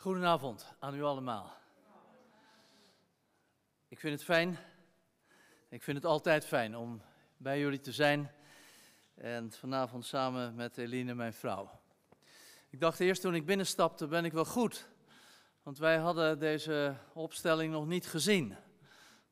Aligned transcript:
Goedenavond 0.00 0.74
aan 0.78 0.94
u 0.94 1.02
allemaal. 1.02 1.56
Ik 3.88 3.98
vind 3.98 4.14
het 4.14 4.24
fijn, 4.24 4.58
ik 5.68 5.82
vind 5.82 5.96
het 5.96 6.06
altijd 6.06 6.46
fijn 6.46 6.76
om 6.76 7.02
bij 7.36 7.58
jullie 7.58 7.80
te 7.80 7.92
zijn 7.92 8.30
en 9.14 9.52
vanavond 9.52 10.06
samen 10.06 10.54
met 10.54 10.78
Eline, 10.78 11.14
mijn 11.14 11.32
vrouw. 11.32 11.70
Ik 12.70 12.80
dacht 12.80 13.00
eerst 13.00 13.22
toen 13.22 13.34
ik 13.34 13.46
binnenstapte, 13.46 14.06
ben 14.06 14.24
ik 14.24 14.32
wel 14.32 14.44
goed, 14.44 14.88
want 15.62 15.78
wij 15.78 15.96
hadden 15.96 16.38
deze 16.38 16.96
opstelling 17.12 17.72
nog 17.72 17.86
niet 17.86 18.06
gezien. 18.06 18.56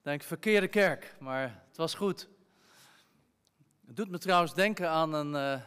Denk, 0.02 0.22
verkeerde 0.22 0.68
kerk, 0.68 1.16
maar 1.20 1.62
het 1.68 1.76
was 1.76 1.94
goed. 1.94 2.28
Het 3.86 3.96
doet 3.96 4.10
me 4.10 4.18
trouwens 4.18 4.54
denken 4.54 4.90
aan 4.90 5.12
een 5.12 5.58
uh, 5.58 5.62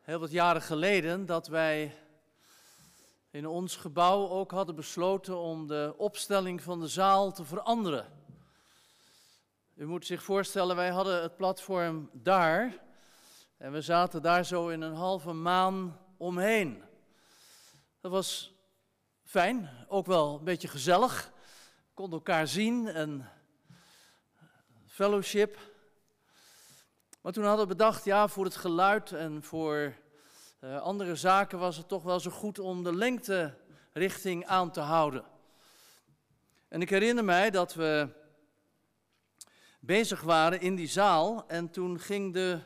heel 0.00 0.18
wat 0.18 0.30
jaren 0.30 0.62
geleden 0.62 1.26
dat 1.26 1.46
wij 1.46 1.94
in 3.30 3.46
ons 3.46 3.76
gebouw 3.76 4.28
ook 4.28 4.50
hadden 4.50 4.74
besloten 4.74 5.38
om 5.38 5.66
de 5.66 5.94
opstelling 5.96 6.62
van 6.62 6.80
de 6.80 6.88
zaal 6.88 7.32
te 7.32 7.44
veranderen. 7.44 8.06
U 9.74 9.86
moet 9.86 10.06
zich 10.06 10.22
voorstellen, 10.22 10.76
wij 10.76 10.90
hadden 10.90 11.22
het 11.22 11.36
platform 11.36 12.10
daar 12.12 12.78
en 13.56 13.72
we 13.72 13.80
zaten 13.80 14.22
daar 14.22 14.44
zo 14.44 14.68
in 14.68 14.80
een 14.80 14.94
halve 14.94 15.32
maan 15.32 15.98
omheen. 16.16 16.82
Dat 18.00 18.10
was 18.10 18.54
fijn, 19.24 19.70
ook 19.88 20.06
wel 20.06 20.38
een 20.38 20.44
beetje 20.44 20.68
gezellig. 20.68 21.32
Konden 21.94 22.18
elkaar 22.18 22.48
zien 22.48 22.88
en 22.88 23.30
fellowship. 24.86 25.58
Maar 27.20 27.32
toen 27.32 27.44
hadden 27.44 27.68
we 27.68 27.74
bedacht, 27.74 28.04
ja, 28.04 28.28
voor 28.28 28.44
het 28.44 28.56
geluid 28.56 29.12
en 29.12 29.42
voor 29.42 29.94
uh, 30.60 30.80
andere 30.80 31.14
zaken 31.14 31.58
was 31.58 31.76
het 31.76 31.88
toch 31.88 32.02
wel 32.02 32.20
zo 32.20 32.30
goed 32.30 32.58
om 32.58 32.84
de 32.84 32.94
lengterichting 32.94 34.46
aan 34.46 34.70
te 34.70 34.80
houden. 34.80 35.24
En 36.68 36.80
ik 36.80 36.90
herinner 36.90 37.24
mij 37.24 37.50
dat 37.50 37.74
we 37.74 38.08
bezig 39.80 40.20
waren 40.20 40.60
in 40.60 40.74
die 40.74 40.88
zaal 40.88 41.44
en 41.48 41.70
toen 41.70 42.00
ging 42.00 42.32
de 42.34 42.58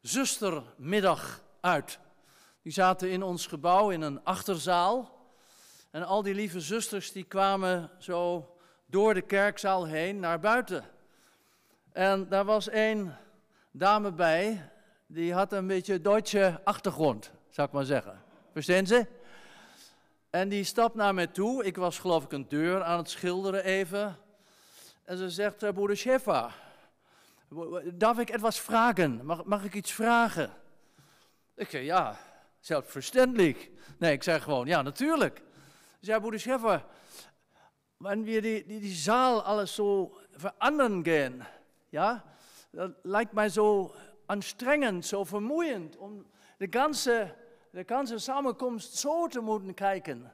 zustermiddag 0.00 1.42
uit. 1.60 1.98
Die 2.62 2.72
zaten 2.72 3.10
in 3.10 3.22
ons 3.22 3.46
gebouw 3.46 3.90
in 3.90 4.00
een 4.00 4.24
achterzaal. 4.24 5.26
En 5.90 6.02
al 6.02 6.22
die 6.22 6.34
lieve 6.34 6.60
zusters 6.60 7.12
die 7.12 7.24
kwamen 7.24 7.90
zo 7.98 8.50
door 8.86 9.14
de 9.14 9.22
kerkzaal 9.22 9.84
heen 9.86 10.20
naar 10.20 10.40
buiten. 10.40 10.84
En 11.92 12.28
daar 12.28 12.44
was 12.44 12.68
één 12.68 13.18
dame 13.70 14.12
bij 14.12 14.70
die 15.06 15.34
had 15.34 15.52
een 15.52 15.66
beetje 15.66 16.00
Duitse 16.00 16.60
achtergrond, 16.64 17.30
zou 17.50 17.66
ik 17.66 17.72
maar 17.74 17.84
zeggen. 17.84 18.22
Verstaan 18.52 18.86
ze? 18.86 19.06
En 20.30 20.48
die 20.48 20.64
stapt 20.64 20.94
naar 20.94 21.14
mij 21.14 21.26
toe. 21.26 21.64
Ik 21.64 21.76
was 21.76 21.98
geloof 21.98 22.24
ik 22.24 22.32
een 22.32 22.48
deur 22.48 22.82
aan 22.82 22.98
het 22.98 23.10
schilderen 23.10 23.64
even. 23.64 24.16
En 25.04 25.18
ze 25.18 25.30
zegt, 25.30 25.62
uh, 25.62 25.70
broeder 25.70 25.96
Schäfer, 25.96 26.52
darf 27.94 28.18
ik 28.18 28.30
etwas 28.30 28.60
vragen? 28.60 29.24
Mag, 29.24 29.44
mag 29.44 29.64
ik 29.64 29.74
iets 29.74 29.92
vragen? 29.92 30.50
Ik 31.54 31.70
zei, 31.70 31.84
ja, 31.84 32.16
zelfverständlich. 32.60 33.68
Nee, 33.98 34.12
ik 34.12 34.22
zei 34.22 34.40
gewoon, 34.40 34.66
ja, 34.66 34.82
natuurlijk. 34.82 35.42
Ze 35.98 36.04
zei, 36.04 36.20
broeder 36.20 36.40
Schäfer, 36.40 36.84
wanneer 37.96 38.42
die, 38.42 38.66
die, 38.66 38.80
die 38.80 38.94
zaal 38.94 39.42
alles 39.42 39.74
zo 39.74 40.16
veranderen 40.32 41.04
gaan, 41.04 41.46
ja, 41.88 42.24
dat 42.70 42.90
lijkt 43.02 43.32
mij 43.32 43.48
zo 43.48 43.94
anstrengend, 44.26 45.06
zo 45.06 45.24
vermoeiend 45.24 45.96
om 45.96 46.26
de 46.58 46.66
ganze, 46.70 47.34
de 47.70 47.82
ganze 47.86 48.18
samenkomst 48.18 48.96
zo 48.96 49.26
te 49.26 49.40
moeten 49.40 49.74
kijken. 49.74 50.32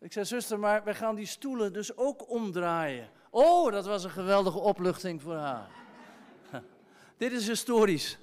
Ik 0.00 0.12
zei, 0.12 0.24
zuster, 0.24 0.58
maar 0.58 0.84
we 0.84 0.94
gaan 0.94 1.14
die 1.14 1.26
stoelen 1.26 1.72
dus 1.72 1.96
ook 1.96 2.30
omdraaien. 2.30 3.08
Oh, 3.30 3.72
dat 3.72 3.86
was 3.86 4.04
een 4.04 4.10
geweldige 4.10 4.58
opluchting 4.58 5.22
voor 5.22 5.36
haar. 5.36 5.68
Dit 7.16 7.32
is 7.32 7.48
historisch. 7.48 8.18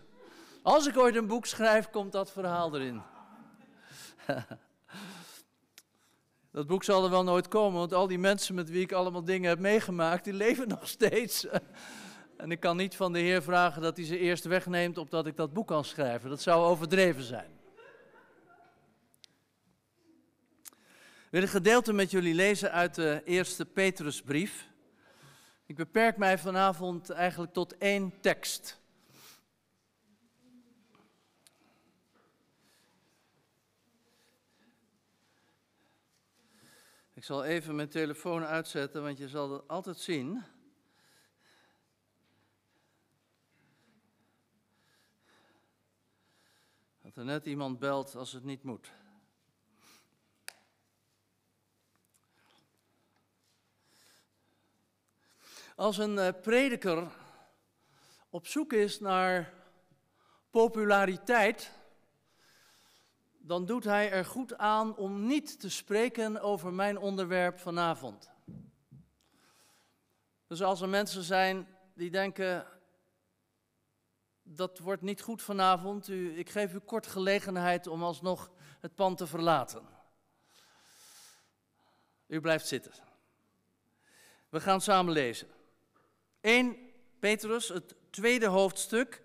Als 0.62 0.88
ik 0.88 0.98
ooit 0.98 1.16
een 1.16 1.28
boek 1.28 1.46
schrijf, 1.46 1.90
komt 1.90 2.12
dat 2.12 2.32
verhaal 2.32 2.76
erin. 2.76 3.02
dat 6.52 6.68
boek 6.68 6.84
zal 6.84 7.04
er 7.04 7.10
wel 7.10 7.24
nooit 7.24 7.48
komen, 7.48 7.80
want 7.80 7.94
al 7.94 8.08
die 8.08 8.20
mensen 8.20 8.56
met 8.56 8.70
wie 8.70 8.82
ik 8.82 8.92
allemaal 8.92 9.24
dingen 9.24 9.50
heb 9.50 9.60
meegemaakt, 9.60 10.24
die 10.24 10.34
leven 10.34 10.68
nog 10.68 10.88
steeds. 10.88 11.46
En 12.42 12.52
ik 12.52 12.60
kan 12.60 12.78
niet 12.78 12.96
van 12.96 13.14
de 13.14 13.20
Heer 13.20 13.44
vragen 13.44 13.82
dat 13.82 13.98
hij 13.98 14.06
ze 14.06 14.18
eerst 14.18 14.44
wegneemt 14.44 14.98
opdat 14.98 15.26
ik 15.28 15.36
dat 15.36 15.54
boek 15.54 15.68
kan 15.68 15.86
schrijven. 15.86 16.30
Dat 16.30 16.42
zou 16.42 16.66
overdreven 16.66 17.24
zijn. 17.24 17.60
Wil 21.30 21.42
een 21.42 21.48
gedeelte 21.48 21.94
met 21.94 22.12
jullie 22.12 22.34
lezen 22.34 22.72
uit 22.72 22.96
de 22.96 23.22
eerste 23.26 23.66
Petrusbrief. 23.66 24.68
Ik 25.66 25.76
beperk 25.76 26.18
mij 26.18 26.38
vanavond 26.38 27.10
eigenlijk 27.10 27.54
tot 27.54 27.78
één 27.78 28.22
tekst. 28.22 28.80
Ik 37.14 37.24
zal 37.24 37.44
even 37.44 37.76
mijn 37.76 37.90
telefoon 37.90 38.44
uitzetten, 38.44 39.04
want 39.04 39.18
je 39.18 39.28
zal 39.28 39.52
het 39.52 39.68
altijd 39.68 39.98
zien. 39.98 40.44
Dat 47.12 47.24
er 47.24 47.32
net 47.32 47.46
iemand 47.46 47.80
belt 47.80 48.16
als 48.16 48.32
het 48.32 48.44
niet 48.44 48.64
moet. 48.64 48.92
Als 55.76 55.98
een 55.98 56.16
uh, 56.16 56.30
prediker 56.42 57.12
op 58.30 58.48
zoek 58.48 58.74
is 58.74 59.00
naar 59.00 59.54
populariteit, 60.50 61.72
dan 63.38 63.66
doet 63.66 63.84
hij 63.84 64.12
er 64.12 64.26
goed 64.26 64.58
aan 64.58 64.96
om 64.96 65.26
niet 65.26 65.60
te 65.60 65.70
spreken 65.70 66.42
over 66.42 66.74
mijn 66.74 66.98
onderwerp 66.98 67.60
vanavond. 67.60 68.32
Dus 70.48 70.62
als 70.62 70.82
er 70.82 70.90
mensen 70.90 71.24
zijn 71.24 71.68
die 71.94 72.12
denken, 72.12 72.81
dat 74.56 74.80
wordt 74.80 75.02
niet 75.02 75.22
goed 75.22 75.42
vanavond. 75.42 76.08
U, 76.08 76.38
ik 76.38 76.50
geef 76.50 76.74
u 76.74 76.80
kort 76.80 77.08
gelegenheid 77.08 77.88
om 77.88 78.04
alsnog 78.04 78.52
het 78.80 78.96
pand 78.96 79.18
te 79.18 79.28
verlaten. 79.28 79.88
U 82.28 82.42
blijft 82.42 82.68
zitten. 82.68 82.92
We 84.50 84.62
gaan 84.62 84.82
samen 84.82 85.14
lezen. 85.14 85.48
1 86.42 86.78
Petrus, 87.20 87.68
het 87.68 87.96
tweede 88.10 88.46
hoofdstuk. 88.46 89.22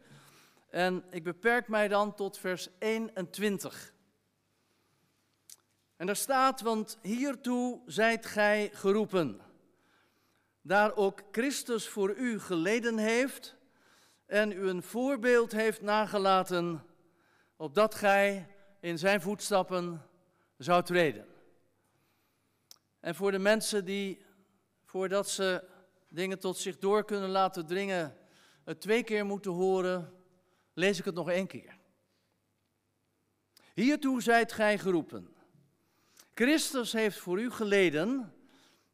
En 0.71 1.05
ik 1.11 1.25
beperk 1.25 1.69
mij 1.69 1.89
dan 1.89 2.15
tot 2.15 2.39
vers 2.39 2.69
21. 2.79 3.95
En 5.97 6.07
daar 6.07 6.17
staat, 6.17 6.61
want 6.61 6.99
hiertoe 7.03 7.81
zijt 7.87 8.27
gij 8.27 8.71
geroepen. 8.73 9.41
Daar 10.63 10.97
ook 10.97 11.23
Christus 11.31 11.89
voor 11.89 12.15
u 12.15 12.41
geleden 12.41 12.99
heeft 12.99 13.57
en 14.27 14.53
u 14.53 14.69
een 14.69 14.83
voorbeeld 14.83 15.53
heeft 15.53 15.83
nagelaten, 15.83 16.85
opdat 17.57 17.95
gij 17.95 18.47
in 18.81 18.99
zijn 18.99 19.21
voetstappen 19.21 20.03
zou 20.57 20.83
treden. 20.83 21.27
En 23.01 23.15
voor 23.15 23.31
de 23.31 23.39
mensen 23.39 23.85
die, 23.85 24.25
voordat 24.85 25.29
ze 25.29 25.65
dingen 26.09 26.39
tot 26.39 26.57
zich 26.57 26.79
door 26.79 27.05
kunnen 27.05 27.31
laten 27.31 27.67
dringen, 27.67 28.17
het 28.65 28.81
twee 28.81 29.03
keer 29.03 29.27
moeten 29.27 29.51
horen, 29.51 30.13
lees 30.73 30.99
ik 30.99 31.05
het 31.05 31.15
nog 31.15 31.31
één 31.31 31.47
keer. 31.47 31.77
Hiertoe 33.75 34.23
zijt 34.23 34.53
gij 34.53 34.79
geroepen. 34.79 35.35
Christus 36.35 36.93
heeft 36.93 37.19
voor 37.19 37.41
u 37.41 37.51
geleden 37.51 38.35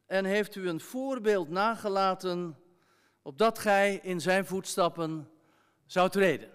en 0.05 0.25
heeft 0.25 0.55
u 0.55 0.67
een 0.67 0.79
voorbeeld 0.79 1.49
nagelaten 1.49 2.57
opdat 3.23 3.59
gij 3.59 3.99
in 4.03 4.21
zijn 4.21 4.45
voetstappen 4.45 5.29
zou 5.93 6.09
treden. 6.09 6.49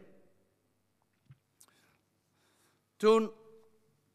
Toen 2.97 3.33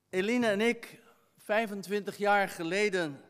Eline 0.10 0.48
en 0.48 0.62
ik 0.62 1.02
25 1.38 2.18
jaar 2.18 2.50
geleden, 2.50 3.22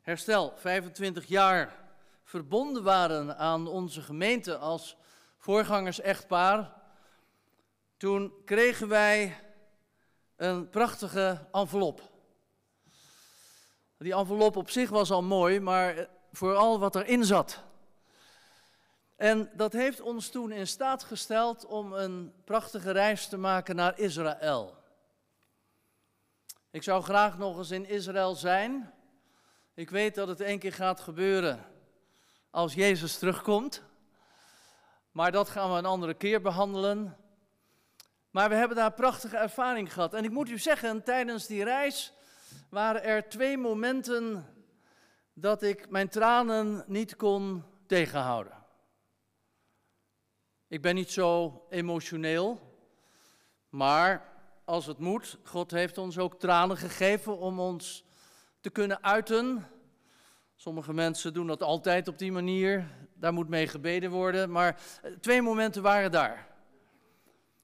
herstel, 0.00 0.52
25 0.56 1.26
jaar 1.26 1.90
verbonden 2.24 2.82
waren 2.82 3.38
aan 3.38 3.66
onze 3.66 4.02
gemeente 4.02 4.56
als 4.56 4.96
voorgangers-echtpaar, 5.38 6.74
toen 7.96 8.32
kregen 8.44 8.88
wij 8.88 9.40
een 10.36 10.68
prachtige 10.68 11.46
envelop. 11.52 12.10
Die 13.96 14.14
envelop 14.14 14.56
op 14.56 14.70
zich 14.70 14.90
was 14.90 15.10
al 15.10 15.22
mooi, 15.22 15.60
maar 15.60 16.08
vooral 16.32 16.78
wat 16.78 16.96
erin 16.96 17.24
zat. 17.24 17.66
En 19.18 19.50
dat 19.54 19.72
heeft 19.72 20.00
ons 20.00 20.28
toen 20.28 20.52
in 20.52 20.66
staat 20.66 21.04
gesteld 21.04 21.66
om 21.66 21.92
een 21.92 22.32
prachtige 22.44 22.90
reis 22.90 23.28
te 23.28 23.36
maken 23.36 23.76
naar 23.76 23.98
Israël. 23.98 24.76
Ik 26.70 26.82
zou 26.82 27.02
graag 27.02 27.38
nog 27.38 27.58
eens 27.58 27.70
in 27.70 27.88
Israël 27.88 28.34
zijn. 28.34 28.92
Ik 29.74 29.90
weet 29.90 30.14
dat 30.14 30.28
het 30.28 30.40
één 30.40 30.58
keer 30.58 30.72
gaat 30.72 31.00
gebeuren 31.00 31.64
als 32.50 32.74
Jezus 32.74 33.18
terugkomt. 33.18 33.82
Maar 35.10 35.32
dat 35.32 35.48
gaan 35.48 35.72
we 35.72 35.78
een 35.78 35.84
andere 35.84 36.14
keer 36.14 36.40
behandelen. 36.40 37.16
Maar 38.30 38.48
we 38.48 38.54
hebben 38.54 38.76
daar 38.76 38.92
prachtige 38.92 39.36
ervaring 39.36 39.92
gehad. 39.92 40.14
En 40.14 40.24
ik 40.24 40.30
moet 40.30 40.48
u 40.48 40.58
zeggen, 40.58 41.02
tijdens 41.02 41.46
die 41.46 41.64
reis 41.64 42.12
waren 42.70 43.02
er 43.02 43.28
twee 43.28 43.58
momenten 43.58 44.46
dat 45.32 45.62
ik 45.62 45.90
mijn 45.90 46.08
tranen 46.08 46.84
niet 46.86 47.16
kon 47.16 47.64
tegenhouden. 47.86 48.57
Ik 50.70 50.82
ben 50.82 50.94
niet 50.94 51.10
zo 51.10 51.62
emotioneel, 51.70 52.60
maar 53.68 54.32
als 54.64 54.86
het 54.86 54.98
moet, 54.98 55.38
God 55.42 55.70
heeft 55.70 55.98
ons 55.98 56.18
ook 56.18 56.38
tranen 56.38 56.76
gegeven 56.76 57.38
om 57.38 57.60
ons 57.60 58.04
te 58.60 58.70
kunnen 58.70 59.02
uiten. 59.02 59.66
Sommige 60.56 60.92
mensen 60.92 61.34
doen 61.34 61.46
dat 61.46 61.62
altijd 61.62 62.08
op 62.08 62.18
die 62.18 62.32
manier, 62.32 62.90
daar 63.14 63.32
moet 63.32 63.48
mee 63.48 63.66
gebeden 63.66 64.10
worden, 64.10 64.50
maar 64.50 64.80
eh, 65.02 65.12
twee 65.12 65.42
momenten 65.42 65.82
waren 65.82 66.10
daar. 66.10 66.48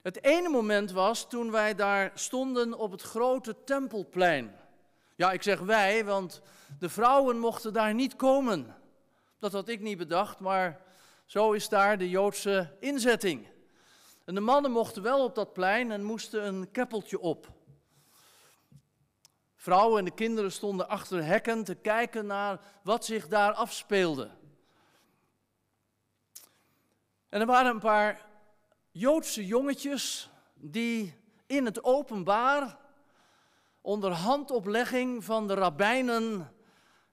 Het 0.01 0.23
ene 0.23 0.49
moment 0.49 0.91
was 0.91 1.29
toen 1.29 1.51
wij 1.51 1.75
daar 1.75 2.11
stonden 2.13 2.73
op 2.73 2.91
het 2.91 3.01
grote 3.01 3.55
tempelplein. 3.63 4.55
Ja, 5.15 5.31
ik 5.31 5.43
zeg 5.43 5.59
wij, 5.59 6.05
want 6.05 6.41
de 6.79 6.89
vrouwen 6.89 7.39
mochten 7.39 7.73
daar 7.73 7.93
niet 7.93 8.15
komen. 8.15 8.75
Dat 9.39 9.51
had 9.51 9.67
ik 9.67 9.79
niet 9.79 9.97
bedacht, 9.97 10.39
maar 10.39 10.84
zo 11.25 11.51
is 11.51 11.69
daar 11.69 11.97
de 11.97 12.09
Joodse 12.09 12.75
inzetting. 12.79 13.47
En 14.25 14.35
de 14.35 14.41
mannen 14.41 14.71
mochten 14.71 15.01
wel 15.01 15.23
op 15.23 15.35
dat 15.35 15.53
plein 15.53 15.91
en 15.91 16.03
moesten 16.03 16.47
een 16.47 16.71
keppeltje 16.71 17.19
op. 17.19 17.53
Vrouwen 19.55 19.99
en 19.99 20.05
de 20.05 20.11
kinderen 20.11 20.51
stonden 20.51 20.87
achter 20.87 21.23
hekken 21.23 21.63
te 21.63 21.75
kijken 21.75 22.25
naar 22.25 22.59
wat 22.83 23.05
zich 23.05 23.27
daar 23.27 23.53
afspeelde. 23.53 24.29
En 27.29 27.41
er 27.41 27.47
waren 27.47 27.71
een 27.71 27.79
paar 27.79 28.25
Joodse 28.91 29.45
jongetjes 29.45 30.29
die 30.53 31.13
in 31.45 31.65
het 31.65 31.83
openbaar 31.83 32.77
onder 33.81 34.11
handoplegging 34.11 35.23
van 35.23 35.47
de 35.47 35.53
rabbijnen 35.53 36.53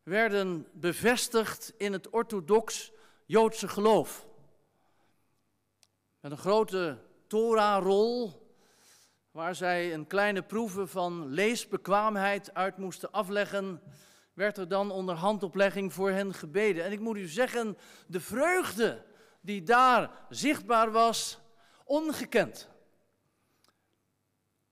werden 0.02 0.68
bevestigd 0.72 1.72
in 1.76 1.92
het 1.92 2.10
orthodox 2.10 2.92
Joodse 3.32 3.68
geloof. 3.68 4.26
Met 6.20 6.32
een 6.32 6.38
grote 6.38 6.98
Torah-rol, 7.26 8.32
waar 9.30 9.54
zij 9.54 9.94
een 9.94 10.06
kleine 10.06 10.42
proeven 10.42 10.88
van 10.88 11.26
leesbekwaamheid 11.28 12.54
uit 12.54 12.76
moesten 12.76 13.12
afleggen, 13.12 13.82
werd 14.32 14.56
er 14.56 14.68
dan 14.68 14.90
onder 14.90 15.14
handoplegging 15.14 15.92
voor 15.92 16.10
hen 16.10 16.34
gebeden. 16.34 16.84
En 16.84 16.92
ik 16.92 17.00
moet 17.00 17.16
u 17.16 17.26
zeggen, 17.26 17.78
de 18.06 18.20
vreugde 18.20 19.04
die 19.40 19.62
daar 19.62 20.10
zichtbaar 20.28 20.90
was, 20.90 21.38
ongekend. 21.84 22.68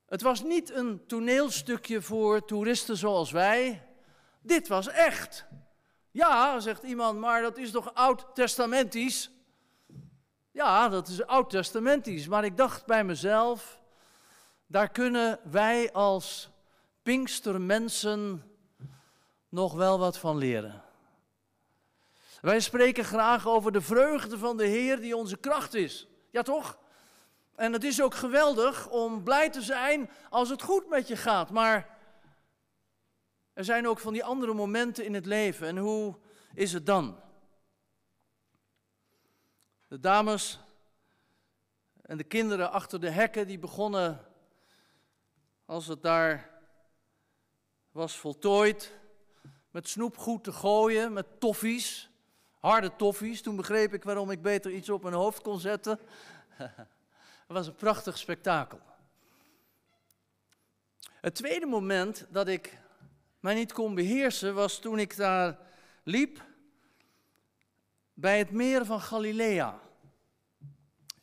Het 0.07 0.23
was 0.23 0.43
niet 0.43 0.71
een 0.71 1.07
toneelstukje 1.07 2.03
voor 2.03 2.45
toeristen 2.45 2.97
zoals 2.97 3.31
wij. 3.31 3.87
Dit 4.43 4.69
was 4.69 4.89
echt. 4.89 5.47
Ja, 6.11 6.61
zegt 6.61 6.83
iemand, 6.83 7.19
maar 7.19 7.43
dat 7.43 7.59
is 7.59 7.71
toch 7.71 7.95
oud-testamentisch? 7.95 9.31
Ja, 10.51 10.89
dat 10.89 11.09
is 11.09 11.27
oud-testamentisch. 11.27 12.29
Maar 12.29 12.45
ik 12.45 12.57
dacht 12.57 12.87
bij 12.87 13.05
mezelf, 13.05 13.81
daar 14.67 14.89
kunnen 14.89 15.41
wij 15.51 15.93
als 15.93 16.51
Pinkstermensen 17.03 18.45
nog 19.49 19.75
wel 19.75 19.99
wat 19.99 20.19
van 20.19 20.37
leren. 20.37 20.83
Wij 22.41 22.61
spreken 22.61 23.05
graag 23.05 23.47
over 23.47 23.73
de 23.73 23.81
vreugde 23.81 24.39
van 24.39 24.57
de 24.57 24.67
Heer 24.67 25.01
die 25.01 25.17
onze 25.17 25.37
kracht 25.37 25.75
is. 25.75 26.09
Ja, 26.31 26.43
toch? 26.43 26.79
En 27.55 27.73
het 27.73 27.85
is 27.85 28.03
ook 28.03 28.15
geweldig 28.15 28.89
om 28.89 29.23
blij 29.23 29.51
te 29.51 29.63
zijn 29.63 30.11
als 30.31 30.49
het 30.49 30.63
goed 30.63 30.89
met 30.89 31.09
je 31.09 31.17
gaat. 31.17 31.51
Maar 31.51 31.99
er 33.61 33.67
zijn 33.67 33.89
ook 33.89 33.99
van 33.99 34.13
die 34.13 34.25
andere 34.25 34.55
momenten 34.55 35.05
in 35.05 35.15
het 35.15 35.27
leven. 35.27 35.67
En 35.67 35.77
hoe 35.77 36.17
is 36.55 36.73
het 36.73 36.87
dan? 36.87 37.21
De 39.89 40.01
dames 40.01 40.61
en 42.03 42.17
de 42.17 42.25
kinderen 42.25 42.71
achter 42.71 43.01
de 43.01 43.11
hekken 43.11 43.47
die 43.47 43.59
begonnen, 43.59 44.25
als 45.65 45.87
het 45.87 46.03
daar 46.03 46.51
was 47.91 48.17
voltooid, 48.17 48.93
met 49.71 49.89
snoepgoed 49.89 50.45
te 50.45 50.53
gooien, 50.53 51.13
met 51.13 51.41
toffies, 51.41 52.11
harde 52.59 52.97
toffies. 52.97 53.43
Toen 53.43 53.57
begreep 53.57 53.93
ik 53.93 54.05
waarom 54.05 54.31
ik 54.31 54.43
beter 54.43 54.73
iets 54.73 54.89
op 54.89 55.03
mijn 55.03 55.15
hoofd 55.15 55.43
kon 55.43 55.61
zetten. 55.61 56.01
Het 57.47 57.59
was 57.59 57.67
een 57.67 57.75
prachtig 57.75 58.19
spektakel. 58.19 58.81
Het 61.21 61.35
tweede 61.35 61.67
moment 61.67 62.27
dat 62.31 62.49
ik 62.49 62.79
mij 63.41 63.55
niet 63.55 63.73
kon 63.73 63.95
beheersen 63.95 64.55
was 64.55 64.79
toen 64.79 64.99
ik 64.99 65.17
daar 65.17 65.59
liep 66.03 66.45
bij 68.15 68.39
het 68.39 68.51
meer 68.51 68.85
van 68.87 69.01
Galilea, 69.01 69.81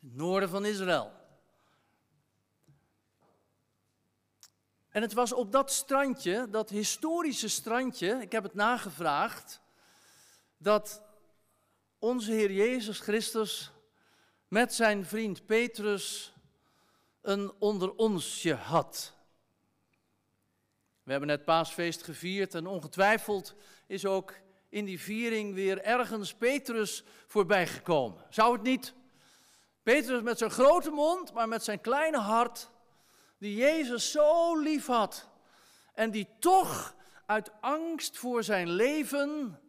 het 0.02 0.14
noorden 0.14 0.50
van 0.50 0.66
Israël. 0.66 1.12
En 4.90 5.02
het 5.02 5.14
was 5.14 5.34
op 5.34 5.52
dat 5.52 5.72
strandje, 5.72 6.48
dat 6.50 6.70
historische 6.70 7.48
strandje, 7.48 8.22
ik 8.22 8.32
heb 8.32 8.44
het 8.44 8.54
nagevraagd, 8.54 9.62
dat 10.58 11.02
onze 12.00 12.32
Heer 12.32 12.52
Jezus 12.52 13.00
Christus 13.00 13.72
met 14.48 14.74
zijn 14.74 15.06
vriend 15.06 15.46
Petrus 15.46 16.34
een 17.22 17.52
onder 17.60 17.94
onsje 17.94 18.54
had. 18.54 19.17
We 21.08 21.14
hebben 21.14 21.30
net 21.30 21.46
paasfeest 21.46 22.04
gevierd 22.04 22.56
en 22.56 22.68
ongetwijfeld 22.68 23.56
is 23.86 24.06
ook 24.06 24.34
in 24.70 24.86
die 24.86 25.00
viering 25.00 25.54
weer 25.54 25.82
ergens 25.82 26.34
Petrus 26.34 27.04
voorbij 27.28 27.68
gekomen. 27.68 28.24
Zou 28.30 28.54
het 28.54 28.62
niet? 28.62 28.94
Petrus 29.84 30.22
met 30.22 30.38
zijn 30.38 30.52
grote 30.52 30.90
mond, 30.90 31.34
maar 31.34 31.48
met 31.48 31.64
zijn 31.64 31.82
kleine 31.82 32.18
hart, 32.18 32.70
die 33.38 33.56
Jezus 33.56 34.12
zo 34.12 34.60
lief 34.60 34.86
had 34.86 35.30
en 35.94 36.12
die 36.12 36.28
toch 36.40 36.96
uit 37.26 37.52
angst 37.62 38.18
voor 38.18 38.44
zijn 38.44 38.70
leven 38.70 39.60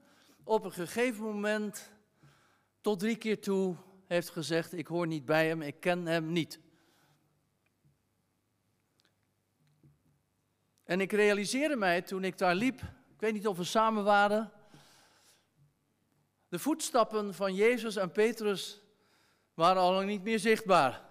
op 0.44 0.64
een 0.64 0.72
gegeven 0.72 1.24
moment 1.24 1.90
tot 2.80 2.98
drie 2.98 3.16
keer 3.16 3.40
toe 3.40 3.76
heeft 4.06 4.30
gezegd, 4.30 4.72
ik 4.72 4.86
hoor 4.86 5.06
niet 5.06 5.24
bij 5.24 5.46
hem, 5.46 5.62
ik 5.62 5.80
ken 5.80 6.06
hem 6.06 6.32
niet. 6.32 6.58
En 10.88 11.00
ik 11.00 11.12
realiseerde 11.12 11.76
mij 11.76 12.02
toen 12.02 12.24
ik 12.24 12.38
daar 12.38 12.54
liep, 12.54 12.80
ik 13.14 13.20
weet 13.20 13.32
niet 13.32 13.46
of 13.46 13.56
we 13.56 13.64
samen 13.64 14.04
waren, 14.04 14.52
de 16.48 16.58
voetstappen 16.58 17.34
van 17.34 17.54
Jezus 17.54 17.96
en 17.96 18.12
Petrus 18.12 18.80
waren 19.54 19.82
al 19.82 19.92
lang 19.92 20.06
niet 20.06 20.22
meer 20.22 20.38
zichtbaar. 20.38 21.04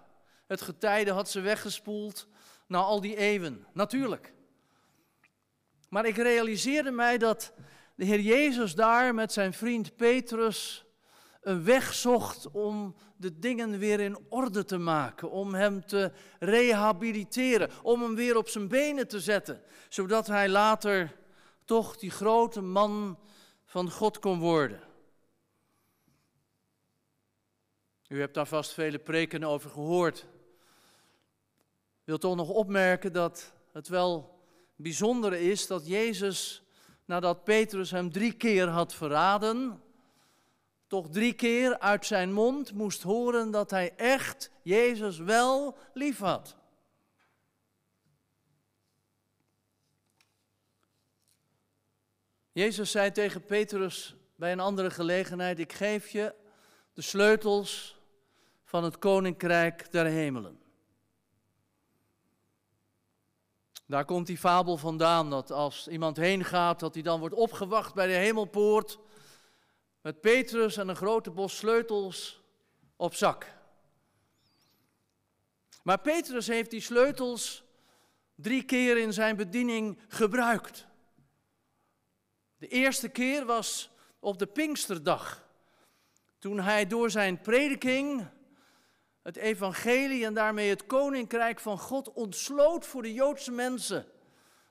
Het 0.47 0.61
getijde 0.61 1.11
had 1.11 1.29
ze 1.29 1.39
weggespoeld 1.39 2.27
na 2.67 2.77
al 2.77 3.01
die 3.01 3.15
eeuwen, 3.15 3.67
natuurlijk. 3.73 4.33
Maar 5.89 6.05
ik 6.05 6.17
realiseerde 6.17 6.91
mij 6.91 7.17
dat 7.17 7.53
de 7.95 8.05
Heer 8.05 8.21
Jezus 8.21 8.75
daar 8.75 9.13
met 9.13 9.33
zijn 9.33 9.53
vriend 9.53 9.95
Petrus 9.95 10.85
een 11.47 11.63
weg 11.63 11.93
zocht 11.93 12.51
om 12.51 12.95
de 13.15 13.39
dingen 13.39 13.79
weer 13.79 13.99
in 13.99 14.17
orde 14.29 14.63
te 14.63 14.77
maken, 14.77 15.31
om 15.31 15.53
hem 15.53 15.85
te 15.85 16.11
rehabiliteren, 16.39 17.69
om 17.83 18.01
hem 18.01 18.15
weer 18.15 18.37
op 18.37 18.49
zijn 18.49 18.67
benen 18.67 19.07
te 19.07 19.19
zetten, 19.19 19.61
zodat 19.89 20.27
hij 20.27 20.49
later 20.49 21.15
toch 21.65 21.97
die 21.97 22.11
grote 22.11 22.61
man 22.61 23.19
van 23.65 23.91
God 23.91 24.19
kon 24.19 24.39
worden. 24.39 24.81
U 28.07 28.19
hebt 28.19 28.33
daar 28.33 28.47
vast 28.47 28.71
vele 28.71 28.99
preken 28.99 29.43
over 29.43 29.69
gehoord. 29.69 30.17
Ik 31.99 32.03
wil 32.03 32.17
toch 32.17 32.35
nog 32.35 32.49
opmerken 32.49 33.13
dat 33.13 33.53
het 33.71 33.87
wel 33.87 34.39
bijzonder 34.75 35.33
is 35.33 35.67
dat 35.67 35.87
Jezus, 35.87 36.63
nadat 37.05 37.43
Petrus 37.43 37.91
hem 37.91 38.11
drie 38.11 38.33
keer 38.33 38.67
had 38.67 38.93
verraden, 38.93 39.81
toch 40.87 41.09
drie 41.09 41.33
keer 41.33 41.79
uit 41.79 42.05
zijn 42.05 42.33
mond 42.33 42.73
moest 42.73 43.03
horen 43.03 43.51
dat 43.51 43.71
hij 43.71 43.93
echt 43.95 44.51
Jezus 44.61 45.17
wel 45.17 45.77
lief 45.93 46.19
had. 46.19 46.55
Jezus 52.51 52.91
zei 52.91 53.11
tegen 53.11 53.45
Petrus 53.45 54.15
bij 54.35 54.51
een 54.51 54.59
andere 54.59 54.89
gelegenheid: 54.91 55.59
Ik 55.59 55.73
geef 55.73 56.09
je 56.09 56.33
de 56.93 57.01
sleutels 57.01 57.97
van 58.63 58.83
het 58.83 58.99
koninkrijk 58.99 59.91
der 59.91 60.05
hemelen. 60.05 60.59
Daar 63.85 64.05
komt 64.05 64.27
die 64.27 64.37
fabel 64.37 64.77
vandaan 64.77 65.29
dat 65.29 65.51
als 65.51 65.87
iemand 65.87 66.17
heen 66.17 66.43
gaat, 66.43 66.79
dat 66.79 66.93
hij 66.93 67.03
dan 67.03 67.19
wordt 67.19 67.35
opgewacht 67.35 67.93
bij 67.93 68.07
de 68.07 68.13
hemelpoort 68.13 68.99
met 70.07 70.21
Petrus 70.21 70.77
en 70.77 70.87
een 70.87 70.95
grote 70.95 71.31
bos 71.31 71.57
sleutels 71.57 72.41
op 72.95 73.15
zak. 73.15 73.45
Maar 75.83 75.99
Petrus 75.99 76.47
heeft 76.47 76.71
die 76.71 76.81
sleutels 76.81 77.63
drie 78.35 78.63
keer 78.63 78.97
in 78.97 79.13
zijn 79.13 79.35
bediening 79.35 79.99
gebruikt. 80.07 80.85
De 82.57 82.67
eerste 82.67 83.09
keer 83.09 83.45
was 83.45 83.89
op 84.19 84.39
de 84.39 84.45
Pinksterdag, 84.45 85.47
toen 86.39 86.59
hij 86.59 86.87
door 86.87 87.09
zijn 87.09 87.41
prediking 87.41 88.27
het 89.21 89.35
evangelie 89.35 90.25
en 90.25 90.33
daarmee 90.33 90.69
het 90.69 90.85
koninkrijk 90.85 91.59
van 91.59 91.79
God 91.79 92.13
ontsloot 92.13 92.85
voor 92.85 93.01
de 93.01 93.13
Joodse 93.13 93.51
mensen. 93.51 94.05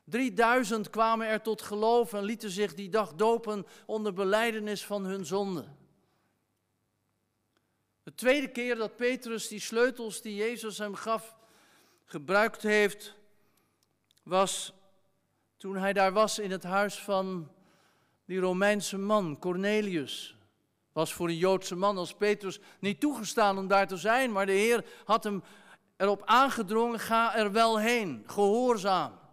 3000 0.09 0.91
kwamen 0.91 1.27
er 1.27 1.43
tot 1.43 1.63
geloof 1.63 2.13
en 2.13 2.23
lieten 2.23 2.51
zich 2.51 2.75
die 2.75 2.89
dag 2.89 3.15
dopen 3.15 3.67
onder 3.87 4.13
beleidenis 4.13 4.85
van 4.85 5.05
hun 5.05 5.27
zonde. 5.27 5.65
De 8.03 8.15
tweede 8.15 8.49
keer 8.49 8.77
dat 8.77 8.97
Petrus 8.97 9.49
die 9.49 9.61
sleutels 9.61 10.23
die 10.23 10.35
Jezus 10.35 10.79
hem 10.79 10.95
gaf 10.95 11.37
gebruikt 12.05 12.63
heeft, 12.63 13.15
was 14.23 14.73
toen 15.57 15.77
hij 15.77 15.93
daar 15.93 16.13
was 16.13 16.39
in 16.39 16.51
het 16.51 16.65
huis 16.65 16.99
van 16.99 17.51
die 18.25 18.39
Romeinse 18.39 18.99
man, 18.99 19.39
Cornelius. 19.39 20.37
Was 20.93 21.13
voor 21.13 21.29
een 21.29 21.37
Joodse 21.37 21.77
man 21.77 21.99
als 21.99 22.15
Petrus 22.15 22.59
niet 22.81 23.01
toegestaan 23.01 23.59
om 23.59 23.69
daar 23.69 23.87
te 23.87 23.97
zijn, 23.97 24.33
maar 24.33 24.47
de 24.47 24.53
Heer 24.53 24.85
had 25.05 25.25
hem 25.25 25.43
erop 25.97 26.23
aangedrongen, 26.25 27.01
ga 27.01 27.37
er 27.37 27.53
wel 27.53 27.79
heen, 27.79 28.25
gehoorzaam. 28.27 29.26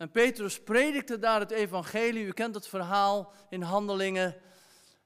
En 0.00 0.10
Petrus 0.10 0.60
predikte 0.60 1.18
daar 1.18 1.40
het 1.40 1.50
evangelie, 1.50 2.24
u 2.24 2.32
kent 2.32 2.54
het 2.54 2.66
verhaal 2.66 3.32
in 3.50 3.62
Handelingen. 3.62 4.36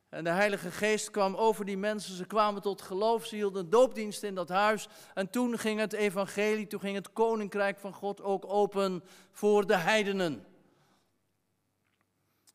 En 0.09 0.25
de 0.25 0.31
Heilige 0.31 0.71
Geest 0.71 1.11
kwam 1.11 1.35
over 1.35 1.65
die 1.65 1.77
mensen, 1.77 2.17
ze 2.17 2.27
kwamen 2.27 2.63
tot 2.63 2.83
geloof, 2.83 3.27
ze 3.27 3.35
hielden 3.35 3.71
doopdienst 3.71 4.23
in 4.23 4.35
dat 4.35 4.49
huis. 4.49 4.89
En 5.15 5.31
toen 5.31 5.59
ging 5.59 5.81
het 5.81 5.93
evangelie, 5.93 6.67
toen 6.67 6.81
ging 6.81 6.97
het 6.97 7.13
koninkrijk 7.13 7.79
van 7.79 7.93
God 7.93 8.23
ook 8.23 8.45
open 8.53 9.05
voor 9.33 9.67
de 9.67 9.77
heidenen. 9.77 10.47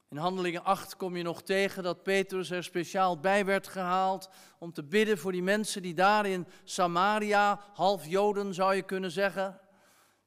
In 0.10 0.18
Handelingen 0.18 0.64
8 0.64 0.96
kom 0.96 1.16
je 1.16 1.24
nog 1.24 1.42
tegen 1.42 1.84
dat 1.84 2.04
Petrus 2.04 2.52
er 2.52 2.64
speciaal 2.64 3.20
bij 3.20 3.46
werd 3.46 3.68
gehaald 3.68 4.30
om 4.60 4.74
te 4.74 4.84
bidden 4.84 5.18
voor 5.18 5.32
die 5.32 5.44
mensen 5.44 5.82
die 5.82 5.94
daar 5.94 6.26
in 6.26 6.48
Samaria, 6.64 7.60
half 7.74 8.06
Joden 8.06 8.54
zou 8.54 8.76
je 8.76 8.84
kunnen 8.84 9.12
zeggen, 9.12 9.60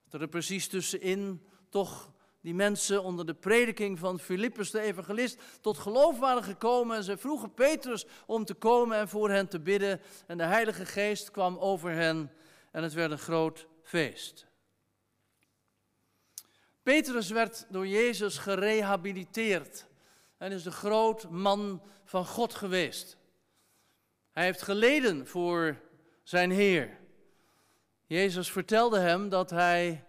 dat 0.08 0.20
er 0.20 0.28
precies 0.28 0.68
tussenin 0.68 1.50
toch 1.72 2.10
die 2.40 2.54
mensen 2.54 3.02
onder 3.02 3.26
de 3.26 3.34
prediking 3.34 3.98
van 3.98 4.20
Filippus 4.20 4.70
de 4.70 4.80
evangelist 4.80 5.38
tot 5.60 5.78
geloof 5.78 6.18
waren 6.18 6.42
gekomen. 6.42 6.96
En 6.96 7.04
ze 7.04 7.16
vroegen 7.16 7.54
Petrus 7.54 8.06
om 8.26 8.44
te 8.44 8.54
komen 8.54 8.96
en 8.96 9.08
voor 9.08 9.30
hen 9.30 9.48
te 9.48 9.60
bidden. 9.60 10.00
En 10.26 10.38
de 10.38 10.44
Heilige 10.44 10.86
Geest 10.86 11.30
kwam 11.30 11.58
over 11.58 11.90
hen 11.90 12.32
en 12.70 12.82
het 12.82 12.92
werd 12.92 13.10
een 13.10 13.18
groot 13.18 13.66
feest. 13.82 14.46
Petrus 16.82 17.30
werd 17.30 17.66
door 17.68 17.86
Jezus 17.86 18.38
gerehabiliteerd 18.38 19.86
en 20.38 20.52
is 20.52 20.62
de 20.62 20.70
groot 20.70 21.30
man 21.30 21.82
van 22.04 22.26
God 22.26 22.54
geweest. 22.54 23.16
Hij 24.30 24.44
heeft 24.44 24.62
geleden 24.62 25.26
voor 25.26 25.80
zijn 26.22 26.50
Heer. 26.50 26.98
Jezus 28.06 28.50
vertelde 28.50 28.98
hem 28.98 29.28
dat 29.28 29.50
hij 29.50 30.04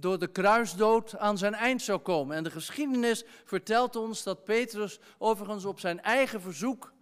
door 0.00 0.18
de 0.18 0.26
kruisdood 0.26 1.16
aan 1.16 1.38
zijn 1.38 1.54
eind 1.54 1.82
zou 1.82 1.98
komen. 1.98 2.36
En 2.36 2.44
de 2.44 2.50
geschiedenis 2.50 3.24
vertelt 3.44 3.96
ons 3.96 4.22
dat 4.22 4.44
Petrus 4.44 4.98
overigens 5.18 5.64
op 5.64 5.80
zijn 5.80 6.00
eigen 6.00 6.40
verzoek, 6.40 6.92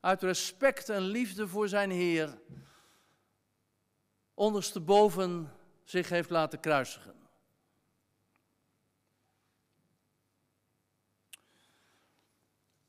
uit 0.00 0.22
respect 0.22 0.88
en 0.88 1.02
liefde 1.02 1.48
voor 1.48 1.68
zijn 1.68 1.90
Heer, 1.90 2.38
ondersteboven 4.34 5.52
zich 5.84 6.08
heeft 6.08 6.30
laten 6.30 6.60
kruisigen. 6.60 7.14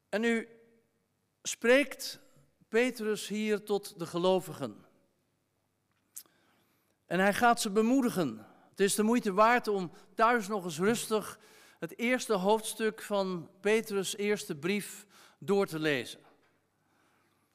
En 0.09 0.21
nu 0.21 0.47
spreekt 1.41 2.19
Petrus 2.67 3.27
hier 3.27 3.63
tot 3.63 3.99
de 3.99 4.05
gelovigen. 4.05 4.85
En 7.05 7.19
hij 7.19 7.33
gaat 7.33 7.61
ze 7.61 7.69
bemoedigen. 7.69 8.46
Het 8.77 8.85
is 8.85 8.95
de 8.95 9.03
moeite 9.03 9.33
waard 9.33 9.67
om 9.67 9.91
thuis 10.15 10.47
nog 10.47 10.63
eens 10.63 10.79
rustig 10.79 11.39
het 11.79 11.97
eerste 11.97 12.33
hoofdstuk 12.33 13.01
van 13.01 13.49
Petrus' 13.61 14.17
eerste 14.17 14.55
brief 14.55 15.05
door 15.37 15.65
te 15.65 15.79
lezen. 15.79 16.19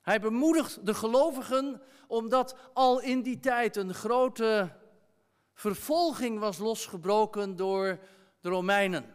Hij 0.00 0.20
bemoedigt 0.20 0.86
de 0.86 0.94
gelovigen 0.94 1.82
omdat 2.06 2.56
al 2.74 3.00
in 3.00 3.22
die 3.22 3.40
tijd 3.40 3.76
een 3.76 3.94
grote 3.94 4.76
vervolging 5.54 6.38
was 6.38 6.58
losgebroken 6.58 7.56
door 7.56 7.98
de 8.40 8.48
Romeinen. 8.48 9.14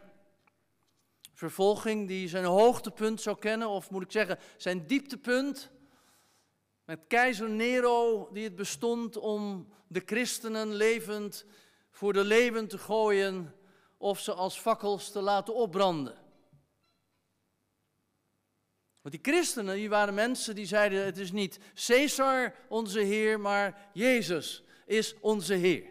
Vervolging 1.34 2.08
die 2.08 2.28
zijn 2.28 2.44
hoogtepunt 2.44 3.20
zou 3.20 3.38
kennen, 3.38 3.68
of 3.68 3.90
moet 3.90 4.02
ik 4.02 4.12
zeggen 4.12 4.38
zijn 4.56 4.86
dieptepunt. 4.86 5.70
Met 6.84 7.00
keizer 7.08 7.50
Nero 7.50 8.28
die 8.32 8.44
het 8.44 8.56
bestond 8.56 9.16
om 9.16 9.68
de 9.86 10.02
christenen 10.04 10.74
levend 10.74 11.44
voor 11.98 12.12
de 12.12 12.24
leeuwen 12.24 12.68
te 12.68 12.78
gooien 12.78 13.54
of 13.96 14.20
ze 14.20 14.32
als 14.32 14.58
fakkels 14.58 15.10
te 15.10 15.20
laten 15.20 15.54
opbranden. 15.54 16.14
Want 19.00 19.14
die 19.14 19.32
christenen, 19.32 19.74
die 19.74 19.88
waren 19.88 20.14
mensen 20.14 20.54
die 20.54 20.66
zeiden: 20.66 21.04
het 21.04 21.18
is 21.18 21.32
niet 21.32 21.58
Caesar 21.86 22.54
onze 22.68 23.00
Heer, 23.00 23.40
maar 23.40 23.88
Jezus 23.92 24.64
is 24.86 25.14
onze 25.20 25.54
Heer. 25.54 25.90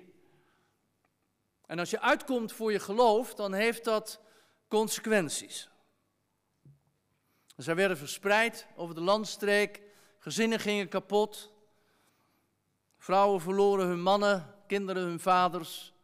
En 1.65 1.79
als 1.79 1.89
je 1.89 2.01
uitkomt 2.01 2.51
voor 2.51 2.71
je 2.71 2.79
geloof, 2.79 3.33
dan 3.33 3.53
heeft 3.53 3.83
dat 3.83 4.21
consequenties. 4.67 5.69
Zij 7.55 7.75
werden 7.75 7.97
verspreid 7.97 8.67
over 8.75 8.95
de 8.95 9.01
landstreek, 9.01 9.81
gezinnen 10.19 10.59
gingen 10.59 10.89
kapot, 10.89 11.51
vrouwen 12.97 13.41
verloren 13.41 13.87
hun 13.87 14.01
mannen, 14.01 14.55
kinderen 14.67 15.03
hun 15.03 15.19
vaders. 15.19 15.95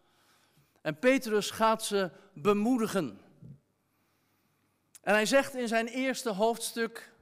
En 0.83 0.99
Petrus 0.99 1.51
gaat 1.51 1.83
ze 1.83 2.11
bemoedigen. 2.33 3.19
En 5.01 5.13
hij 5.13 5.25
zegt 5.25 5.55
in 5.55 5.67
zijn 5.67 5.87
eerste 5.87 6.29
hoofdstuk: 6.29 7.13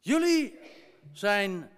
Jullie 0.00 0.58
zijn 1.12 1.70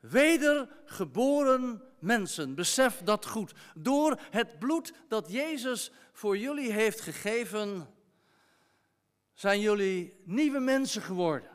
wedergeboren 0.00 1.82
mensen. 1.98 2.54
Besef 2.54 3.00
dat 3.04 3.26
goed. 3.26 3.52
Door 3.74 4.20
het 4.30 4.58
bloed 4.58 4.92
dat 5.08 5.32
Jezus 5.32 5.90
voor 6.12 6.38
jullie 6.38 6.72
heeft 6.72 7.00
gegeven, 7.00 7.86
zijn 9.34 9.60
jullie 9.60 10.22
nieuwe 10.24 10.60
mensen 10.60 11.02
geworden. 11.02 11.50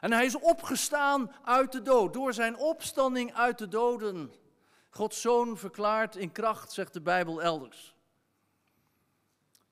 En 0.00 0.12
hij 0.12 0.24
is 0.24 0.38
opgestaan 0.38 1.32
uit 1.44 1.72
de 1.72 1.82
dood. 1.82 2.12
Door 2.12 2.34
zijn 2.34 2.56
opstanding 2.56 3.34
uit 3.34 3.58
de 3.58 3.68
doden. 3.68 4.32
Gods 4.90 5.20
zoon 5.20 5.58
verklaard 5.58 6.16
in 6.16 6.32
kracht, 6.32 6.72
zegt 6.72 6.92
de 6.92 7.00
Bijbel 7.00 7.42
elders. 7.42 7.96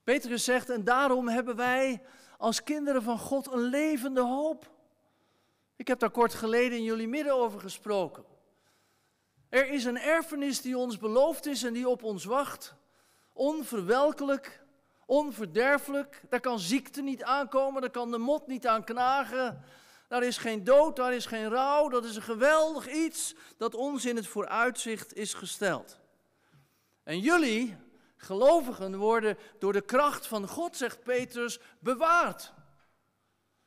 Petrus 0.07 0.45
zegt, 0.45 0.71
en 0.71 0.85
daarom 0.85 1.29
hebben 1.29 1.57
wij 1.57 2.03
als 2.39 2.63
kinderen 2.63 3.03
van 3.03 3.19
God 3.19 3.53
een 3.53 3.61
levende 3.61 4.21
hoop. 4.21 4.71
Ik 5.77 5.89
heb 5.89 5.99
daar 5.99 6.11
kort 6.11 6.35
geleden 6.35 6.79
in 6.79 6.85
jullie 6.85 7.09
midden 7.09 7.35
over 7.35 7.61
gesproken. 7.61 8.25
Er 9.49 9.69
is 9.71 9.85
een 9.85 9.99
erfenis 9.99 10.61
die 10.61 10.79
ons 10.79 10.99
beloofd 10.99 11.47
is 11.47 11.63
en 11.63 11.73
die 11.73 11.89
op 11.89 12.03
ons 12.03 12.25
wacht. 12.25 12.75
Onverwelkelijk, 13.33 14.65
onverderfelijk. 15.07 16.23
Daar 16.29 16.41
kan 16.41 16.59
ziekte 16.59 17.03
niet 17.03 17.23
aankomen, 17.23 17.81
daar 17.81 17.91
kan 17.91 18.11
de 18.11 18.19
mot 18.19 18.47
niet 18.47 18.67
aan 18.67 18.85
knagen. 18.85 19.65
Daar 20.09 20.23
is 20.23 20.39
geen 20.39 20.65
dood, 20.65 20.97
daar 20.97 21.15
is 21.15 21.27
geen 21.27 21.49
rouw. 21.49 21.89
Dat 21.89 22.05
is 22.05 22.17
een 22.17 22.23
geweldig 22.23 22.89
iets 22.89 23.35
dat 23.57 23.75
ons 23.75 24.05
in 24.05 24.17
het 24.17 24.27
vooruitzicht 24.27 25.15
is 25.15 25.35
gesteld. 25.35 25.99
En 27.03 27.21
jullie, 27.21 27.77
gelovigen 28.17 28.97
worden 28.97 29.39
door 29.59 29.73
de 29.73 29.81
kracht 29.81 30.27
van 30.27 30.49
God, 30.49 30.77
zegt 30.77 31.03
Petrus, 31.03 31.59
bewaard. 31.79 32.55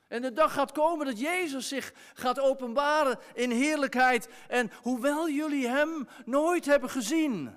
En 0.08 0.22
de 0.22 0.34
dag 0.34 0.54
gaat 0.54 0.72
komen 0.72 1.06
dat 1.06 1.20
Jezus 1.20 1.68
zich 1.68 1.94
gaat 2.14 2.40
openbaren 2.40 3.20
in 3.34 3.52
heerlijkheid. 3.52 4.30
En 4.48 4.72
hoewel 4.82 5.30
jullie 5.30 5.68
Hem 5.68 6.08
nooit 6.26 6.66
hebben 6.66 6.90
gezien, 6.90 7.56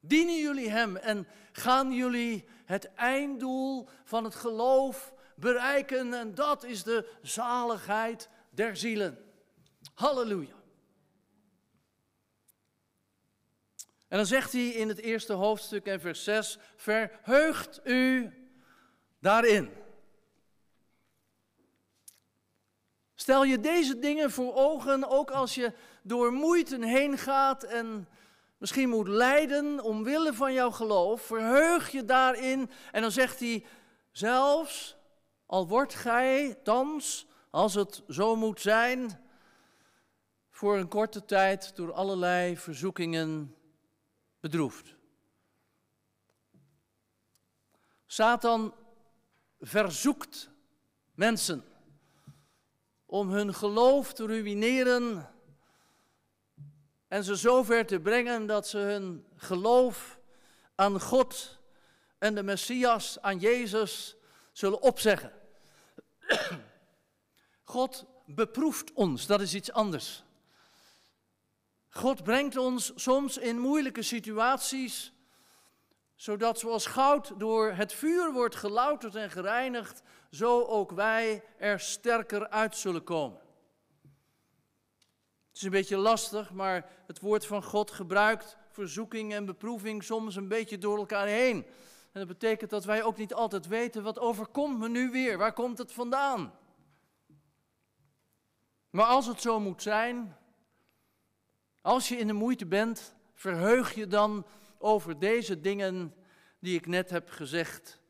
dienen 0.00 0.38
jullie 0.38 0.70
Hem 0.70 0.96
en 0.96 1.28
gaan 1.52 1.92
jullie 1.92 2.44
het 2.64 2.94
einddoel 2.94 3.88
van 4.04 4.24
het 4.24 4.34
geloof 4.34 5.12
bereiken. 5.36 6.14
En 6.14 6.34
dat 6.34 6.64
is 6.64 6.82
de 6.82 7.08
zaligheid 7.22 8.28
der 8.50 8.76
zielen. 8.76 9.18
Halleluja. 9.94 10.61
En 14.12 14.18
dan 14.18 14.26
zegt 14.26 14.52
hij 14.52 14.66
in 14.66 14.88
het 14.88 14.98
eerste 14.98 15.32
hoofdstuk 15.32 15.86
en 15.86 16.00
vers 16.00 16.24
6, 16.24 16.58
verheugt 16.76 17.80
u 17.84 18.32
daarin. 19.20 19.70
Stel 23.14 23.44
je 23.44 23.60
deze 23.60 23.98
dingen 23.98 24.30
voor 24.30 24.54
ogen, 24.54 25.08
ook 25.08 25.30
als 25.30 25.54
je 25.54 25.72
door 26.02 26.32
moeite 26.32 26.86
heen 26.86 27.18
gaat 27.18 27.64
en 27.64 28.08
misschien 28.58 28.88
moet 28.88 29.08
lijden 29.08 29.80
omwille 29.80 30.34
van 30.34 30.52
jouw 30.52 30.70
geloof. 30.70 31.22
Verheug 31.22 31.90
je 31.90 32.04
daarin. 32.04 32.70
En 32.90 33.02
dan 33.02 33.12
zegt 33.12 33.40
hij, 33.40 33.64
zelfs 34.10 34.96
al 35.46 35.68
wordt 35.68 35.94
gij 35.94 36.58
thans, 36.62 37.26
als 37.50 37.74
het 37.74 38.02
zo 38.08 38.36
moet 38.36 38.60
zijn, 38.60 39.20
voor 40.50 40.76
een 40.76 40.88
korte 40.88 41.24
tijd 41.24 41.76
door 41.76 41.92
allerlei 41.92 42.56
verzoekingen 42.56 43.56
bedroefd. 44.42 44.94
Satan 48.06 48.74
verzoekt 49.60 50.50
mensen 51.14 51.64
om 53.06 53.30
hun 53.30 53.54
geloof 53.54 54.12
te 54.12 54.26
ruïneren 54.26 55.30
en 57.08 57.24
ze 57.24 57.36
zover 57.36 57.86
te 57.86 58.00
brengen 58.00 58.46
dat 58.46 58.68
ze 58.68 58.78
hun 58.78 59.26
geloof 59.36 60.20
aan 60.74 61.00
God 61.00 61.58
en 62.18 62.34
de 62.34 62.42
Messias, 62.42 63.20
aan 63.20 63.38
Jezus, 63.38 64.16
zullen 64.52 64.82
opzeggen. 64.82 65.32
God 67.74 68.04
beproeft 68.26 68.92
ons, 68.92 69.26
dat 69.26 69.40
is 69.40 69.54
iets 69.54 69.72
anders. 69.72 70.24
God 71.94 72.22
brengt 72.22 72.56
ons 72.56 72.92
soms 72.94 73.38
in 73.38 73.58
moeilijke 73.58 74.02
situaties, 74.02 75.12
zodat 76.14 76.58
zoals 76.58 76.86
goud 76.86 77.32
door 77.38 77.72
het 77.72 77.92
vuur 77.92 78.32
wordt 78.32 78.54
gelouterd 78.54 79.14
en 79.14 79.30
gereinigd, 79.30 80.02
zo 80.30 80.62
ook 80.64 80.90
wij 80.90 81.44
er 81.58 81.80
sterker 81.80 82.48
uit 82.48 82.76
zullen 82.76 83.04
komen. 83.04 83.40
Het 85.48 85.56
is 85.56 85.62
een 85.62 85.70
beetje 85.70 85.96
lastig, 85.96 86.52
maar 86.52 86.90
het 87.06 87.20
woord 87.20 87.46
van 87.46 87.62
God 87.62 87.90
gebruikt 87.90 88.56
verzoeking 88.70 89.32
en 89.32 89.44
beproeving 89.44 90.04
soms 90.04 90.36
een 90.36 90.48
beetje 90.48 90.78
door 90.78 90.98
elkaar 90.98 91.26
heen. 91.26 91.56
En 92.12 92.20
dat 92.20 92.26
betekent 92.26 92.70
dat 92.70 92.84
wij 92.84 93.02
ook 93.02 93.16
niet 93.16 93.34
altijd 93.34 93.66
weten 93.66 94.02
wat 94.02 94.18
overkomt 94.18 94.78
me 94.78 94.88
nu 94.88 95.10
weer, 95.10 95.38
waar 95.38 95.52
komt 95.52 95.78
het 95.78 95.92
vandaan? 95.92 96.52
Maar 98.90 99.06
als 99.06 99.26
het 99.26 99.40
zo 99.40 99.60
moet 99.60 99.82
zijn, 99.82 100.36
als 101.82 102.08
je 102.08 102.16
in 102.16 102.26
de 102.26 102.32
moeite 102.32 102.66
bent, 102.66 103.14
verheug 103.34 103.94
je 103.94 104.06
dan 104.06 104.46
over 104.78 105.18
deze 105.18 105.60
dingen 105.60 106.14
die 106.58 106.76
ik 106.76 106.86
net 106.86 107.10
heb 107.10 107.30
gezegd, 107.30 108.00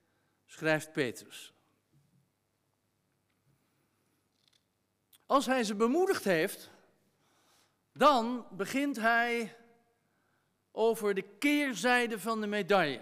schrijft 0.47 0.93
Petrus. 0.93 1.53
Als 5.27 5.47
hij 5.47 5.65
ze 5.65 5.75
bemoedigd 5.75 6.25
heeft, 6.25 6.71
dan 7.93 8.47
begint 8.51 8.97
hij 8.97 9.57
over 10.71 11.15
de 11.15 11.23
keerzijde 11.39 12.21
van 12.21 12.41
de 12.41 12.47
medaille. 12.47 13.01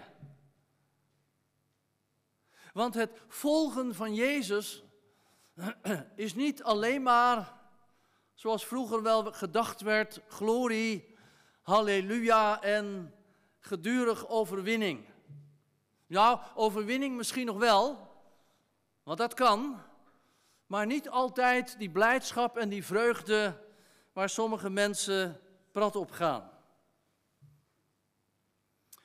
Want 2.73 2.93
het 2.93 3.21
volgen 3.27 3.95
van 3.95 4.13
Jezus 4.15 4.83
is 6.15 6.33
niet 6.33 6.63
alleen 6.63 7.03
maar, 7.03 7.60
zoals 8.33 8.65
vroeger 8.65 9.01
wel 9.01 9.31
gedacht 9.31 9.81
werd, 9.81 10.21
glorie, 10.27 11.15
halleluja 11.61 12.61
en 12.61 13.13
gedurig 13.59 14.27
overwinning. 14.27 15.05
Nou, 16.07 16.39
overwinning 16.55 17.15
misschien 17.15 17.45
nog 17.45 17.57
wel, 17.57 18.09
want 19.03 19.17
dat 19.17 19.33
kan, 19.33 19.81
maar 20.65 20.85
niet 20.85 21.09
altijd 21.09 21.77
die 21.77 21.89
blijdschap 21.89 22.57
en 22.57 22.69
die 22.69 22.85
vreugde 22.85 23.69
waar 24.13 24.29
sommige 24.29 24.69
mensen 24.69 25.41
prat 25.71 25.95
op 25.95 26.11
gaan. 26.11 26.51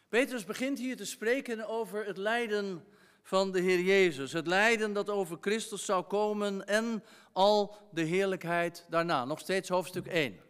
Petrus 0.09 0.45
begint 0.45 0.79
hier 0.79 0.97
te 0.97 1.05
spreken 1.05 1.69
over 1.69 2.07
het 2.07 2.17
lijden 2.17 2.85
van 3.27 3.53
de 3.53 3.61
Heer 3.61 3.81
Jezus. 3.81 4.33
Het 4.33 4.47
lijden 4.47 4.93
dat 4.93 5.11
over 5.11 5.39
Christus 5.41 5.85
zou 5.85 6.05
komen 6.05 6.67
en 6.67 7.05
al 7.33 7.77
de 7.93 8.03
heerlijkheid 8.03 8.87
daarna. 8.89 9.25
Nog 9.25 9.39
steeds 9.39 9.69
hoofdstuk 9.69 10.07
1. 10.07 10.41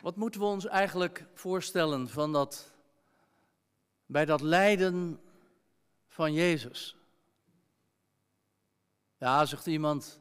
Wat 0.00 0.16
moeten 0.16 0.40
we 0.40 0.46
ons 0.46 0.66
eigenlijk 0.66 1.26
voorstellen 1.34 2.08
van 2.08 2.32
dat, 2.32 2.74
bij 4.06 4.24
dat 4.24 4.40
lijden 4.40 5.20
van 6.06 6.32
Jezus? 6.32 6.96
Ja, 9.16 9.46
zegt 9.46 9.66
iemand, 9.66 10.20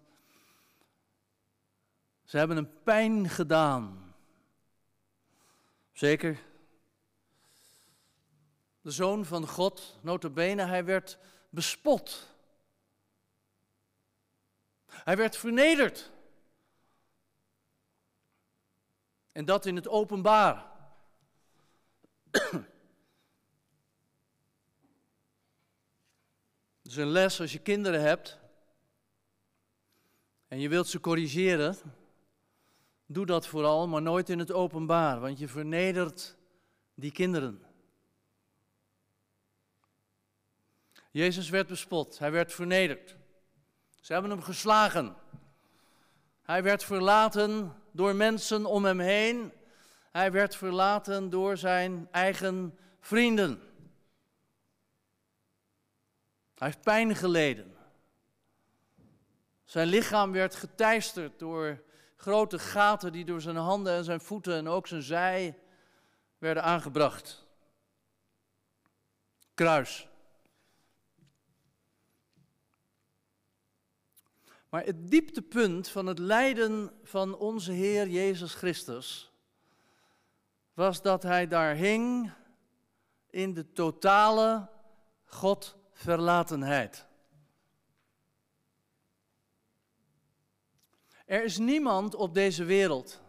ze 2.23 2.37
hebben 2.37 2.57
een 2.57 2.83
pijn 2.83 3.29
gedaan. 3.29 4.15
Zeker. 5.91 6.46
De 8.87 8.93
zoon 8.93 9.25
van 9.25 9.47
God, 9.47 9.97
notabene, 10.01 10.63
hij 10.63 10.85
werd 10.85 11.17
bespot. 11.49 12.35
Hij 14.85 15.17
werd 15.17 15.37
vernederd. 15.37 16.11
En 19.31 19.45
dat 19.45 19.65
in 19.65 19.75
het 19.75 19.87
openbaar. 19.87 20.65
Is 26.83 26.95
een 26.95 27.07
les 27.07 27.39
als 27.39 27.51
je 27.51 27.59
kinderen 27.59 28.01
hebt 28.01 28.39
en 30.47 30.59
je 30.59 30.69
wilt 30.69 30.87
ze 30.87 30.99
corrigeren. 30.99 31.77
Doe 33.05 33.25
dat 33.25 33.47
vooral, 33.47 33.87
maar 33.87 34.01
nooit 34.01 34.29
in 34.29 34.39
het 34.39 34.51
openbaar, 34.51 35.19
want 35.19 35.39
je 35.39 35.47
vernedert 35.47 36.35
die 36.93 37.11
kinderen. 37.11 37.66
Jezus 41.17 41.49
werd 41.49 41.67
bespot, 41.67 42.19
hij 42.19 42.31
werd 42.31 42.53
vernederd. 42.53 43.15
Ze 44.01 44.13
hebben 44.13 44.31
hem 44.31 44.41
geslagen. 44.41 45.15
Hij 46.41 46.63
werd 46.63 46.83
verlaten 46.83 47.81
door 47.91 48.15
mensen 48.15 48.65
om 48.65 48.85
hem 48.85 48.99
heen. 48.99 49.53
Hij 50.11 50.31
werd 50.31 50.55
verlaten 50.55 51.29
door 51.29 51.57
zijn 51.57 52.07
eigen 52.11 52.77
vrienden. 52.99 53.61
Hij 56.55 56.67
heeft 56.67 56.81
pijn 56.81 57.15
geleden. 57.15 57.75
Zijn 59.63 59.87
lichaam 59.87 60.31
werd 60.31 60.55
geteisterd 60.55 61.39
door 61.39 61.83
grote 62.15 62.59
gaten 62.59 63.11
die 63.11 63.25
door 63.25 63.41
zijn 63.41 63.55
handen 63.55 63.93
en 63.93 64.03
zijn 64.03 64.21
voeten 64.21 64.53
en 64.53 64.67
ook 64.67 64.87
zijn 64.87 65.03
zij 65.03 65.59
werden 66.37 66.63
aangebracht. 66.63 67.45
Kruis. 69.53 70.07
Maar 74.69 74.85
het 74.85 75.11
dieptepunt 75.11 75.87
van 75.87 76.05
het 76.05 76.19
lijden 76.19 76.91
van 77.03 77.37
onze 77.37 77.71
Heer 77.71 78.07
Jezus 78.07 78.53
Christus 78.53 79.31
was 80.73 81.01
dat 81.01 81.23
hij 81.23 81.47
daar 81.47 81.75
hing 81.75 82.31
in 83.29 83.53
de 83.53 83.71
totale 83.71 84.69
Godverlatenheid. 85.25 87.05
Er 91.25 91.43
is 91.43 91.57
niemand 91.57 92.15
op 92.15 92.33
deze 92.33 92.63
wereld 92.63 93.21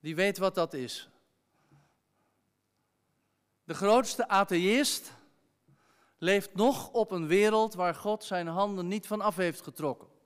die 0.00 0.14
weet 0.14 0.38
wat 0.38 0.54
dat 0.54 0.74
is. 0.74 1.08
De 3.64 3.74
grootste 3.74 4.28
atheïst 4.28 5.12
leeft 6.18 6.54
nog 6.54 6.92
op 6.92 7.10
een 7.10 7.26
wereld 7.26 7.74
waar 7.74 7.94
God 7.94 8.24
zijn 8.24 8.46
handen 8.46 8.88
niet 8.88 9.06
van 9.06 9.20
af 9.20 9.36
heeft 9.36 9.62
getrokken. 9.62 10.17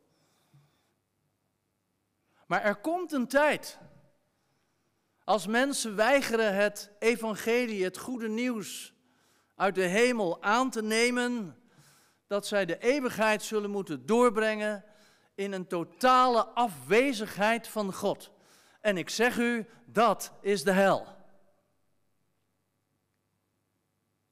Maar 2.52 2.62
er 2.62 2.76
komt 2.76 3.12
een 3.12 3.26
tijd 3.26 3.78
als 5.24 5.46
mensen 5.46 5.96
weigeren 5.96 6.54
het 6.54 6.90
evangelie, 6.98 7.84
het 7.84 7.98
goede 7.98 8.28
nieuws 8.28 8.94
uit 9.54 9.74
de 9.74 9.82
hemel 9.82 10.42
aan 10.42 10.70
te 10.70 10.82
nemen, 10.82 11.56
dat 12.26 12.46
zij 12.46 12.64
de 12.64 12.78
eeuwigheid 12.78 13.42
zullen 13.42 13.70
moeten 13.70 14.06
doorbrengen 14.06 14.84
in 15.34 15.52
een 15.52 15.66
totale 15.66 16.44
afwezigheid 16.46 17.68
van 17.68 17.94
God. 17.94 18.30
En 18.80 18.96
ik 18.96 19.10
zeg 19.10 19.38
u, 19.38 19.66
dat 19.86 20.32
is 20.40 20.64
de 20.64 20.72
hel. 20.72 21.06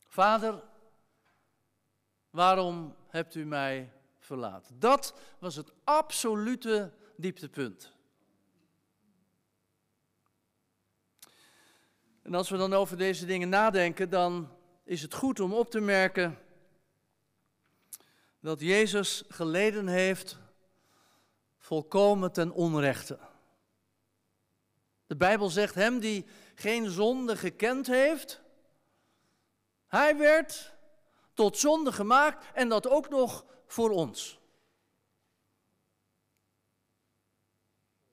Vader, 0.07 0.63
waarom 2.31 2.97
hebt 3.09 3.35
u 3.35 3.45
mij 3.45 3.93
verlaten? 4.19 4.79
Dat 4.79 5.15
was 5.39 5.57
het 5.57 5.73
absolute 5.85 6.93
dieptepunt. 7.17 7.99
En 12.31 12.37
als 12.37 12.51
we 12.51 12.57
dan 12.57 12.73
over 12.73 12.97
deze 12.97 13.27
dingen 13.27 13.49
nadenken, 13.49 14.11
dan 14.11 14.57
is 14.85 15.03
het 15.03 15.15
goed 15.15 15.41
om 15.41 15.53
op 15.53 15.71
te 15.71 15.81
merken 15.81 16.39
dat 18.41 18.61
Jezus 18.61 19.25
geleden 19.29 19.87
heeft 19.87 20.39
volkomen 21.59 22.33
ten 22.33 22.53
onrechte. 22.53 23.19
De 25.07 25.17
Bijbel 25.17 25.49
zegt 25.49 25.75
hem 25.75 26.01
die 26.01 26.27
geen 26.55 26.91
zonde 26.91 27.37
gekend 27.37 27.87
heeft, 27.87 28.41
hij 29.87 30.17
werd 30.17 30.75
tot 31.35 31.59
zonde 31.59 31.93
gemaakt 31.93 32.45
en 32.55 32.69
dat 32.69 32.89
ook 32.89 33.09
nog 33.09 33.45
voor 33.67 33.91
ons. 33.91 34.41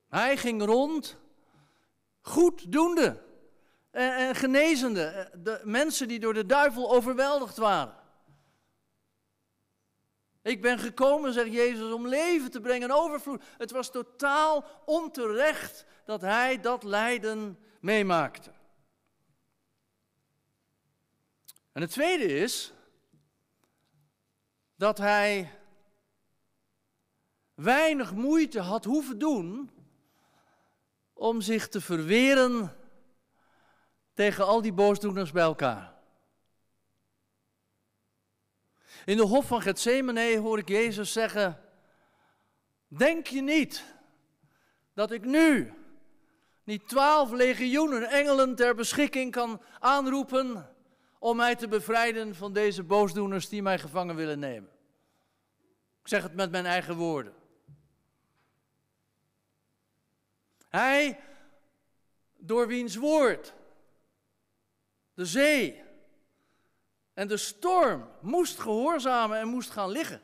Hij 0.07 0.37
ging 0.37 0.63
rond 0.63 1.17
goeddoende 2.21 3.25
en, 3.91 4.15
en 4.15 4.35
genezende, 4.35 5.31
de 5.43 5.61
mensen 5.63 6.07
die 6.07 6.19
door 6.19 6.33
de 6.33 6.45
duivel 6.45 6.91
overweldigd 6.91 7.57
waren. 7.57 7.95
Ik 10.41 10.61
ben 10.61 10.79
gekomen, 10.79 11.33
zegt 11.33 11.53
Jezus, 11.53 11.91
om 11.91 12.07
leven 12.07 12.51
te 12.51 12.61
brengen 12.61 12.89
en 12.89 12.95
overvloed. 12.95 13.43
Het 13.57 13.71
was 13.71 13.91
totaal 13.91 14.65
onterecht 14.85 15.85
dat 16.05 16.21
hij 16.21 16.61
dat 16.61 16.83
lijden 16.83 17.59
meemaakte. 17.79 18.51
En 21.71 21.81
het 21.81 21.91
tweede 21.91 22.39
is 22.39 22.73
dat 24.75 24.97
hij 24.97 25.51
weinig 27.53 28.13
moeite 28.13 28.59
had 28.59 28.85
hoeven 28.85 29.19
doen 29.19 29.71
om 31.13 31.41
zich 31.41 31.67
te 31.67 31.81
verweren 31.81 32.76
tegen 34.17 34.45
al 34.45 34.61
die 34.61 34.73
boosdoeners 34.73 35.31
bij 35.31 35.43
elkaar. 35.43 35.93
In 39.05 39.17
de 39.17 39.23
hof 39.23 39.47
van 39.47 39.61
Gethsemane 39.61 40.37
hoor 40.37 40.57
ik 40.57 40.67
Jezus 40.67 41.11
zeggen: 41.11 41.61
Denk 42.87 43.27
je 43.27 43.41
niet 43.41 43.83
dat 44.93 45.11
ik 45.11 45.25
nu 45.25 45.73
niet 46.63 46.87
twaalf 46.87 47.31
legioenen 47.31 48.09
engelen 48.09 48.55
ter 48.55 48.75
beschikking 48.75 49.31
kan 49.31 49.61
aanroepen 49.79 50.75
om 51.19 51.35
mij 51.35 51.55
te 51.55 51.67
bevrijden 51.67 52.35
van 52.35 52.53
deze 52.53 52.83
boosdoeners 52.83 53.49
die 53.49 53.61
mij 53.61 53.79
gevangen 53.79 54.15
willen 54.15 54.39
nemen? 54.39 54.69
Ik 56.01 56.07
zeg 56.07 56.23
het 56.23 56.33
met 56.33 56.51
mijn 56.51 56.65
eigen 56.65 56.95
woorden. 56.95 57.33
Hij, 60.69 61.19
door 62.37 62.67
wiens 62.67 62.95
woord 62.95 63.55
de 65.17 65.25
zee 65.25 65.83
en 67.13 67.27
de 67.27 67.37
storm 67.37 68.09
moest 68.21 68.59
gehoorzamen 68.59 69.39
en 69.39 69.47
moest 69.47 69.69
gaan 69.69 69.89
liggen. 69.89 70.21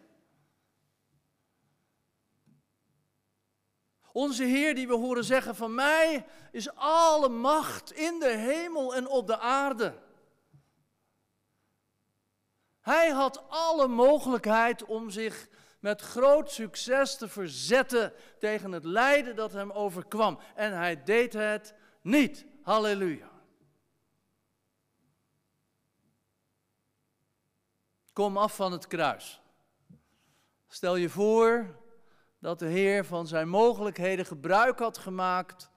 Onze 4.12 4.44
Heer 4.44 4.76
die 4.76 4.88
we 4.88 4.94
horen 4.94 5.24
zeggen 5.24 5.56
van 5.56 5.76
mij 5.76 6.26
is 6.52 6.76
alle 6.76 7.30
macht 7.30 7.92
in 7.92 8.20
de 8.20 8.30
hemel 8.30 8.96
en 8.96 9.08
op 9.08 9.28
de 9.28 9.40
aarde. 9.40 10.02
Hij 12.82 13.10
had 13.10 13.44
alle 13.50 13.88
mogelijkheid 13.88 14.84
om 14.84 15.10
zich 15.10 15.48
met 15.80 16.02
groot 16.02 16.52
succes 16.52 17.18
te 17.18 17.28
verzetten 17.28 18.14
tegen 18.40 18.72
het 18.72 18.86
lijden 18.86 19.36
dat 19.36 19.54
hem 19.54 19.72
overkwam. 19.72 20.40
En 20.56 20.78
hij 20.78 21.04
deed 21.04 21.34
het 21.34 21.74
niet. 22.02 22.46
Halleluja. 22.62 23.33
Kom 28.14 28.38
af 28.38 28.56
van 28.56 28.72
het 28.72 28.88
kruis. 28.88 29.42
Stel 30.68 30.96
je 30.96 31.10
voor 31.10 31.80
dat 32.40 32.60
de 32.60 32.66
Heer 32.66 33.06
van 33.06 33.28
zijn 33.28 33.50
mogelijkheden 33.50 34.26
gebruik 34.26 34.80
had 34.80 34.98
gemaakt. 34.98 35.70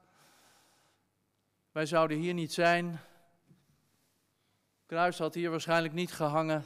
Wij 1.72 1.86
zouden 1.86 2.18
hier 2.18 2.34
niet 2.34 2.52
zijn. 2.52 2.86
Het 2.86 4.86
kruis 4.86 5.18
had 5.18 5.34
hier 5.34 5.50
waarschijnlijk 5.50 5.94
niet 5.94 6.12
gehangen. 6.12 6.64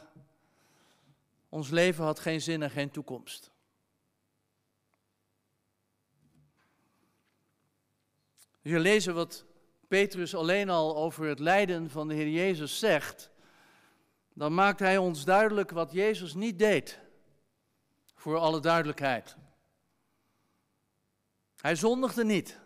Ons 1.48 1.70
leven 1.70 2.04
had 2.04 2.20
geen 2.20 2.40
zin 2.40 2.62
en 2.62 2.70
geen 2.70 2.90
toekomst. 2.90 3.50
Je 8.62 8.78
lezen 8.78 9.14
wat 9.14 9.44
Petrus 9.88 10.34
alleen 10.34 10.70
al 10.70 10.96
over 10.96 11.26
het 11.26 11.38
lijden 11.38 11.90
van 11.90 12.08
de 12.08 12.14
Heer 12.14 12.28
Jezus 12.28 12.78
zegt, 12.78 13.30
dan 14.40 14.54
maakt 14.54 14.78
hij 14.80 14.98
ons 14.98 15.24
duidelijk 15.24 15.70
wat 15.70 15.92
Jezus 15.92 16.34
niet 16.34 16.58
deed. 16.58 16.98
Voor 18.14 18.36
alle 18.38 18.60
duidelijkheid. 18.60 19.36
Hij 21.56 21.76
zondigde 21.76 22.24
niet. 22.24 22.58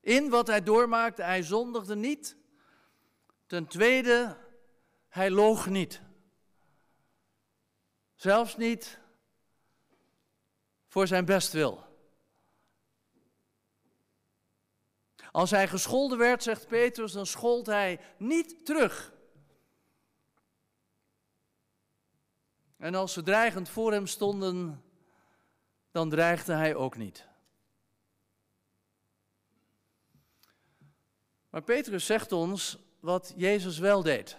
In 0.00 0.30
wat 0.30 0.46
hij 0.46 0.62
doormaakte, 0.62 1.22
hij 1.22 1.42
zondigde 1.42 1.96
niet. 1.96 2.36
Ten 3.46 3.66
tweede, 3.66 4.36
hij 5.08 5.30
loog 5.30 5.66
niet. 5.66 6.00
Zelfs 8.14 8.56
niet 8.56 8.98
voor 10.86 11.06
zijn 11.06 11.24
bestwil. 11.24 11.84
Als 15.32 15.50
hij 15.50 15.68
gescholden 15.68 16.18
werd, 16.18 16.42
zegt 16.42 16.66
Petrus, 16.66 17.12
dan 17.12 17.26
schold 17.26 17.66
hij 17.66 18.00
niet 18.18 18.66
terug. 18.66 19.18
En 22.80 22.94
als 22.94 23.12
ze 23.12 23.22
dreigend 23.22 23.68
voor 23.68 23.92
hem 23.92 24.06
stonden, 24.06 24.84
dan 25.90 26.08
dreigde 26.08 26.52
hij 26.52 26.74
ook 26.74 26.96
niet. 26.96 27.26
Maar 31.50 31.62
Petrus 31.62 32.06
zegt 32.06 32.32
ons 32.32 32.78
wat 33.00 33.32
Jezus 33.36 33.78
wel 33.78 34.02
deed. 34.02 34.36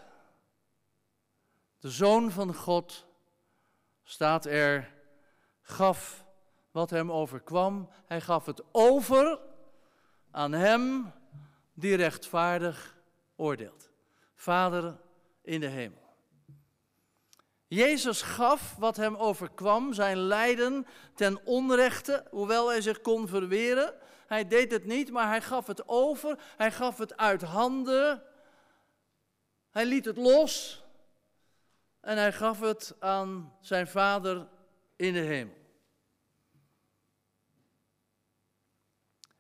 De 1.80 1.90
zoon 1.90 2.32
van 2.32 2.56
God 2.56 3.06
staat 4.04 4.46
er, 4.46 4.94
gaf 5.62 6.26
wat 6.72 6.90
hem 6.90 7.12
overkwam. 7.12 7.90
Hij 8.06 8.22
gaf 8.22 8.46
het 8.46 8.64
over 8.72 9.40
aan 10.32 10.52
hem 10.52 11.12
die 11.74 11.96
rechtvaardig 11.96 12.98
oordeelt. 13.36 13.90
Vader 14.36 15.00
in 15.42 15.60
de 15.60 15.68
hemel. 15.68 16.01
Jezus 17.74 18.22
gaf 18.22 18.76
wat 18.76 18.96
hem 18.96 19.16
overkwam, 19.16 19.94
zijn 19.94 20.18
lijden 20.18 20.86
ten 21.16 21.46
onrechte, 21.46 22.26
hoewel 22.30 22.70
hij 22.70 22.82
zich 22.82 23.02
kon 23.02 23.28
verweren. 23.28 23.94
Hij 24.28 24.48
deed 24.48 24.72
het 24.72 24.86
niet, 24.86 25.12
maar 25.12 25.28
hij 25.28 25.42
gaf 25.42 25.68
het 25.68 25.88
over, 25.88 26.40
hij 26.58 26.72
gaf 26.72 26.98
het 26.98 27.18
uit 27.18 27.42
handen, 27.42 28.24
hij 29.70 29.86
liet 29.86 30.06
het 30.06 30.18
los 30.18 30.84
en 32.02 32.18
hij 32.18 32.34
gaf 32.34 32.60
het 32.60 32.96
aan 33.00 33.54
zijn 33.62 33.88
Vader 33.88 34.48
in 34.96 35.14
de 35.14 35.20
hemel. 35.20 35.58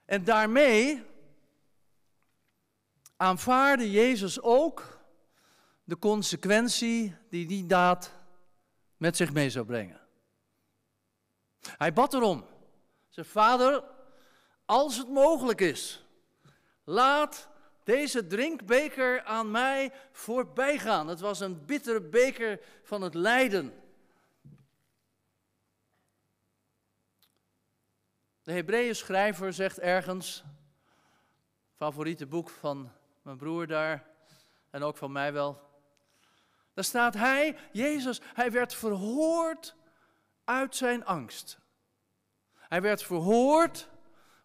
En 0.05 0.23
daarmee 0.23 1.03
aanvaarde 3.17 3.91
Jezus 3.91 4.41
ook 4.41 4.99
de 5.83 5.97
consequentie 5.97 7.15
die 7.29 7.45
die 7.45 7.65
daad 7.65 8.19
met 9.01 9.15
zich 9.15 9.33
mee 9.33 9.49
zou 9.49 9.65
brengen. 9.65 9.99
Hij 11.61 11.93
bad 11.93 12.13
erom. 12.13 12.45
Zeg, 13.09 13.27
vader, 13.27 13.83
als 14.65 14.97
het 14.97 15.07
mogelijk 15.09 15.61
is, 15.61 16.05
laat 16.83 17.49
deze 17.83 18.27
drinkbeker 18.27 19.23
aan 19.23 19.51
mij 19.51 19.93
voorbij 20.11 20.77
gaan. 20.77 21.07
Het 21.07 21.19
was 21.19 21.39
een 21.39 21.65
bittere 21.65 22.01
beker 22.01 22.59
van 22.83 23.01
het 23.01 23.13
lijden. 23.13 23.81
De 28.43 28.51
Hebreeën 28.51 28.95
schrijver 28.95 29.53
zegt 29.53 29.79
ergens, 29.79 30.43
favoriete 31.75 32.25
boek 32.25 32.49
van 32.49 32.91
mijn 33.21 33.37
broer 33.37 33.67
daar 33.67 34.07
en 34.69 34.83
ook 34.83 34.97
van 34.97 35.11
mij 35.11 35.33
wel. 35.33 35.70
Daar 36.81 36.89
staat 36.89 37.13
hij, 37.13 37.57
Jezus, 37.71 38.21
hij 38.33 38.51
werd 38.51 38.73
verhoord 38.73 39.75
uit 40.43 40.75
zijn 40.75 41.05
angst. 41.05 41.59
Hij 42.55 42.81
werd 42.81 43.03
verhoord, 43.03 43.89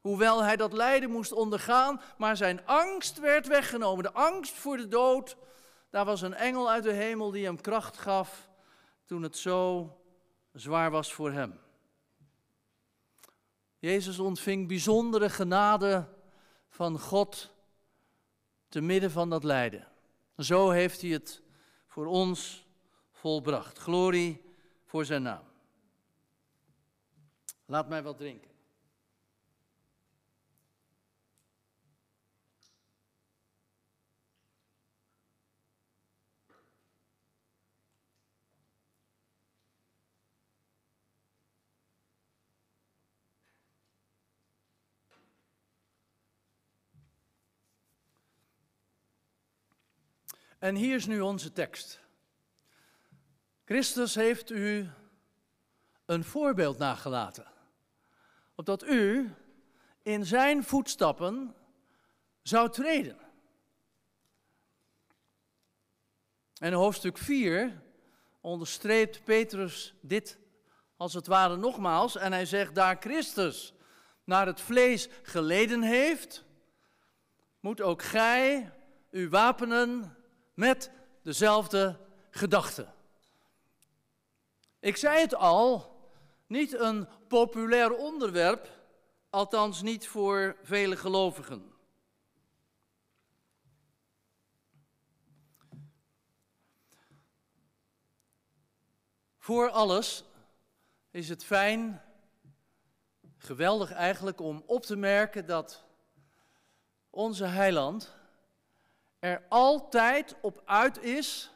hoewel 0.01 0.43
hij 0.43 0.57
dat 0.57 0.73
lijden 0.73 1.11
moest 1.11 1.33
ondergaan, 1.33 2.01
maar 2.19 2.37
zijn 2.37 2.67
angst 2.67 3.19
werd 3.19 3.47
weggenomen. 3.47 4.05
De 4.05 4.13
angst 4.13 4.53
voor 4.53 4.77
de 4.77 4.89
dood, 4.89 5.37
daar 5.91 6.05
was 6.05 6.21
een 6.21 6.35
engel 6.35 6.71
uit 6.71 6.83
de 6.83 6.93
hemel 6.93 7.31
die 7.31 7.45
hem 7.45 7.61
kracht 7.61 7.97
gaf 7.97 8.49
toen 9.05 9.23
het 9.23 9.37
zo 9.37 9.91
zwaar 10.53 10.91
was 10.91 11.13
voor 11.13 11.33
hem. 11.33 11.61
Jezus 13.79 14.19
ontving 14.19 14.69
bijzondere 14.69 15.31
genade 15.31 16.09
van 16.69 16.99
God 16.99 17.55
te 18.69 18.81
midden 18.81 19.11
van 19.11 19.31
dat 19.31 19.45
lijden. 19.45 19.89
Zo 20.37 20.71
heeft 20.71 21.01
hij 21.01 21.11
het 21.11 21.45
voor 21.97 22.07
ons 22.07 22.67
volbracht. 23.13 23.79
Glorie 23.79 24.43
voor 24.85 25.05
zijn 25.05 25.23
naam. 25.23 25.45
Laat 27.67 27.89
mij 27.89 28.03
wat 28.03 28.17
drinken. 28.17 28.51
En 50.67 50.75
hier 50.75 50.95
is 50.95 51.07
nu 51.07 51.21
onze 51.21 51.53
tekst. 51.53 52.01
Christus 53.65 54.15
heeft 54.15 54.51
u 54.51 54.91
een 56.07 56.25
voorbeeld 56.25 56.79
nagelaten, 56.79 57.47
opdat 58.55 58.85
u 58.85 59.35
in 60.03 60.25
zijn 60.25 60.65
voetstappen 60.65 61.55
zou 62.43 62.71
treden. 62.71 63.19
En 66.59 66.73
hoofdstuk 66.73 67.19
4 67.19 67.83
onderstreept 68.41 69.25
Petrus 69.25 69.95
dit 70.01 70.39
als 70.97 71.15
het 71.15 71.27
ware 71.27 71.57
nogmaals 71.57 72.17
en 72.17 72.33
hij 72.33 72.47
zegt 72.47 72.75
daar 72.75 72.97
Christus 73.01 73.75
naar 74.25 74.47
het 74.47 74.61
vlees 74.61 75.09
geleden 75.23 75.83
heeft, 75.83 76.45
moet 77.61 77.81
ook 77.81 78.03
gij 78.03 78.73
u 79.11 79.29
wapenen 79.29 80.17
met 80.57 80.91
dezelfde 81.23 81.99
gedachte. 82.31 82.87
Ik 84.79 84.97
zei 84.97 85.21
het 85.21 85.35
al, 85.35 85.97
niet 86.47 86.73
een 86.73 87.09
populair 87.29 87.97
onderwerp, 87.97 88.69
althans 89.31 89.83
niet 89.83 90.09
voor 90.09 90.57
vele 90.63 90.97
gelovigen. 90.97 91.73
Voor 99.39 99.71
alles 99.71 100.25
is 101.11 101.29
het 101.29 101.45
fijn, 101.45 102.03
geweldig 103.39 103.93
eigenlijk, 103.93 104.41
om 104.41 104.63
op 104.67 104.83
te 104.83 104.97
merken 104.97 105.47
dat 105.47 105.85
onze 107.11 107.45
heiland 107.45 108.15
er 109.19 109.43
altijd 109.49 110.37
op 110.41 110.63
uit 110.65 111.03
is 111.03 111.51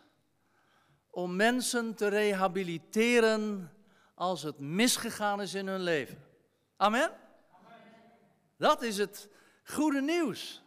om 1.11 1.37
mensen 1.37 1.95
te 1.95 2.09
rehabiliteren 2.09 3.73
als 4.15 4.43
het 4.43 4.59
misgegaan 4.59 5.41
is 5.41 5.55
in 5.55 5.67
hun 5.67 5.81
leven. 5.81 6.25
Amen? 6.77 7.13
Dat 8.57 8.83
is 8.83 8.99
het 8.99 9.29
goede 9.65 10.01
nieuws. 10.01 10.63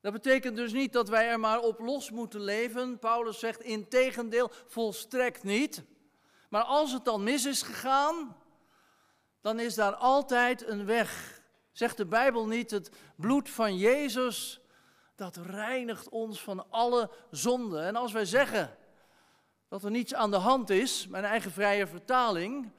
Dat 0.00 0.12
betekent 0.12 0.56
dus 0.56 0.72
niet 0.72 0.92
dat 0.92 1.08
wij 1.08 1.28
er 1.28 1.40
maar 1.40 1.60
op 1.60 1.78
los 1.78 2.10
moeten 2.10 2.40
leven. 2.40 2.98
Paulus 2.98 3.38
zegt 3.38 3.60
in 3.60 3.88
tegendeel 3.88 4.50
volstrekt 4.66 5.42
niet. 5.42 5.84
Maar 6.48 6.62
als 6.62 6.92
het 6.92 7.04
dan 7.04 7.22
mis 7.22 7.44
is 7.44 7.62
gegaan, 7.62 8.36
dan 9.40 9.60
is 9.60 9.74
daar 9.74 9.94
altijd 9.94 10.68
een 10.68 10.86
weg. 10.86 11.40
Zegt 11.72 11.96
de 11.96 12.06
Bijbel 12.06 12.46
niet, 12.46 12.70
het 12.70 12.90
bloed 13.16 13.50
van 13.50 13.76
Jezus 13.76 14.60
dat 15.16 15.36
reinigt 15.36 16.08
ons 16.08 16.42
van 16.42 16.70
alle 16.70 17.10
zonde. 17.30 17.80
En 17.80 17.96
als 17.96 18.12
wij 18.12 18.24
zeggen 18.24 18.76
dat 19.68 19.84
er 19.84 19.90
niets 19.90 20.14
aan 20.14 20.30
de 20.30 20.36
hand 20.36 20.70
is, 20.70 21.06
mijn 21.06 21.24
eigen 21.24 21.50
vrije 21.50 21.86
vertaling, 21.86 22.72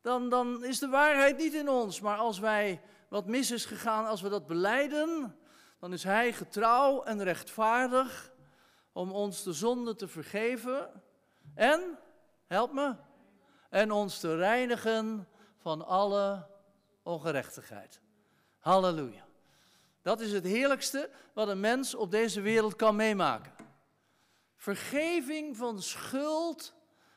dan, 0.00 0.28
dan 0.28 0.64
is 0.64 0.78
de 0.78 0.88
waarheid 0.88 1.36
niet 1.36 1.54
in 1.54 1.68
ons. 1.68 2.00
Maar 2.00 2.16
als 2.16 2.38
wij 2.38 2.82
wat 3.08 3.26
mis 3.26 3.50
is 3.50 3.64
gegaan, 3.64 4.06
als 4.06 4.20
we 4.20 4.28
dat 4.28 4.46
beleiden, 4.46 5.36
dan 5.78 5.92
is 5.92 6.04
Hij 6.04 6.32
getrouw 6.32 7.02
en 7.02 7.22
rechtvaardig 7.22 8.32
om 8.92 9.12
ons 9.12 9.42
de 9.42 9.52
zonde 9.52 9.94
te 9.94 10.08
vergeven 10.08 11.02
en, 11.54 11.98
help 12.46 12.72
me, 12.72 12.94
en 13.70 13.92
ons 13.92 14.20
te 14.20 14.36
reinigen 14.36 15.28
van 15.56 15.86
alle 15.86 16.46
ongerechtigheid. 17.02 18.00
Halleluja. 18.58 19.31
Dat 20.02 20.20
is 20.20 20.32
het 20.32 20.44
heerlijkste 20.44 21.10
wat 21.32 21.48
een 21.48 21.60
mens 21.60 21.94
op 21.94 22.10
deze 22.10 22.40
wereld 22.40 22.76
kan 22.76 22.96
meemaken. 22.96 23.52
Vergeving 24.56 25.56
van 25.56 25.82
schuld 25.82 26.74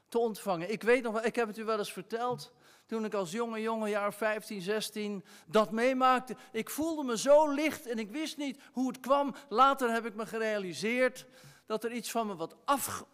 te 0.09 0.17
ontvangen. 0.17 0.71
Ik 0.71 0.83
weet 0.83 1.03
nog, 1.03 1.21
ik 1.21 1.35
heb 1.35 1.47
het 1.47 1.57
u 1.57 1.63
wel 1.63 1.77
eens 1.77 1.93
verteld, 1.93 2.53
toen 2.85 3.05
ik 3.05 3.13
als 3.13 3.31
jonge 3.31 3.61
jongen, 3.61 3.89
jaar 3.89 4.13
15, 4.13 4.61
16, 4.61 5.25
dat 5.47 5.71
meemaakte. 5.71 6.35
Ik 6.51 6.69
voelde 6.69 7.03
me 7.03 7.17
zo 7.17 7.49
licht 7.49 7.87
en 7.87 7.99
ik 7.99 8.11
wist 8.11 8.37
niet 8.37 8.59
hoe 8.71 8.87
het 8.87 8.99
kwam. 8.99 9.35
Later 9.49 9.91
heb 9.91 10.05
ik 10.05 10.15
me 10.15 10.25
gerealiseerd 10.25 11.25
dat 11.65 11.83
er 11.83 11.91
iets 11.91 12.11
van 12.11 12.27
me 12.27 12.35
wat 12.35 12.55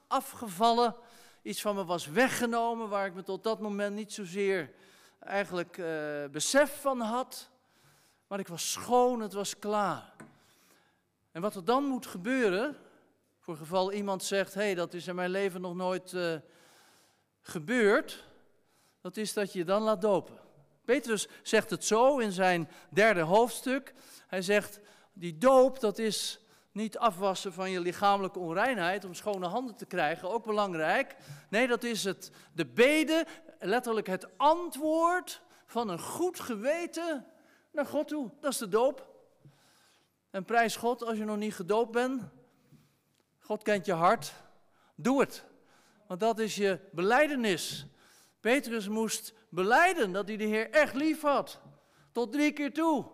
afgevallen, 0.07 0.95
iets 1.41 1.61
van 1.61 1.75
me 1.75 1.85
was 1.85 2.07
weggenomen, 2.07 2.89
waar 2.89 3.05
ik 3.05 3.13
me 3.13 3.23
tot 3.23 3.43
dat 3.43 3.59
moment 3.59 3.95
niet 3.95 4.13
zozeer 4.13 4.71
eigenlijk 5.19 5.77
uh, 5.77 6.25
besef 6.31 6.81
van 6.81 6.99
had. 6.99 7.50
Maar 8.31 8.39
ik 8.39 8.47
was 8.47 8.71
schoon, 8.71 9.19
het 9.19 9.33
was 9.33 9.59
klaar. 9.59 10.13
En 11.31 11.41
wat 11.41 11.55
er 11.55 11.65
dan 11.65 11.83
moet 11.83 12.05
gebeuren, 12.05 12.77
voor 13.39 13.57
geval 13.57 13.91
iemand 13.91 14.23
zegt, 14.23 14.53
hé, 14.53 14.61
hey, 14.61 14.75
dat 14.75 14.93
is 14.93 15.07
in 15.07 15.15
mijn 15.15 15.29
leven 15.29 15.61
nog 15.61 15.75
nooit 15.75 16.11
uh, 16.11 16.35
gebeurd, 17.41 18.23
dat 19.01 19.17
is 19.17 19.33
dat 19.33 19.53
je 19.53 19.59
je 19.59 19.65
dan 19.65 19.81
laat 19.81 20.01
dopen. 20.01 20.39
Petrus 20.85 21.27
zegt 21.43 21.69
het 21.69 21.85
zo 21.85 22.17
in 22.17 22.31
zijn 22.31 22.69
derde 22.89 23.21
hoofdstuk. 23.21 23.93
Hij 24.27 24.41
zegt, 24.41 24.79
die 25.13 25.37
doop, 25.37 25.79
dat 25.79 25.97
is 25.97 26.39
niet 26.71 26.97
afwassen 26.97 27.53
van 27.53 27.71
je 27.71 27.79
lichamelijke 27.79 28.39
onreinheid 28.39 29.05
om 29.05 29.13
schone 29.13 29.47
handen 29.47 29.75
te 29.75 29.85
krijgen, 29.85 30.31
ook 30.31 30.45
belangrijk. 30.45 31.15
Nee, 31.49 31.67
dat 31.67 31.83
is 31.83 32.03
het, 32.03 32.31
de 32.53 32.65
bede, 32.65 33.25
letterlijk 33.59 34.07
het 34.07 34.37
antwoord 34.37 35.41
van 35.65 35.89
een 35.89 35.99
goed 35.99 36.39
geweten 36.39 37.25
naar 37.71 37.85
God 37.85 38.07
toe. 38.07 38.29
Dat 38.39 38.51
is 38.51 38.57
de 38.57 38.67
doop. 38.67 39.09
En 40.29 40.45
prijs 40.45 40.75
God 40.75 41.03
als 41.03 41.17
je 41.17 41.25
nog 41.25 41.37
niet 41.37 41.55
gedoopt 41.55 41.91
bent. 41.91 42.23
God 43.39 43.63
kent 43.63 43.85
je 43.85 43.93
hart. 43.93 44.33
Doe 44.95 45.19
het. 45.19 45.43
Want 46.07 46.19
dat 46.19 46.39
is 46.39 46.55
je 46.55 46.79
beleidenis. 46.91 47.85
Petrus 48.39 48.87
moest 48.87 49.33
beleiden 49.49 50.11
dat 50.11 50.27
hij 50.27 50.37
de 50.37 50.43
Heer 50.43 50.69
echt 50.69 50.93
lief 50.93 51.21
had. 51.21 51.59
Tot 52.11 52.31
drie 52.31 52.51
keer 52.51 52.73
toe. 52.73 53.05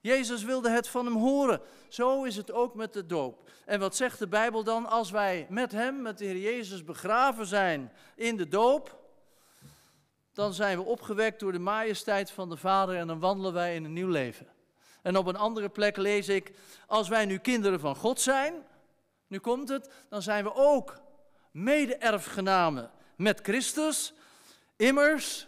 Jezus 0.00 0.42
wilde 0.42 0.70
het 0.70 0.88
van 0.88 1.04
hem 1.04 1.16
horen. 1.16 1.60
Zo 1.88 2.24
is 2.24 2.36
het 2.36 2.52
ook 2.52 2.74
met 2.74 2.92
de 2.92 3.06
doop. 3.06 3.50
En 3.64 3.80
wat 3.80 3.96
zegt 3.96 4.18
de 4.18 4.28
Bijbel 4.28 4.64
dan 4.64 4.86
als 4.86 5.10
wij 5.10 5.46
met 5.50 5.72
hem, 5.72 6.02
met 6.02 6.18
de 6.18 6.24
Heer 6.24 6.36
Jezus, 6.36 6.84
begraven 6.84 7.46
zijn 7.46 7.92
in 8.16 8.36
de 8.36 8.48
doop? 8.48 8.99
Dan 10.40 10.54
zijn 10.54 10.78
we 10.78 10.84
opgewekt 10.84 11.40
door 11.40 11.52
de 11.52 11.58
majesteit 11.58 12.30
van 12.30 12.48
de 12.48 12.56
Vader 12.56 12.96
en 12.96 13.06
dan 13.06 13.20
wandelen 13.20 13.52
wij 13.52 13.74
in 13.74 13.84
een 13.84 13.92
nieuw 13.92 14.08
leven. 14.08 14.46
En 15.02 15.16
op 15.16 15.26
een 15.26 15.36
andere 15.36 15.68
plek 15.68 15.96
lees 15.96 16.28
ik, 16.28 16.52
als 16.86 17.08
wij 17.08 17.24
nu 17.24 17.38
kinderen 17.38 17.80
van 17.80 17.96
God 17.96 18.20
zijn, 18.20 18.54
nu 19.26 19.38
komt 19.38 19.68
het, 19.68 19.90
dan 20.08 20.22
zijn 20.22 20.44
we 20.44 20.54
ook 20.54 21.00
mede-erfgenamen 21.50 22.90
met 23.16 23.40
Christus. 23.40 24.12
Immers, 24.76 25.46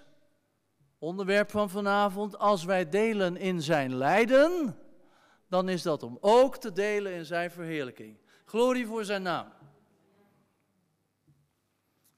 onderwerp 0.99 1.51
van 1.51 1.71
vanavond, 1.71 2.39
als 2.39 2.65
wij 2.65 2.89
delen 2.89 3.37
in 3.37 3.63
zijn 3.63 3.95
lijden, 3.97 4.79
dan 5.49 5.69
is 5.69 5.83
dat 5.83 6.03
om 6.03 6.19
ook 6.21 6.57
te 6.57 6.73
delen 6.73 7.13
in 7.13 7.25
zijn 7.25 7.51
verheerlijking. 7.51 8.19
Glorie 8.45 8.87
voor 8.87 9.05
zijn 9.05 9.23
naam. 9.23 9.53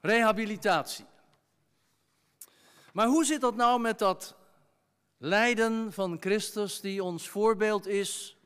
Rehabilitatie. 0.01 1.05
Maar 2.95 3.07
hoe 3.07 3.25
zit 3.25 3.41
dat 3.41 3.55
nou 3.55 3.79
met 3.79 3.99
dat 3.99 4.35
lijden 5.17 5.93
van 5.93 6.17
Christus 6.19 6.81
die 6.81 7.03
ons 7.03 7.29
voorbeeld 7.29 7.87
is? 7.87 8.37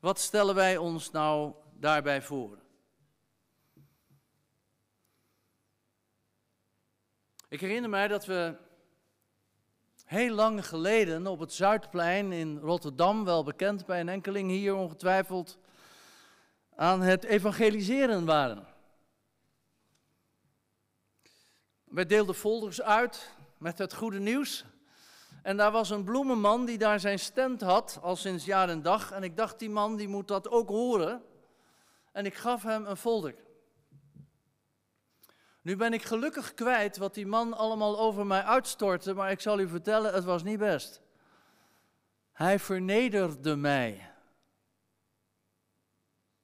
Wat 0.00 0.18
stellen 0.18 0.54
wij 0.54 0.76
ons 0.76 1.10
nou 1.10 1.54
daarbij 1.72 2.22
voor? 2.22 2.58
Ik 7.48 7.60
herinner 7.60 7.90
mij 7.90 8.08
dat 8.08 8.26
we 8.26 8.56
heel 10.04 10.34
lang 10.34 10.66
geleden 10.66 11.26
op 11.26 11.38
het 11.38 11.52
Zuidplein 11.52 12.32
in 12.32 12.58
Rotterdam, 12.58 13.24
wel 13.24 13.44
bekend 13.44 13.86
bij 13.86 14.00
een 14.00 14.08
enkeling 14.08 14.50
hier 14.50 14.74
ongetwijfeld, 14.74 15.58
aan 16.74 17.00
het 17.00 17.24
evangeliseren 17.24 18.24
waren. 18.24 18.66
Wij 21.84 22.06
deelden 22.06 22.34
folders 22.34 22.82
uit 22.82 23.36
met 23.58 23.78
het 23.78 23.94
goede 23.94 24.18
nieuws. 24.18 24.64
En 25.42 25.56
daar 25.56 25.72
was 25.72 25.90
een 25.90 26.04
bloemenman 26.04 26.64
die 26.64 26.78
daar 26.78 27.00
zijn 27.00 27.18
stand 27.18 27.60
had, 27.60 27.98
al 28.02 28.16
sinds 28.16 28.44
jaar 28.44 28.68
en 28.68 28.82
dag. 28.82 29.10
En 29.10 29.22
ik 29.22 29.36
dacht, 29.36 29.58
die 29.58 29.70
man 29.70 29.96
die 29.96 30.08
moet 30.08 30.28
dat 30.28 30.48
ook 30.48 30.68
horen. 30.68 31.22
en 32.12 32.26
ik 32.26 32.34
gaf 32.34 32.62
hem 32.62 32.86
een 32.86 32.96
folder. 32.96 33.34
Nu 35.62 35.76
ben 35.76 35.92
ik 35.92 36.02
gelukkig 36.02 36.54
kwijt 36.54 36.96
wat 36.96 37.14
die 37.14 37.26
man 37.26 37.56
allemaal 37.56 37.98
over 37.98 38.26
mij 38.26 38.42
uitstortte, 38.42 39.14
maar 39.14 39.30
ik 39.30 39.40
zal 39.40 39.60
u 39.60 39.68
vertellen, 39.68 40.14
het 40.14 40.24
was 40.24 40.42
niet 40.42 40.58
best. 40.58 41.00
Hij 42.32 42.58
vernederde 42.58 43.56
mij. 43.56 44.12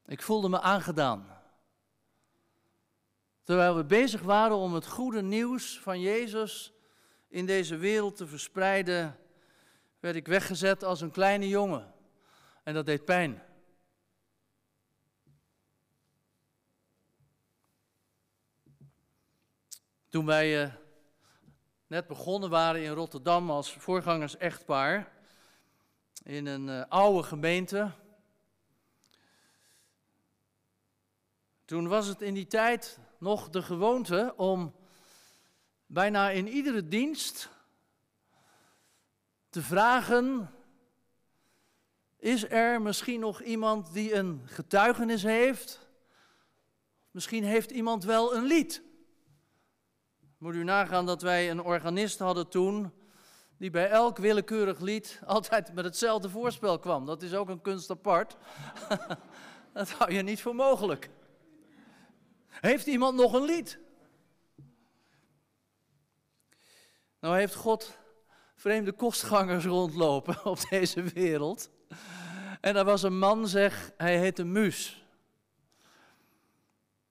Ik 0.07 0.22
voelde 0.22 0.48
me 0.48 0.61
aangedaan. 0.61 1.27
Terwijl 3.42 3.77
we 3.77 3.85
bezig 3.85 4.22
waren 4.22 4.57
om 4.57 4.74
het 4.74 4.87
goede 4.87 5.22
nieuws 5.22 5.81
van 5.81 6.00
Jezus 6.00 6.74
in 7.35 7.47
deze 7.47 7.77
wereld 7.77 8.16
te 8.16 8.27
verspreiden, 8.27 9.18
werd 10.01 10.16
ik 10.16 10.27
weggezet 10.27 10.85
als 10.85 11.01
een 11.01 11.11
kleine 11.11 11.49
jongen. 11.49 11.94
En 12.62 12.75
dat 12.75 12.87
deed 12.87 13.05
pijn. 13.05 13.42
Toen 20.09 20.27
wij 20.27 20.64
uh, 20.64 20.75
net 21.87 22.07
begonnen 22.07 22.51
waren 22.51 22.83
in 22.83 22.92
Rotterdam 22.92 23.51
als 23.51 23.73
voorgangers 23.73 24.37
echtpaar, 24.37 25.12
in 26.23 26.47
een 26.47 26.68
uh, 26.68 26.85
oude 26.88 27.23
gemeente, 27.23 27.90
toen 31.64 31.88
was 31.88 32.07
het 32.07 32.23
in 32.23 32.35
die 32.35 32.47
tijd 32.47 32.99
nog 33.18 33.51
de 33.51 33.62
gewoonte 33.62 34.35
om 34.37 34.75
bijna 35.87 36.31
in 36.31 36.49
iedere 36.49 36.88
dienst 36.88 37.49
te 39.51 39.62
vragen: 39.62 40.51
is 42.18 42.51
er 42.51 42.83
misschien 42.83 43.20
nog 43.20 43.42
iemand 43.42 43.92
die 43.92 44.14
een 44.14 44.42
getuigenis 44.44 45.23
heeft? 45.23 45.88
Misschien 47.11 47.44
heeft 47.44 47.70
iemand 47.70 48.05
wel 48.05 48.35
een 48.35 48.44
lied. 48.44 48.83
Moet 50.38 50.55
u 50.55 50.64
nagaan 50.64 51.07
dat 51.07 51.23
wij 51.23 51.51
een 51.51 51.62
organist 51.62 52.18
hadden 52.18 52.49
toen, 52.49 52.92
die 53.59 53.70
bij 53.70 53.88
elk 53.88 54.18
willekeurig 54.18 54.81
lied 54.81 55.20
altijd 55.27 55.75
met 55.75 55.85
hetzelfde 55.85 56.31
voorspel 56.31 56.79
kwam. 56.79 57.07
Dat 57.07 57.23
is 57.23 57.35
ook 57.35 57.49
een 57.49 57.61
kunst 57.61 57.90
apart. 57.90 58.37
dat 59.73 59.90
hou 59.90 60.12
je 60.12 60.23
niet 60.23 60.40
voor 60.40 60.55
mogelijk. 60.55 61.11
Heeft 62.47 62.87
iemand 62.87 63.16
nog 63.16 63.33
een 63.33 63.44
lied? 63.44 63.79
Nou 67.25 67.37
heeft 67.37 67.55
God 67.55 67.99
vreemde 68.55 68.93
kostgangers 68.93 69.65
rondlopen 69.65 70.45
op 70.45 70.59
deze 70.71 71.03
wereld. 71.03 71.71
En 72.61 72.77
er 72.77 72.85
was 72.85 73.03
een 73.03 73.19
man, 73.19 73.49
zeg, 73.49 73.93
hij 73.97 74.19
heette 74.19 74.45
Muus. 74.45 75.07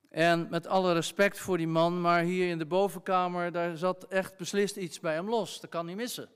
En 0.09 0.49
met 0.49 0.67
alle 0.67 0.93
respect 0.93 1.39
voor 1.39 1.57
die 1.57 1.67
man, 1.67 2.01
maar 2.01 2.21
hier 2.21 2.49
in 2.49 2.57
de 2.57 2.65
bovenkamer, 2.65 3.51
daar 3.51 3.77
zat 3.77 4.03
echt 4.03 4.37
beslist 4.37 4.75
iets 4.75 4.99
bij 4.99 5.13
hem 5.13 5.29
los. 5.29 5.59
Dat 5.59 5.69
kan 5.69 5.85
niet 5.85 5.95
missen. 5.95 6.29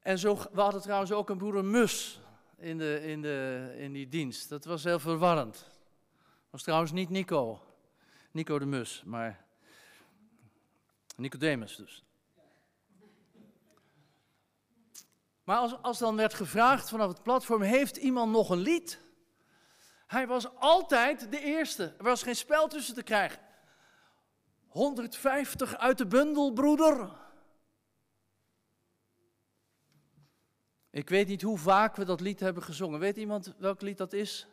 En 0.00 0.18
zo, 0.18 0.36
we 0.52 0.60
hadden 0.60 0.82
trouwens 0.82 1.12
ook 1.12 1.30
een 1.30 1.38
broeder 1.38 1.64
Mus 1.64 2.20
in, 2.56 2.78
de, 2.78 3.02
in, 3.02 3.22
de, 3.22 3.74
in 3.78 3.92
die 3.92 4.08
dienst. 4.08 4.48
Dat 4.48 4.64
was 4.64 4.84
heel 4.84 4.98
verwarrend. 4.98 5.54
Dat 5.54 6.50
was 6.50 6.62
trouwens 6.62 6.92
niet 6.92 7.08
Nico, 7.08 7.60
Nico 8.30 8.58
de 8.58 8.66
Mus, 8.66 9.02
maar 9.06 9.46
Nicodemus 11.18 11.76
dus. 11.76 12.04
Maar 15.44 15.56
als, 15.58 15.82
als 15.82 15.98
dan 15.98 16.16
werd 16.16 16.34
gevraagd 16.34 16.88
vanaf 16.88 17.08
het 17.08 17.22
platform, 17.22 17.62
heeft 17.62 17.96
iemand 17.96 18.32
nog 18.32 18.50
een 18.50 18.58
lied? 18.58 19.00
Hij 20.06 20.26
was 20.26 20.54
altijd 20.54 21.30
de 21.30 21.40
eerste. 21.40 21.94
Er 21.98 22.04
was 22.04 22.22
geen 22.22 22.36
spel 22.36 22.68
tussen 22.68 22.94
te 22.94 23.02
krijgen. 23.02 23.40
150 24.68 25.76
uit 25.76 25.98
de 25.98 26.06
bundel, 26.06 26.52
broeder. 26.52 27.10
Ik 30.90 31.08
weet 31.08 31.28
niet 31.28 31.42
hoe 31.42 31.58
vaak 31.58 31.96
we 31.96 32.04
dat 32.04 32.20
lied 32.20 32.40
hebben 32.40 32.62
gezongen. 32.62 32.98
Weet 32.98 33.16
iemand 33.16 33.54
welk 33.58 33.80
lied 33.80 33.98
dat 33.98 34.12
is? 34.12 34.46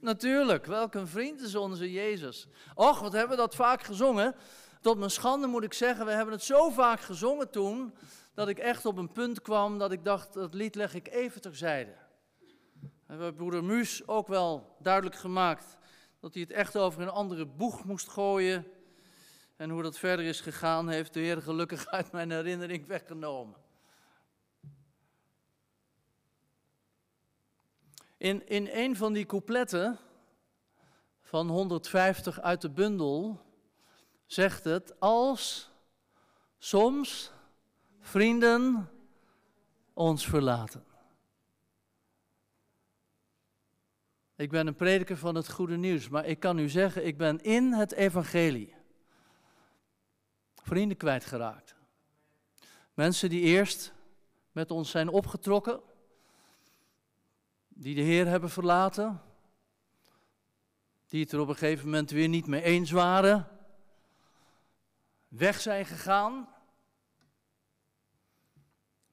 Natuurlijk, 0.00 0.66
welk 0.66 0.94
een 0.94 1.08
vriend 1.08 1.40
is 1.40 1.54
onze 1.54 1.92
Jezus. 1.92 2.48
Och, 2.74 3.00
wat 3.00 3.12
hebben 3.12 3.36
we 3.36 3.42
dat 3.42 3.54
vaak 3.54 3.82
gezongen. 3.82 4.34
Tot 4.80 4.98
mijn 4.98 5.10
schande 5.10 5.46
moet 5.46 5.64
ik 5.64 5.72
zeggen, 5.72 6.06
we 6.06 6.12
hebben 6.12 6.34
het 6.34 6.42
zo 6.42 6.70
vaak 6.70 7.00
gezongen 7.00 7.50
toen, 7.50 7.94
dat 8.34 8.48
ik 8.48 8.58
echt 8.58 8.86
op 8.86 8.96
een 8.96 9.12
punt 9.12 9.42
kwam 9.42 9.78
dat 9.78 9.92
ik 9.92 10.04
dacht, 10.04 10.32
dat 10.32 10.54
lied 10.54 10.74
leg 10.74 10.94
ik 10.94 11.08
even 11.08 11.40
terzijde. 11.40 11.94
We 12.80 12.88
hebben 13.06 13.34
broeder 13.34 13.64
Muus 13.64 14.08
ook 14.08 14.28
wel 14.28 14.76
duidelijk 14.78 15.16
gemaakt 15.16 15.76
dat 16.20 16.34
hij 16.34 16.42
het 16.42 16.52
echt 16.52 16.76
over 16.76 17.02
een 17.02 17.08
andere 17.08 17.46
boeg 17.46 17.84
moest 17.84 18.08
gooien. 18.08 18.66
En 19.56 19.70
hoe 19.70 19.82
dat 19.82 19.98
verder 19.98 20.24
is 20.24 20.40
gegaan, 20.40 20.88
heeft 20.88 21.14
de 21.14 21.20
Heer 21.20 21.42
gelukkig 21.42 21.86
uit 21.96 22.12
mijn 22.12 22.30
herinnering 22.30 22.86
weggenomen. 22.86 23.56
In, 28.16 28.46
in 28.46 28.68
een 28.72 28.96
van 28.96 29.12
die 29.12 29.26
coupletten 29.26 29.98
van 31.20 31.48
150 31.48 32.40
uit 32.40 32.60
de 32.60 32.70
bundel 32.70 33.40
zegt 34.28 34.64
het 34.64 35.00
als 35.00 35.70
soms 36.58 37.32
vrienden 38.00 38.90
ons 39.92 40.26
verlaten. 40.26 40.84
Ik 44.36 44.50
ben 44.50 44.66
een 44.66 44.76
prediker 44.76 45.16
van 45.16 45.34
het 45.34 45.50
goede 45.50 45.76
nieuws, 45.76 46.08
maar 46.08 46.26
ik 46.26 46.40
kan 46.40 46.58
u 46.58 46.68
zeggen, 46.68 47.06
ik 47.06 47.16
ben 47.16 47.40
in 47.40 47.72
het 47.72 47.92
evangelie 47.92 48.74
vrienden 50.54 50.96
kwijtgeraakt. 50.96 51.76
Mensen 52.94 53.28
die 53.28 53.40
eerst 53.40 53.92
met 54.52 54.70
ons 54.70 54.90
zijn 54.90 55.08
opgetrokken, 55.08 55.80
die 57.68 57.94
de 57.94 58.00
Heer 58.00 58.26
hebben 58.26 58.50
verlaten, 58.50 59.22
die 61.08 61.22
het 61.22 61.32
er 61.32 61.40
op 61.40 61.48
een 61.48 61.56
gegeven 61.56 61.84
moment 61.84 62.10
weer 62.10 62.28
niet 62.28 62.46
mee 62.46 62.62
eens 62.62 62.90
waren, 62.90 63.57
weg 65.28 65.60
zijn 65.60 65.86
gegaan, 65.86 66.48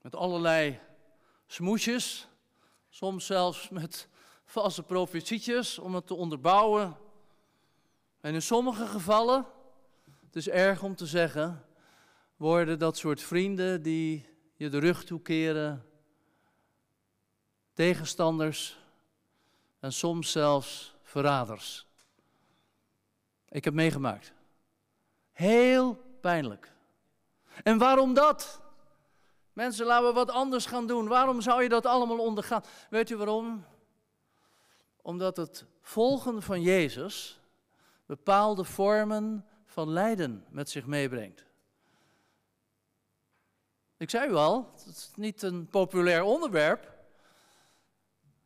met 0.01 0.15
allerlei 0.15 0.79
smoesjes, 1.47 2.27
soms 2.89 3.25
zelfs 3.25 3.69
met 3.69 4.07
valse 4.45 4.83
profetietjes 4.83 5.79
om 5.79 5.95
het 5.95 6.07
te 6.07 6.13
onderbouwen. 6.13 6.97
En 8.21 8.33
in 8.33 8.41
sommige 8.41 8.87
gevallen, 8.87 9.45
het 10.25 10.35
is 10.35 10.49
erg 10.49 10.83
om 10.83 10.95
te 10.95 11.05
zeggen, 11.05 11.65
worden 12.35 12.79
dat 12.79 12.97
soort 12.97 13.21
vrienden 13.21 13.81
die 13.81 14.29
je 14.55 14.69
de 14.69 14.79
rug 14.79 15.03
toekeren, 15.03 15.85
tegenstanders 17.73 18.77
en 19.79 19.93
soms 19.93 20.31
zelfs 20.31 20.95
verraders. 21.01 21.87
Ik 23.49 23.63
heb 23.63 23.73
meegemaakt. 23.73 24.33
Heel 25.31 26.04
pijnlijk. 26.25 26.71
En 27.63 27.77
waarom 27.77 28.13
dat? 28.13 28.61
Mensen, 29.53 29.85
laten 29.85 30.07
we 30.07 30.13
wat 30.13 30.31
anders 30.31 30.65
gaan 30.65 30.87
doen. 30.87 31.07
Waarom 31.07 31.41
zou 31.41 31.63
je 31.63 31.69
dat 31.69 31.85
allemaal 31.85 32.19
ondergaan? 32.19 32.63
Weet 32.89 33.09
u 33.09 33.15
waarom? 33.15 33.65
Omdat 35.01 35.37
het 35.37 35.65
volgen 35.81 36.41
van 36.41 36.61
Jezus 36.61 37.39
bepaalde 38.05 38.63
vormen 38.63 39.45
van 39.65 39.89
lijden 39.89 40.45
met 40.49 40.69
zich 40.69 40.85
meebrengt. 40.85 41.45
Ik 43.97 44.09
zei 44.09 44.29
u 44.29 44.33
al, 44.33 44.71
het 44.75 44.85
is 44.85 45.11
niet 45.15 45.41
een 45.41 45.67
populair 45.67 46.23
onderwerp. 46.23 46.93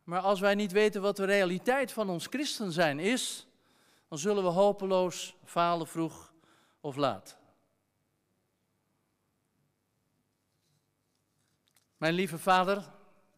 Maar 0.04 0.20
als 0.20 0.40
wij 0.40 0.54
niet 0.54 0.72
weten 0.72 1.02
wat 1.02 1.16
de 1.16 1.24
realiteit 1.24 1.92
van 1.92 2.08
ons 2.08 2.26
christen 2.26 2.72
zijn 2.72 2.98
is, 2.98 3.46
dan 4.08 4.18
zullen 4.18 4.42
we 4.42 4.48
hopeloos 4.48 5.36
falen 5.44 5.86
vroeg 5.86 6.32
of 6.80 6.96
laat. 6.96 7.38
Mijn 12.00 12.14
lieve 12.14 12.38
vader, 12.38 12.84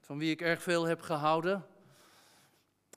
van 0.01 0.19
wie 0.19 0.31
ik 0.31 0.41
erg 0.41 0.63
veel 0.63 0.85
heb 0.85 1.01
gehouden, 1.01 1.67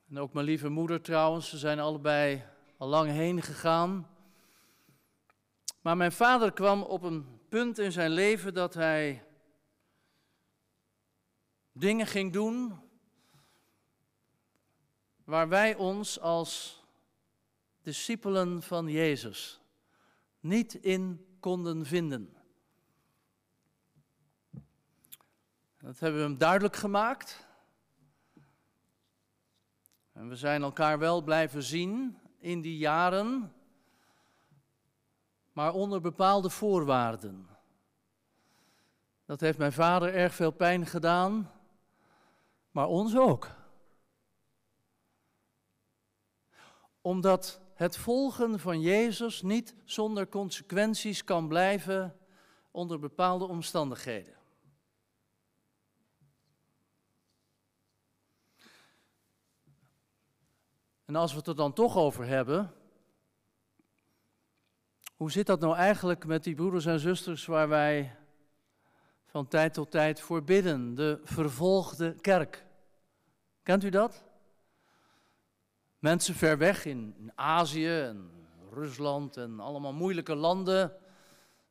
en 0.08 0.18
ook 0.18 0.32
mijn 0.32 0.46
lieve 0.46 0.68
moeder 0.68 1.00
trouwens, 1.00 1.48
ze 1.48 1.58
zijn 1.58 1.80
allebei 1.80 2.44
al 2.76 2.88
lang 2.88 3.10
heen 3.10 3.42
gegaan. 3.42 4.08
Maar 5.80 5.96
mijn 5.96 6.12
vader 6.12 6.52
kwam 6.52 6.82
op 6.82 7.02
een 7.02 7.40
punt 7.48 7.78
in 7.78 7.92
zijn 7.92 8.10
leven 8.10 8.54
dat 8.54 8.74
hij 8.74 9.24
dingen 11.72 12.06
ging 12.06 12.32
doen 12.32 12.80
waar 15.24 15.48
wij 15.48 15.74
ons 15.74 16.20
als 16.20 16.82
discipelen 17.82 18.62
van 18.62 18.88
Jezus 18.88 19.60
niet 20.40 20.74
in 20.74 21.26
konden 21.40 21.86
vinden. 21.86 22.35
Dat 25.86 25.98
hebben 25.98 26.20
we 26.20 26.26
hem 26.26 26.38
duidelijk 26.38 26.76
gemaakt. 26.76 27.46
En 30.12 30.28
we 30.28 30.36
zijn 30.36 30.62
elkaar 30.62 30.98
wel 30.98 31.22
blijven 31.22 31.62
zien 31.62 32.18
in 32.38 32.60
die 32.60 32.78
jaren, 32.78 33.52
maar 35.52 35.72
onder 35.72 36.00
bepaalde 36.00 36.50
voorwaarden. 36.50 37.48
Dat 39.24 39.40
heeft 39.40 39.58
mijn 39.58 39.72
vader 39.72 40.14
erg 40.14 40.34
veel 40.34 40.50
pijn 40.50 40.86
gedaan, 40.86 41.50
maar 42.70 42.86
ons 42.86 43.16
ook. 43.16 43.50
Omdat 47.00 47.60
het 47.74 47.96
volgen 47.96 48.58
van 48.58 48.80
Jezus 48.80 49.42
niet 49.42 49.74
zonder 49.84 50.28
consequenties 50.28 51.24
kan 51.24 51.48
blijven 51.48 52.18
onder 52.70 52.98
bepaalde 52.98 53.44
omstandigheden. 53.44 54.35
En 61.06 61.16
als 61.16 61.32
we 61.32 61.38
het 61.38 61.46
er 61.46 61.56
dan 61.56 61.72
toch 61.72 61.96
over 61.96 62.26
hebben, 62.26 62.72
hoe 65.16 65.30
zit 65.30 65.46
dat 65.46 65.60
nou 65.60 65.76
eigenlijk 65.76 66.26
met 66.26 66.44
die 66.44 66.54
broeders 66.54 66.86
en 66.86 67.00
zusters 67.00 67.46
waar 67.46 67.68
wij 67.68 68.16
van 69.24 69.48
tijd 69.48 69.74
tot 69.74 69.90
tijd 69.90 70.20
voor 70.20 70.44
bidden, 70.44 70.94
de 70.94 71.20
vervolgde 71.22 72.14
kerk? 72.20 72.64
Kent 73.62 73.84
u 73.84 73.88
dat? 73.88 74.24
Mensen 75.98 76.34
ver 76.34 76.58
weg 76.58 76.84
in 76.84 77.32
Azië 77.34 77.98
en 77.98 78.30
Rusland 78.70 79.36
en 79.36 79.60
allemaal 79.60 79.92
moeilijke 79.92 80.34
landen, 80.34 80.96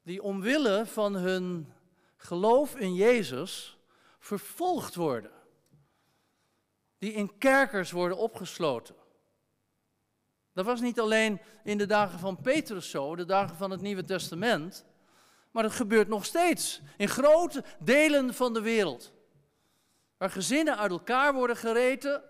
die 0.04 0.24
omwille 0.24 0.86
van 0.86 1.16
hun 1.16 1.74
geloof 2.18 2.76
in 2.76 2.94
Jezus 2.94 3.78
vervolgd 4.20 4.96
worden. 4.96 5.32
Die 6.98 7.14
in 7.14 7.38
kerkers 7.38 7.92
worden 7.92 8.18
opgesloten. 8.18 8.96
Dat 10.56 10.66
was 10.66 10.82
niet 10.82 11.00
alleen 11.00 11.42
in 11.64 11.78
de 11.78 11.86
dagen 11.86 12.20
van 12.20 12.42
Petrus 12.42 12.90
zo, 12.90 13.16
de 13.16 13.26
dagen 13.26 13.56
van 13.56 13.72
het 13.72 13.82
Nieuwe 13.82 14.04
Testament, 14.04 14.86
maar 15.52 15.64
het 15.64 15.74
gebeurt 15.74 16.08
nog 16.08 16.26
steeds 16.26 16.82
in 16.98 17.08
grote 17.08 17.64
delen 17.80 18.34
van 18.34 18.54
de 18.54 18.62
wereld. 18.62 19.14
Waar 20.18 20.30
gezinnen 20.30 20.78
uit 20.78 20.92
elkaar 20.92 21.34
worden 21.34 21.58
gereten, 21.58 22.24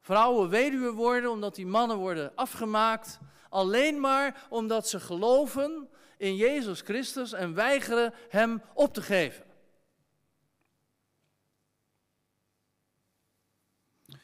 vrouwen 0.00 0.48
weduwe 0.48 0.92
worden 0.92 1.30
omdat 1.30 1.54
die 1.54 1.66
mannen 1.66 1.96
worden 1.96 2.32
afgemaakt, 2.34 3.18
alleen 3.48 4.00
maar 4.00 4.46
omdat 4.48 4.88
ze 4.88 5.00
geloven 5.00 5.88
in 6.16 6.36
Jezus 6.36 6.80
Christus 6.80 7.32
en 7.32 7.54
weigeren 7.54 8.14
Hem 8.28 8.62
op 8.74 8.94
te 8.94 9.02
geven. 9.02 9.44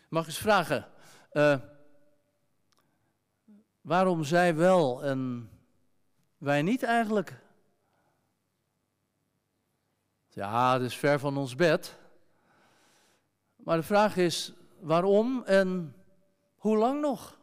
Mag 0.08 0.22
ik 0.22 0.28
eens 0.28 0.38
vragen, 0.38 0.88
uh, 1.32 1.56
Waarom 3.84 4.24
zij 4.24 4.54
wel 4.54 5.02
en 5.02 5.50
wij 6.38 6.62
niet 6.62 6.82
eigenlijk? 6.82 7.40
Ja, 10.28 10.72
het 10.72 10.82
is 10.82 10.96
ver 10.96 11.18
van 11.18 11.36
ons 11.36 11.54
bed. 11.54 11.98
Maar 13.56 13.76
de 13.76 13.82
vraag 13.82 14.16
is 14.16 14.52
waarom 14.80 15.42
en 15.44 15.96
hoe 16.56 16.76
lang 16.76 17.00
nog? 17.00 17.38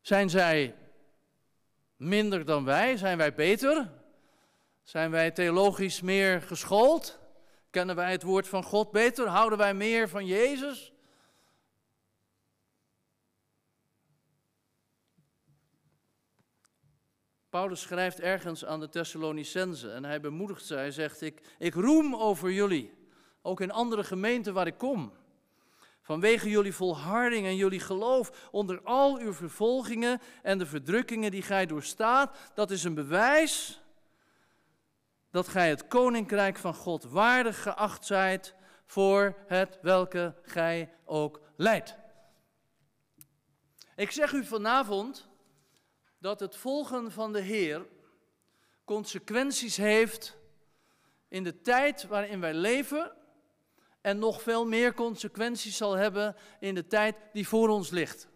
Zijn 0.00 0.30
zij 0.30 0.74
minder 1.96 2.44
dan 2.44 2.64
wij? 2.64 2.96
Zijn 2.96 3.18
wij 3.18 3.34
beter? 3.34 3.90
Zijn 4.82 5.10
wij 5.10 5.30
theologisch 5.30 6.00
meer 6.00 6.42
geschoold? 6.42 7.18
Kennen 7.70 7.96
wij 7.96 8.10
het 8.10 8.22
woord 8.22 8.48
van 8.48 8.62
God 8.62 8.90
beter? 8.90 9.28
Houden 9.28 9.58
wij 9.58 9.74
meer 9.74 10.08
van 10.08 10.26
Jezus? 10.26 10.89
Paulus 17.50 17.80
schrijft 17.80 18.20
ergens 18.20 18.64
aan 18.64 18.80
de 18.80 18.88
Thessalonicenzen 18.88 19.94
en 19.94 20.04
hij 20.04 20.20
bemoedigt 20.20 20.66
ze. 20.66 20.74
Hij 20.74 20.90
zegt, 20.90 21.20
ik, 21.20 21.40
ik 21.58 21.74
roem 21.74 22.14
over 22.14 22.50
jullie, 22.50 22.92
ook 23.42 23.60
in 23.60 23.70
andere 23.70 24.04
gemeenten 24.04 24.54
waar 24.54 24.66
ik 24.66 24.78
kom. 24.78 25.12
Vanwege 26.02 26.50
jullie 26.50 26.74
volharding 26.74 27.46
en 27.46 27.56
jullie 27.56 27.80
geloof 27.80 28.48
onder 28.50 28.80
al 28.82 29.18
uw 29.18 29.32
vervolgingen 29.32 30.20
en 30.42 30.58
de 30.58 30.66
verdrukkingen 30.66 31.30
die 31.30 31.42
gij 31.42 31.66
doorstaat, 31.66 32.36
dat 32.54 32.70
is 32.70 32.84
een 32.84 32.94
bewijs 32.94 33.80
dat 35.30 35.48
gij 35.48 35.68
het 35.68 35.86
koninkrijk 35.86 36.56
van 36.56 36.74
God 36.74 37.04
waardig 37.04 37.62
geacht 37.62 38.06
zijt 38.06 38.54
voor 38.86 39.36
het 39.46 39.78
welke 39.82 40.34
gij 40.42 40.94
ook 41.04 41.40
leidt. 41.56 41.96
Ik 43.96 44.10
zeg 44.10 44.32
u 44.32 44.44
vanavond, 44.44 45.29
dat 46.20 46.40
het 46.40 46.56
volgen 46.56 47.12
van 47.12 47.32
de 47.32 47.40
Heer 47.40 47.86
consequenties 48.84 49.76
heeft 49.76 50.36
in 51.28 51.44
de 51.44 51.60
tijd 51.60 52.06
waarin 52.06 52.40
wij 52.40 52.54
leven 52.54 53.12
en 54.00 54.18
nog 54.18 54.42
veel 54.42 54.66
meer 54.66 54.94
consequenties 54.94 55.76
zal 55.76 55.92
hebben 55.92 56.36
in 56.60 56.74
de 56.74 56.86
tijd 56.86 57.16
die 57.32 57.48
voor 57.48 57.68
ons 57.68 57.90
ligt. 57.90 58.28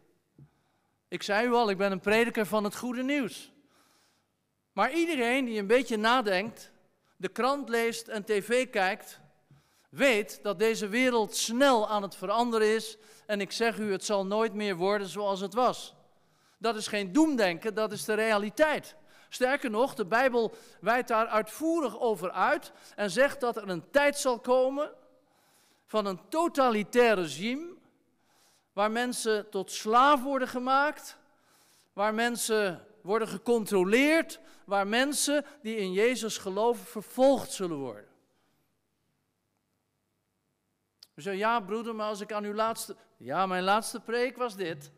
Ik 1.08 1.22
zei 1.22 1.46
u 1.46 1.52
al, 1.52 1.70
ik 1.70 1.76
ben 1.76 1.92
een 1.92 2.00
prediker 2.00 2.46
van 2.46 2.64
het 2.64 2.76
goede 2.76 3.02
nieuws. 3.02 3.52
Maar 4.72 4.92
iedereen 4.92 5.44
die 5.44 5.58
een 5.58 5.66
beetje 5.66 5.96
nadenkt, 5.96 6.72
de 7.16 7.28
krant 7.28 7.68
leest 7.68 8.08
en 8.08 8.24
tv 8.24 8.70
kijkt, 8.70 9.20
weet 9.90 10.42
dat 10.42 10.58
deze 10.58 10.88
wereld 10.88 11.36
snel 11.36 11.88
aan 11.88 12.02
het 12.02 12.16
veranderen 12.16 12.74
is. 12.74 12.96
En 13.26 13.40
ik 13.40 13.52
zeg 13.52 13.78
u, 13.78 13.92
het 13.92 14.04
zal 14.04 14.26
nooit 14.26 14.54
meer 14.54 14.76
worden 14.76 15.08
zoals 15.08 15.40
het 15.40 15.54
was. 15.54 15.94
Dat 16.58 16.76
is 16.76 16.86
geen 16.86 17.12
doemdenken, 17.12 17.74
dat 17.74 17.92
is 17.92 18.04
de 18.04 18.14
realiteit. 18.14 18.96
Sterker 19.28 19.70
nog, 19.70 19.94
de 19.94 20.06
Bijbel 20.06 20.54
wijdt 20.80 21.08
daar 21.08 21.26
uitvoerig 21.26 22.00
over 22.00 22.30
uit 22.30 22.72
en 22.96 23.10
zegt 23.10 23.40
dat 23.40 23.56
er 23.56 23.68
een 23.68 23.90
tijd 23.90 24.18
zal 24.18 24.38
komen 24.40 24.92
van 25.86 26.06
een 26.06 26.20
totalitair 26.28 27.14
regime, 27.14 27.74
waar 28.72 28.90
mensen 28.90 29.50
tot 29.50 29.70
slaaf 29.70 30.22
worden 30.22 30.48
gemaakt, 30.48 31.18
waar 31.92 32.14
mensen 32.14 32.86
worden 33.02 33.28
gecontroleerd, 33.28 34.40
waar 34.64 34.86
mensen 34.86 35.44
die 35.62 35.76
in 35.76 35.92
Jezus 35.92 36.38
geloven 36.38 36.84
vervolgd 36.84 37.52
zullen 37.52 37.76
worden. 37.76 38.08
We 41.14 41.22
zeggen, 41.22 41.42
ja 41.42 41.60
broeder, 41.60 41.94
maar 41.94 42.08
als 42.08 42.20
ik 42.20 42.32
aan 42.32 42.44
uw 42.44 42.54
laatste... 42.54 42.96
Ja, 43.16 43.46
mijn 43.46 43.62
laatste 43.62 44.00
preek 44.00 44.36
was 44.36 44.56
dit 44.56 44.90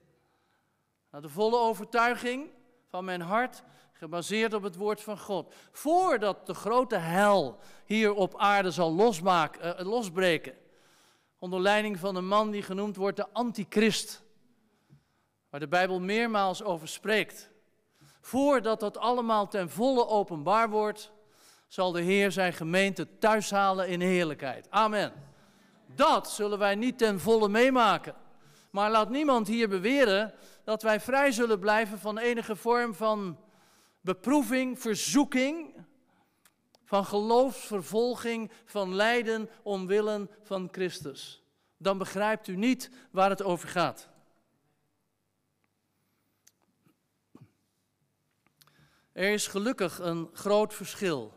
de 1.11 1.29
volle 1.29 1.59
overtuiging 1.59 2.51
van 2.89 3.05
mijn 3.05 3.21
hart, 3.21 3.63
gebaseerd 3.93 4.55
op 4.55 4.63
het 4.63 4.77
woord 4.77 5.01
van 5.01 5.19
God. 5.19 5.55
Voordat 5.71 6.47
de 6.47 6.55
grote 6.55 6.97
hel 6.97 7.59
hier 7.85 8.15
op 8.15 8.37
aarde 8.37 8.71
zal 8.71 8.93
losmaken, 8.93 9.81
uh, 9.81 9.87
losbreken. 9.87 10.55
Onder 11.39 11.61
leiding 11.61 11.99
van 11.99 12.17
een 12.17 12.27
man 12.27 12.51
die 12.51 12.63
genoemd 12.63 12.97
wordt 12.97 13.17
de 13.17 13.29
antichrist. 13.33 14.23
Waar 15.51 15.61
de 15.61 15.69
Bijbel 15.69 16.01
meermaals 16.01 16.63
over 16.63 16.89
spreekt. 16.89 17.51
Voordat 18.21 18.81
dat 18.81 18.99
allemaal 18.99 19.49
ten 19.49 19.71
volle 19.71 20.07
openbaar 20.07 20.71
wordt, 20.71 21.13
zal 21.69 21.93
de 21.93 22.01
Heer 22.01 22.33
zijn 22.33 22.53
gemeente 22.53 23.19
thuishalen 23.19 23.89
in 23.89 24.01
heerlijkheid. 24.01 24.71
Amen. 24.71 25.13
Dat 25.95 26.31
zullen 26.31 26.59
wij 26.59 26.75
niet 26.75 26.99
ten 26.99 27.21
volle 27.21 27.49
meemaken. 27.49 28.15
Maar 28.71 28.91
laat 28.91 29.11
niemand 29.11 29.47
hier 29.47 29.69
beweren 29.69 30.35
dat 30.67 30.83
wij 30.83 31.01
vrij 31.01 31.33
zullen 31.33 31.59
blijven 31.59 31.99
van 31.99 32.19
enige 32.19 32.57
vorm 32.57 32.95
van 32.95 33.39
beproeving, 34.01 34.81
verzoeking, 34.81 35.75
van 36.85 37.05
geloofsvervolging, 37.05 38.51
van 38.65 38.95
lijden 38.95 39.49
omwille 39.63 40.29
van 40.43 40.69
Christus. 40.73 41.43
Dan 41.77 41.99
begrijpt 41.99 42.47
u 42.47 42.57
niet 42.57 42.91
waar 43.11 43.31
het 43.31 43.43
over 43.43 43.69
gaat. 43.69 44.09
Er 49.13 49.33
is 49.33 49.47
gelukkig 49.47 49.99
een 49.99 50.31
groot 50.33 50.75
verschil 50.75 51.33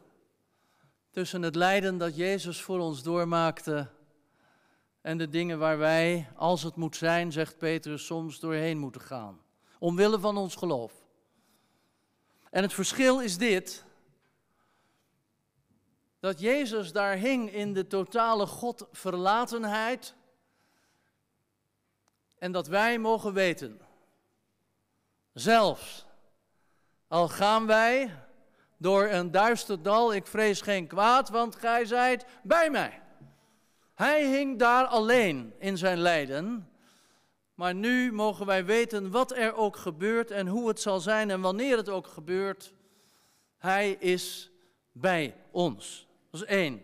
tussen 1.10 1.42
het 1.42 1.56
lijden 1.56 1.98
dat 1.98 2.16
Jezus 2.16 2.62
voor 2.62 2.80
ons 2.80 3.04
doormaakte 3.04 3.90
en 5.02 5.18
de 5.18 5.30
dingen 5.30 5.60
waar 5.60 5.78
wij, 5.78 6.32
als 6.36 6.64
het 6.64 6.76
moet 6.76 6.96
zijn, 6.96 7.32
zegt 7.32 7.58
Petrus, 7.58 8.06
soms 8.06 8.40
doorheen 8.40 8.78
moeten 8.78 9.02
gaan. 9.02 9.42
Omwille 9.80 10.20
van 10.20 10.38
ons 10.38 10.56
geloof. 10.56 10.94
En 12.50 12.62
het 12.62 12.74
verschil 12.74 13.20
is 13.20 13.38
dit. 13.38 13.86
Dat 16.20 16.40
Jezus 16.40 16.92
daar 16.92 17.16
hing 17.16 17.52
in 17.52 17.74
de 17.74 17.88
totale 17.88 18.46
Godverlatenheid. 18.46 20.16
En 22.38 22.52
dat 22.52 22.68
wij 22.68 23.00
mogen 23.00 23.34
weten. 23.34 23.82
Zelfs 25.34 26.06
al 27.08 27.28
gaan 27.28 27.66
wij 27.66 28.24
door 28.78 29.08
een 29.08 29.32
duister 29.32 29.82
dal, 29.82 30.14
ik 30.14 30.28
vrees 30.28 30.62
geen 30.62 30.88
kwaad, 30.88 31.30
want 31.30 31.56
gij 31.56 31.86
zijt 31.86 32.26
bij 32.44 32.70
mij. 32.70 33.02
Hij 34.00 34.30
hing 34.30 34.60
daar 34.60 34.86
alleen 34.86 35.54
in 35.58 35.78
zijn 35.78 35.98
lijden. 35.98 36.70
Maar 37.54 37.76
nu 37.76 38.12
mogen 38.12 38.46
wij 38.46 38.66
weten 38.66 39.12
wat 39.12 39.32
er 39.32 39.54
ook 39.54 39.76
gebeurt 39.76 40.32
en 40.32 40.48
hoe 40.48 40.68
het 40.68 40.82
zal 40.82 41.00
zijn 41.00 41.30
en 41.30 41.42
wanneer 41.42 41.78
het 41.78 41.90
ook 41.90 42.08
gebeurt. 42.08 42.74
Hij 43.58 43.92
is 43.92 44.52
bij 44.92 45.36
ons. 45.52 46.08
Dat 46.32 46.42
is 46.42 46.48
één. 46.48 46.82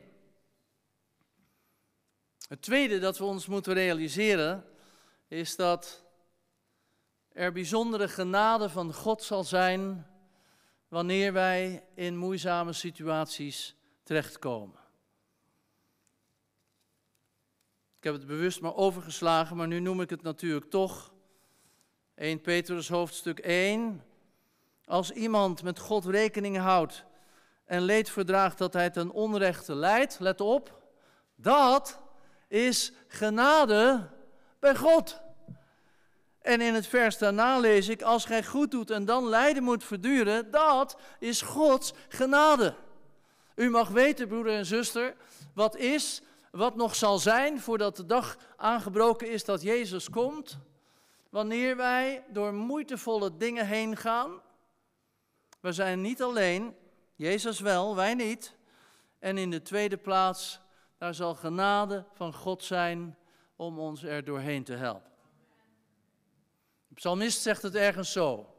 Het 2.47 2.61
tweede 2.61 2.99
dat 2.99 3.18
we 3.18 3.24
ons 3.24 3.45
moeten 3.45 3.74
realiseren 3.74 4.66
is 5.28 5.55
dat 5.55 6.03
er 7.32 7.51
bijzondere 7.51 8.07
genade 8.07 8.70
van 8.70 8.93
God 8.93 9.24
zal 9.24 9.43
zijn 9.43 10.07
wanneer 10.88 11.34
wij 11.34 11.86
in 11.93 12.18
moeizame 12.18 12.74
situaties 12.74 13.76
terechtkomen. 14.03 14.84
Ik 17.95 17.95
heb 18.06 18.14
het 18.14 18.28
bewust 18.28 18.62
maar 18.62 18.76
overgeslagen, 18.76 19.58
maar 19.58 19.68
nu 19.68 19.80
noem 19.80 20.01
ik 20.01 20.10
het 20.10 20.22
natuurlijk 20.22 20.70
toch. 20.70 21.14
1 22.16 22.41
Petrus 22.41 22.89
hoofdstuk 22.89 23.39
1. 23.39 24.03
Als 24.86 25.12
iemand 25.12 25.64
met 25.64 25.80
God 25.80 26.06
rekening 26.06 26.58
houdt 26.58 27.03
en 27.66 27.82
leed 27.82 28.10
verdraagt 28.10 28.58
dat 28.58 28.74
hij 28.74 28.89
ten 28.89 29.12
onrechte 29.12 29.76
leidt, 29.76 30.20
let 30.20 30.41
op, 30.41 30.82
dat 31.36 31.99
is 32.47 32.91
genade 33.08 34.10
bij 34.60 34.76
God. 34.76 35.22
En 36.41 36.62
in 36.62 36.74
het 36.74 36.88
vers 36.88 37.18
daarna 37.18 37.60
lees 37.60 37.88
ik, 37.88 38.01
als 38.01 38.26
gij 38.26 38.43
goed 38.43 38.72
doet 38.72 38.89
en 38.89 39.06
dan 39.06 39.28
lijden 39.28 39.64
moet 39.64 39.84
verduren, 39.84 40.51
dat 40.51 40.97
is 41.20 41.41
Gods 41.41 41.93
genade. 42.10 42.76
U 43.56 43.70
mag 43.70 43.89
weten, 43.89 44.28
broeder 44.28 44.53
en 44.53 44.66
zuster, 44.66 45.16
wat 45.53 45.76
is, 45.76 46.22
wat 46.56 46.76
nog 46.76 46.95
zal 46.95 47.20
zijn 47.20 47.60
voordat 47.60 47.95
de 47.95 48.06
dag 48.06 48.38
aangebroken 48.58 49.32
is 49.32 49.45
dat 49.45 49.62
Jezus 49.62 50.10
komt. 50.10 50.58
Wanneer 51.30 51.76
wij 51.76 52.26
door 52.30 52.53
moeitevolle 52.53 53.38
dingen 53.38 53.68
heen 53.68 53.97
gaan. 53.97 54.41
We 55.60 55.72
zijn 55.72 56.01
niet 56.01 56.22
alleen, 56.22 56.76
Jezus 57.16 57.60
wel, 57.60 57.95
wij 57.95 58.14
niet. 58.14 58.56
En 59.20 59.38
in 59.38 59.49
de 59.51 59.62
tweede 59.62 59.97
plaats, 59.97 60.60
daar 60.97 61.14
zal 61.14 61.36
genade 61.36 62.06
van 62.14 62.34
God 62.34 62.64
zijn 62.64 63.18
om 63.56 63.80
ons 63.80 64.03
er 64.03 64.24
doorheen 64.24 64.64
te 64.64 64.74
helpen. 64.74 65.12
De 66.88 66.93
psalmist 66.93 67.41
zegt 67.41 67.62
het 67.62 67.76
ergens 67.76 68.12
zo. 68.12 68.56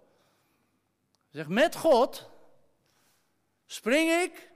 Zegt, 1.28 1.48
met 1.48 1.76
God 1.76 2.30
spring 3.66 4.10
ik 4.10 4.50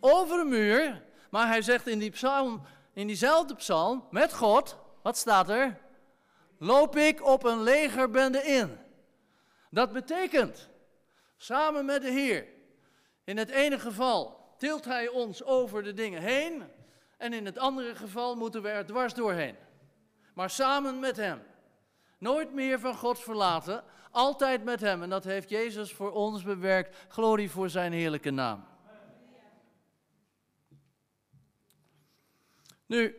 over 0.00 0.40
een 0.40 0.48
muur. 0.48 1.08
Maar 1.30 1.46
hij 1.46 1.62
zegt 1.62 1.86
in, 1.86 1.98
die 1.98 2.10
psalm, 2.10 2.62
in 2.92 3.06
diezelfde 3.06 3.54
psalm, 3.54 4.06
met 4.10 4.34
God, 4.34 4.76
wat 5.02 5.16
staat 5.16 5.48
er? 5.48 5.78
Loop 6.58 6.96
ik 6.96 7.24
op 7.24 7.44
een 7.44 7.62
legerbende 7.62 8.42
in. 8.42 8.78
Dat 9.70 9.92
betekent, 9.92 10.68
samen 11.36 11.84
met 11.84 12.02
de 12.02 12.10
Heer, 12.10 12.46
in 13.24 13.36
het 13.36 13.50
ene 13.50 13.78
geval 13.78 14.40
tilt 14.58 14.84
hij 14.84 15.08
ons 15.08 15.44
over 15.44 15.82
de 15.82 15.92
dingen 15.92 16.22
heen. 16.22 16.62
En 17.16 17.32
in 17.32 17.46
het 17.46 17.58
andere 17.58 17.94
geval 17.94 18.36
moeten 18.36 18.62
we 18.62 18.68
er 18.68 18.86
dwars 18.86 19.14
doorheen. 19.14 19.56
Maar 20.34 20.50
samen 20.50 20.98
met 20.98 21.16
Hem. 21.16 21.42
Nooit 22.18 22.52
meer 22.52 22.80
van 22.80 22.94
God 22.94 23.18
verlaten, 23.18 23.84
altijd 24.10 24.64
met 24.64 24.80
Hem. 24.80 25.02
En 25.02 25.10
dat 25.10 25.24
heeft 25.24 25.48
Jezus 25.48 25.92
voor 25.92 26.12
ons 26.12 26.42
bewerkt. 26.42 26.96
Glorie 27.08 27.50
voor 27.50 27.70
Zijn 27.70 27.92
heerlijke 27.92 28.30
naam. 28.30 28.64
Nu, 32.90 33.16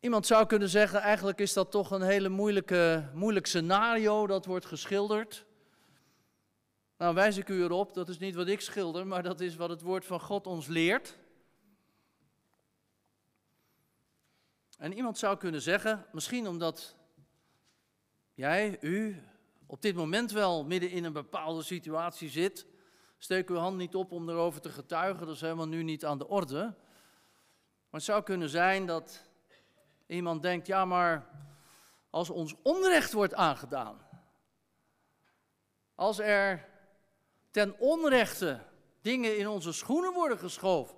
iemand 0.00 0.26
zou 0.26 0.46
kunnen 0.46 0.68
zeggen, 0.68 1.00
eigenlijk 1.00 1.38
is 1.38 1.52
dat 1.52 1.70
toch 1.70 1.90
een 1.90 2.02
hele 2.02 2.28
moeilijke, 2.28 3.10
moeilijk 3.14 3.46
scenario 3.46 4.26
dat 4.26 4.46
wordt 4.46 4.66
geschilderd. 4.66 5.44
Nou 6.96 7.14
wijs 7.14 7.36
ik 7.36 7.48
u 7.48 7.62
erop, 7.62 7.94
dat 7.94 8.08
is 8.08 8.18
niet 8.18 8.34
wat 8.34 8.46
ik 8.46 8.60
schilder, 8.60 9.06
maar 9.06 9.22
dat 9.22 9.40
is 9.40 9.56
wat 9.56 9.68
het 9.68 9.82
woord 9.82 10.04
van 10.04 10.20
God 10.20 10.46
ons 10.46 10.66
leert. 10.66 11.18
En 14.78 14.92
iemand 14.92 15.18
zou 15.18 15.36
kunnen 15.36 15.62
zeggen, 15.62 16.06
misschien 16.12 16.48
omdat 16.48 16.96
jij, 18.34 18.78
u, 18.80 19.22
op 19.66 19.82
dit 19.82 19.94
moment 19.94 20.30
wel 20.30 20.64
midden 20.64 20.90
in 20.90 21.04
een 21.04 21.12
bepaalde 21.12 21.62
situatie 21.62 22.28
zit, 22.28 22.66
steek 23.18 23.48
uw 23.48 23.56
hand 23.56 23.76
niet 23.76 23.94
op 23.94 24.12
om 24.12 24.28
erover 24.28 24.60
te 24.60 24.70
getuigen, 24.70 25.26
dat 25.26 25.34
is 25.34 25.40
helemaal 25.40 25.68
nu 25.68 25.82
niet 25.82 26.04
aan 26.04 26.18
de 26.18 26.28
orde. 26.28 26.74
Het 27.96 28.04
zou 28.04 28.22
kunnen 28.22 28.48
zijn 28.48 28.86
dat 28.86 29.22
iemand 30.06 30.42
denkt, 30.42 30.66
ja 30.66 30.84
maar 30.84 31.26
als 32.10 32.30
ons 32.30 32.54
onrecht 32.62 33.12
wordt 33.12 33.34
aangedaan, 33.34 34.06
als 35.94 36.18
er 36.18 36.68
ten 37.50 37.78
onrechte 37.78 38.62
dingen 39.00 39.38
in 39.38 39.48
onze 39.48 39.72
schoenen 39.72 40.12
worden 40.12 40.38
geschoven, 40.38 40.96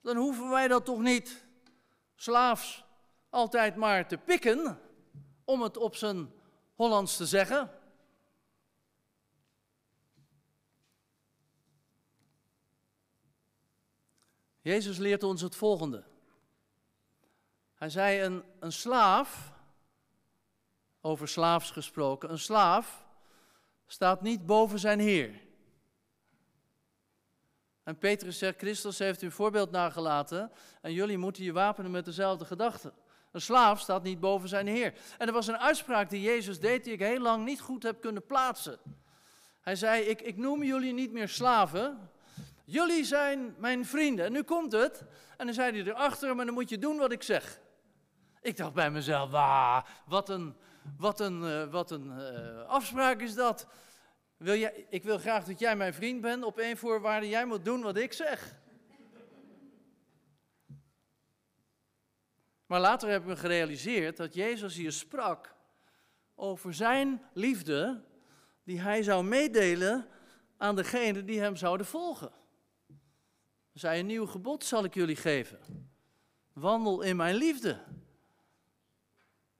dan 0.00 0.16
hoeven 0.16 0.50
wij 0.50 0.68
dat 0.68 0.84
toch 0.84 1.00
niet 1.00 1.44
slaafs 2.14 2.84
altijd 3.30 3.76
maar 3.76 4.08
te 4.08 4.18
pikken, 4.18 4.80
om 5.44 5.62
het 5.62 5.76
op 5.76 5.96
zijn 5.96 6.32
Hollands 6.74 7.16
te 7.16 7.26
zeggen. 7.26 7.70
Jezus 14.68 14.98
leert 14.98 15.22
ons 15.22 15.40
het 15.40 15.56
volgende. 15.56 16.04
Hij 17.74 17.90
zei 17.90 18.22
een, 18.22 18.44
een 18.60 18.72
slaaf, 18.72 19.52
over 21.00 21.28
slaafs 21.28 21.70
gesproken, 21.70 22.30
een 22.30 22.38
slaaf 22.38 23.06
staat 23.86 24.22
niet 24.22 24.46
boven 24.46 24.78
zijn 24.78 25.00
Heer. 25.00 25.30
En 27.82 27.98
Petrus 27.98 28.38
zegt, 28.38 28.58
Christus 28.58 28.98
heeft 28.98 29.22
u 29.22 29.26
een 29.26 29.32
voorbeeld 29.32 29.70
nagelaten 29.70 30.52
en 30.80 30.92
jullie 30.92 31.18
moeten 31.18 31.44
je 31.44 31.52
wapenen 31.52 31.90
met 31.90 32.04
dezelfde 32.04 32.44
gedachten. 32.44 32.92
Een 33.32 33.40
slaaf 33.40 33.80
staat 33.80 34.02
niet 34.02 34.20
boven 34.20 34.48
zijn 34.48 34.66
Heer. 34.66 34.94
En 35.18 35.26
er 35.26 35.32
was 35.32 35.46
een 35.46 35.58
uitspraak 35.58 36.10
die 36.10 36.22
Jezus 36.22 36.60
deed 36.60 36.84
die 36.84 36.92
ik 36.92 37.00
heel 37.00 37.20
lang 37.20 37.44
niet 37.44 37.60
goed 37.60 37.82
heb 37.82 38.00
kunnen 38.00 38.26
plaatsen. 38.26 38.78
Hij 39.60 39.76
zei, 39.76 40.02
ik, 40.02 40.20
ik 40.20 40.36
noem 40.36 40.62
jullie 40.62 40.92
niet 40.92 41.12
meer 41.12 41.28
slaven, 41.28 42.10
jullie 42.70 43.04
zijn 43.04 43.54
mijn 43.58 43.86
vrienden. 43.86 44.24
En 44.24 44.32
nu 44.32 44.42
komt 44.42 44.72
het, 44.72 45.04
en 45.36 45.46
dan 45.46 45.54
zei 45.54 45.72
hij 45.72 45.92
erachter, 45.92 46.36
maar 46.36 46.44
dan 46.44 46.54
moet 46.54 46.68
je 46.68 46.78
doen 46.78 46.98
wat 46.98 47.12
ik 47.12 47.22
zeg. 47.22 47.60
Ik 48.40 48.56
dacht 48.56 48.72
bij 48.72 48.90
mezelf, 48.90 49.30
wauw, 49.30 49.84
wat 50.06 50.28
een, 50.28 50.56
wat 50.96 51.20
een, 51.20 51.42
uh, 51.42 51.70
wat 51.70 51.90
een 51.90 52.06
uh, 52.06 52.64
afspraak 52.64 53.20
is 53.20 53.34
dat. 53.34 53.66
Wil 54.36 54.56
jij, 54.56 54.86
ik 54.88 55.02
wil 55.02 55.18
graag 55.18 55.44
dat 55.44 55.58
jij 55.58 55.76
mijn 55.76 55.94
vriend 55.94 56.20
bent 56.20 56.44
op 56.44 56.58
één 56.58 56.76
voorwaarde, 56.76 57.28
jij 57.28 57.44
moet 57.44 57.64
doen 57.64 57.82
wat 57.82 57.96
ik 57.96 58.12
zeg. 58.12 58.56
Maar 62.66 62.80
later 62.80 63.08
hebben 63.08 63.30
we 63.30 63.36
gerealiseerd 63.36 64.16
dat 64.16 64.34
Jezus 64.34 64.76
hier 64.76 64.92
sprak 64.92 65.54
over 66.34 66.74
zijn 66.74 67.22
liefde 67.32 68.04
die 68.64 68.80
hij 68.80 69.02
zou 69.02 69.24
meedelen 69.24 70.08
aan 70.56 70.76
degenen 70.76 71.26
die 71.26 71.40
hem 71.40 71.56
zouden 71.56 71.86
volgen. 71.86 72.37
Zei, 73.78 74.00
een 74.00 74.06
nieuw 74.06 74.26
gebod 74.26 74.64
zal 74.64 74.84
ik 74.84 74.94
jullie 74.94 75.16
geven. 75.16 75.58
Wandel 76.52 77.02
in 77.02 77.16
mijn 77.16 77.34
liefde. 77.34 77.80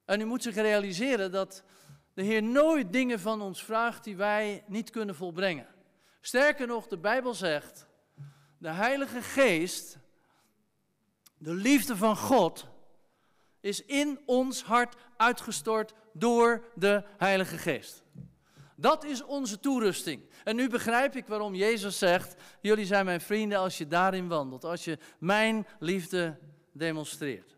En 0.05 0.21
u 0.21 0.25
moet 0.25 0.43
zich 0.43 0.55
realiseren 0.55 1.33
dat 1.33 1.63
de 2.15 2.23
Heer 2.23 2.43
nooit 2.43 2.93
dingen 2.93 3.21
van 3.21 3.41
ons 3.41 3.65
vraagt 3.65 4.05
die 4.05 4.17
wij 4.17 4.65
niet 4.67 4.91
kunnen 4.91 5.15
volbrengen. 5.15 5.67
Sterker 6.21 6.67
nog, 6.67 6.87
de 6.87 6.99
Bijbel 6.99 7.35
zegt, 7.35 7.87
de 8.59 8.69
Heilige 8.69 9.23
Geest, 9.23 9.99
de 11.37 11.55
liefde 11.55 11.97
van 11.97 12.17
God, 12.17 12.67
is 13.61 13.85
in 13.85 14.21
ons 14.27 14.63
hart 14.63 14.97
uitgestort 15.17 15.95
door 16.13 16.65
de 16.75 17.05
Heilige 17.17 17.59
Geest. 17.59 18.03
Dat 18.81 19.05
is 19.05 19.25
onze 19.25 19.61
toerusting. 19.61 20.31
En 20.45 20.57
nu 20.57 20.69
begrijp 20.69 21.17
ik 21.17 21.27
waarom 21.27 21.55
Jezus 21.55 21.99
zegt: 21.99 22.35
Jullie 22.61 22.87
zijn 22.87 23.05
mijn 23.05 23.21
vrienden 23.21 23.59
als 23.59 23.79
je 23.79 23.87
daarin 23.87 24.29
wandelt, 24.29 24.65
als 24.65 24.85
je 24.85 24.99
mijn 25.19 25.67
liefde 25.79 26.39
demonstreert. 26.73 27.57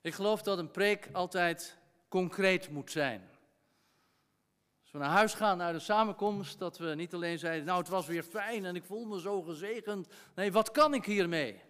Ik 0.00 0.14
geloof 0.14 0.42
dat 0.42 0.58
een 0.58 0.70
preek 0.70 1.08
altijd 1.12 1.78
concreet 2.08 2.70
moet 2.70 2.90
zijn. 2.90 3.28
Als 4.80 4.90
we 4.92 4.98
naar 4.98 5.08
huis 5.08 5.34
gaan, 5.34 5.58
naar 5.58 5.72
de 5.72 5.78
samenkomst, 5.78 6.58
dat 6.58 6.78
we 6.78 6.94
niet 6.94 7.14
alleen 7.14 7.38
zeiden, 7.38 7.66
nou 7.66 7.78
het 7.78 7.88
was 7.88 8.06
weer 8.06 8.22
fijn 8.22 8.64
en 8.64 8.76
ik 8.76 8.84
voel 8.84 9.04
me 9.04 9.20
zo 9.20 9.42
gezegend. 9.42 10.08
Nee, 10.34 10.52
wat 10.52 10.70
kan 10.70 10.94
ik 10.94 11.04
hiermee? 11.04 11.60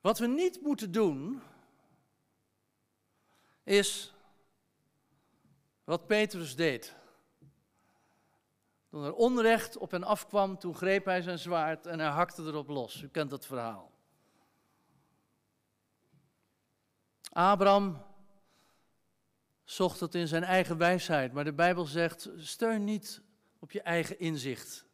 Wat 0.00 0.18
we 0.18 0.26
niet 0.26 0.60
moeten 0.60 0.92
doen, 0.92 1.42
is 3.62 4.14
wat 5.84 6.06
Petrus 6.06 6.56
deed. 6.56 6.96
Toen 8.88 9.04
er 9.04 9.14
onrecht 9.14 9.76
op 9.76 9.90
hen 9.90 10.04
afkwam, 10.04 10.58
toen 10.58 10.74
greep 10.74 11.04
hij 11.04 11.22
zijn 11.22 11.38
zwaard 11.38 11.86
en 11.86 11.98
hij 11.98 12.08
hakte 12.08 12.42
erop 12.42 12.68
los. 12.68 13.02
U 13.02 13.08
kent 13.08 13.30
het 13.30 13.46
verhaal. 13.46 13.92
Abraham 17.30 18.04
zocht 19.64 20.00
het 20.00 20.14
in 20.14 20.28
zijn 20.28 20.44
eigen 20.44 20.78
wijsheid, 20.78 21.32
maar 21.32 21.44
de 21.44 21.52
Bijbel 21.52 21.84
zegt: 21.84 22.28
steun 22.36 22.84
niet 22.84 23.22
op 23.58 23.70
je 23.70 23.82
eigen 23.82 24.18
inzicht. 24.18 24.84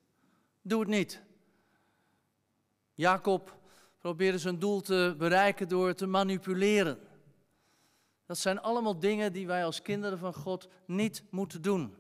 Doe 0.62 0.80
het 0.80 0.88
niet. 0.88 1.22
Jacob 2.94 3.59
probeerde 4.05 4.38
zijn 4.38 4.59
doel 4.59 4.80
te 4.80 5.14
bereiken 5.18 5.68
door 5.68 5.94
te 5.94 6.07
manipuleren. 6.07 6.98
Dat 8.26 8.38
zijn 8.38 8.61
allemaal 8.61 8.98
dingen 8.98 9.32
die 9.32 9.46
wij 9.46 9.64
als 9.64 9.82
kinderen 9.82 10.18
van 10.18 10.34
God 10.34 10.68
niet 10.86 11.22
moeten 11.30 11.62
doen. 11.62 11.96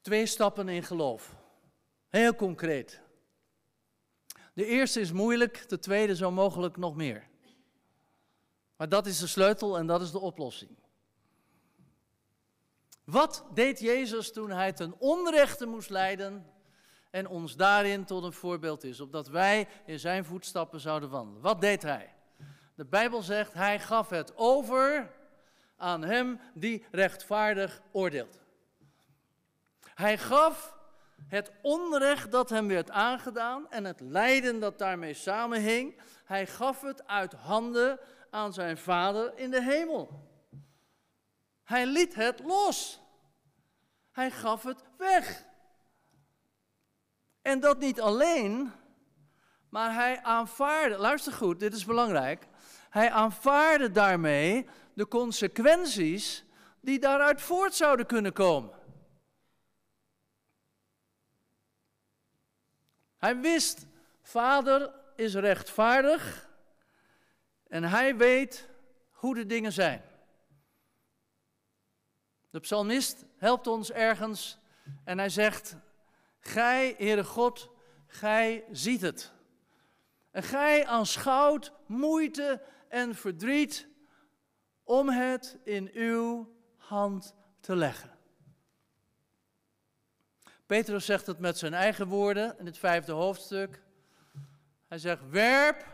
Twee 0.00 0.26
stappen 0.26 0.68
in 0.68 0.82
geloof. 0.82 1.36
Heel 2.08 2.34
concreet. 2.34 3.00
De 4.54 4.64
eerste 4.64 5.00
is 5.00 5.12
moeilijk, 5.12 5.68
de 5.68 5.78
tweede 5.78 6.16
zo 6.16 6.30
mogelijk 6.30 6.76
nog 6.76 6.96
meer. 6.96 7.28
Maar 8.76 8.88
dat 8.88 9.06
is 9.06 9.18
de 9.18 9.26
sleutel 9.26 9.78
en 9.78 9.86
dat 9.86 10.00
is 10.00 10.10
de 10.10 10.18
oplossing. 10.20 10.78
Wat 13.04 13.44
deed 13.54 13.80
Jezus 13.80 14.32
toen 14.32 14.50
hij 14.50 14.72
ten 14.72 15.00
onrechte 15.00 15.66
moest 15.66 15.90
lijden 15.90 16.56
en 17.10 17.28
ons 17.28 17.56
daarin 17.56 18.04
tot 18.04 18.24
een 18.24 18.32
voorbeeld 18.32 18.84
is, 18.84 19.00
opdat 19.00 19.28
wij 19.28 19.68
in 19.84 19.98
zijn 19.98 20.24
voetstappen 20.24 20.80
zouden 20.80 21.10
wandelen? 21.10 21.42
Wat 21.42 21.60
deed 21.60 21.82
hij? 21.82 22.14
De 22.74 22.84
Bijbel 22.84 23.22
zegt, 23.22 23.52
hij 23.52 23.80
gaf 23.80 24.08
het 24.08 24.36
over 24.36 25.10
aan 25.76 26.02
hem 26.02 26.40
die 26.54 26.84
rechtvaardig 26.90 27.82
oordeelt. 27.92 28.40
Hij 29.94 30.18
gaf 30.18 30.76
het 31.26 31.52
onrecht 31.62 32.30
dat 32.30 32.50
hem 32.50 32.68
werd 32.68 32.90
aangedaan 32.90 33.70
en 33.70 33.84
het 33.84 34.00
lijden 34.00 34.60
dat 34.60 34.78
daarmee 34.78 35.14
samenhing, 35.14 36.00
hij 36.24 36.46
gaf 36.46 36.80
het 36.80 37.06
uit 37.06 37.32
handen 37.32 37.98
aan 38.30 38.52
zijn 38.52 38.78
vader 38.78 39.38
in 39.38 39.50
de 39.50 39.62
hemel. 39.62 40.26
Hij 41.64 41.86
liet 41.86 42.14
het 42.14 42.40
los. 42.44 43.00
Hij 44.12 44.30
gaf 44.30 44.62
het 44.62 44.82
weg. 44.96 45.46
En 47.42 47.60
dat 47.60 47.78
niet 47.78 48.00
alleen, 48.00 48.72
maar 49.68 49.94
hij 49.94 50.22
aanvaarde, 50.22 50.96
luister 50.96 51.32
goed, 51.32 51.60
dit 51.60 51.74
is 51.74 51.84
belangrijk. 51.84 52.46
Hij 52.90 53.10
aanvaarde 53.10 53.90
daarmee 53.90 54.66
de 54.94 55.08
consequenties 55.08 56.44
die 56.80 56.98
daaruit 56.98 57.40
voort 57.40 57.74
zouden 57.74 58.06
kunnen 58.06 58.32
komen. 58.32 58.76
Hij 63.16 63.40
wist, 63.40 63.86
vader 64.22 64.92
is 65.16 65.34
rechtvaardig 65.34 66.48
en 67.66 67.84
hij 67.84 68.16
weet 68.16 68.68
hoe 69.10 69.34
de 69.34 69.46
dingen 69.46 69.72
zijn. 69.72 70.02
De 72.50 72.60
psalmist 72.60 73.24
helpt 73.36 73.66
ons 73.66 73.92
ergens 73.92 74.58
en 75.04 75.18
hij 75.18 75.28
zegt, 75.28 75.76
Gij, 76.40 76.94
Heere 76.98 77.24
God, 77.24 77.70
gij 78.06 78.64
ziet 78.70 79.00
het. 79.00 79.32
En 80.30 80.42
gij 80.42 80.86
aanschouwt 80.86 81.72
moeite 81.86 82.62
en 82.88 83.14
verdriet 83.14 83.88
om 84.84 85.08
het 85.08 85.58
in 85.64 85.90
uw 85.92 86.54
hand 86.76 87.34
te 87.60 87.76
leggen. 87.76 88.18
Petrus 90.66 91.04
zegt 91.04 91.26
het 91.26 91.38
met 91.38 91.58
zijn 91.58 91.74
eigen 91.74 92.06
woorden 92.06 92.58
in 92.58 92.66
het 92.66 92.78
vijfde 92.78 93.12
hoofdstuk. 93.12 93.82
Hij 94.88 94.98
zegt: 94.98 95.28
Werp 95.30 95.86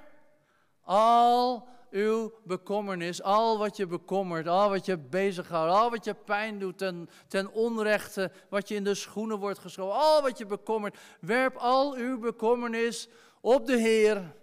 al 0.80 1.68
uw 1.95 2.32
bekommernis, 2.45 3.22
al 3.22 3.59
wat 3.59 3.76
je 3.76 3.86
bekommert, 3.86 4.47
al 4.47 4.68
wat 4.68 4.86
je 4.86 4.99
bezighoudt, 4.99 5.72
al 5.72 5.90
wat 5.90 6.05
je 6.05 6.14
pijn 6.14 6.59
doet 6.59 6.78
ten, 6.78 7.09
ten 7.28 7.53
onrechte, 7.53 8.30
wat 8.49 8.68
je 8.68 8.74
in 8.74 8.84
de 8.84 8.95
schoenen 8.95 9.38
wordt 9.38 9.59
geschoven, 9.59 9.97
al 9.97 10.22
wat 10.22 10.38
je 10.38 10.47
bekommert, 10.47 10.99
werp 11.20 11.57
al 11.57 11.95
uw 11.95 12.18
bekommernis 12.18 13.09
op 13.40 13.66
de 13.66 13.76
Heer, 13.76 14.34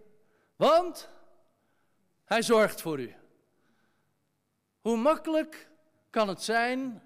want 0.56 1.10
Hij 2.26 2.42
zorgt 2.42 2.82
voor 2.82 3.00
u. 3.00 3.16
Hoe 4.82 4.98
makkelijk 4.98 5.70
kan 6.10 6.28
het 6.28 6.42
zijn 6.42 7.04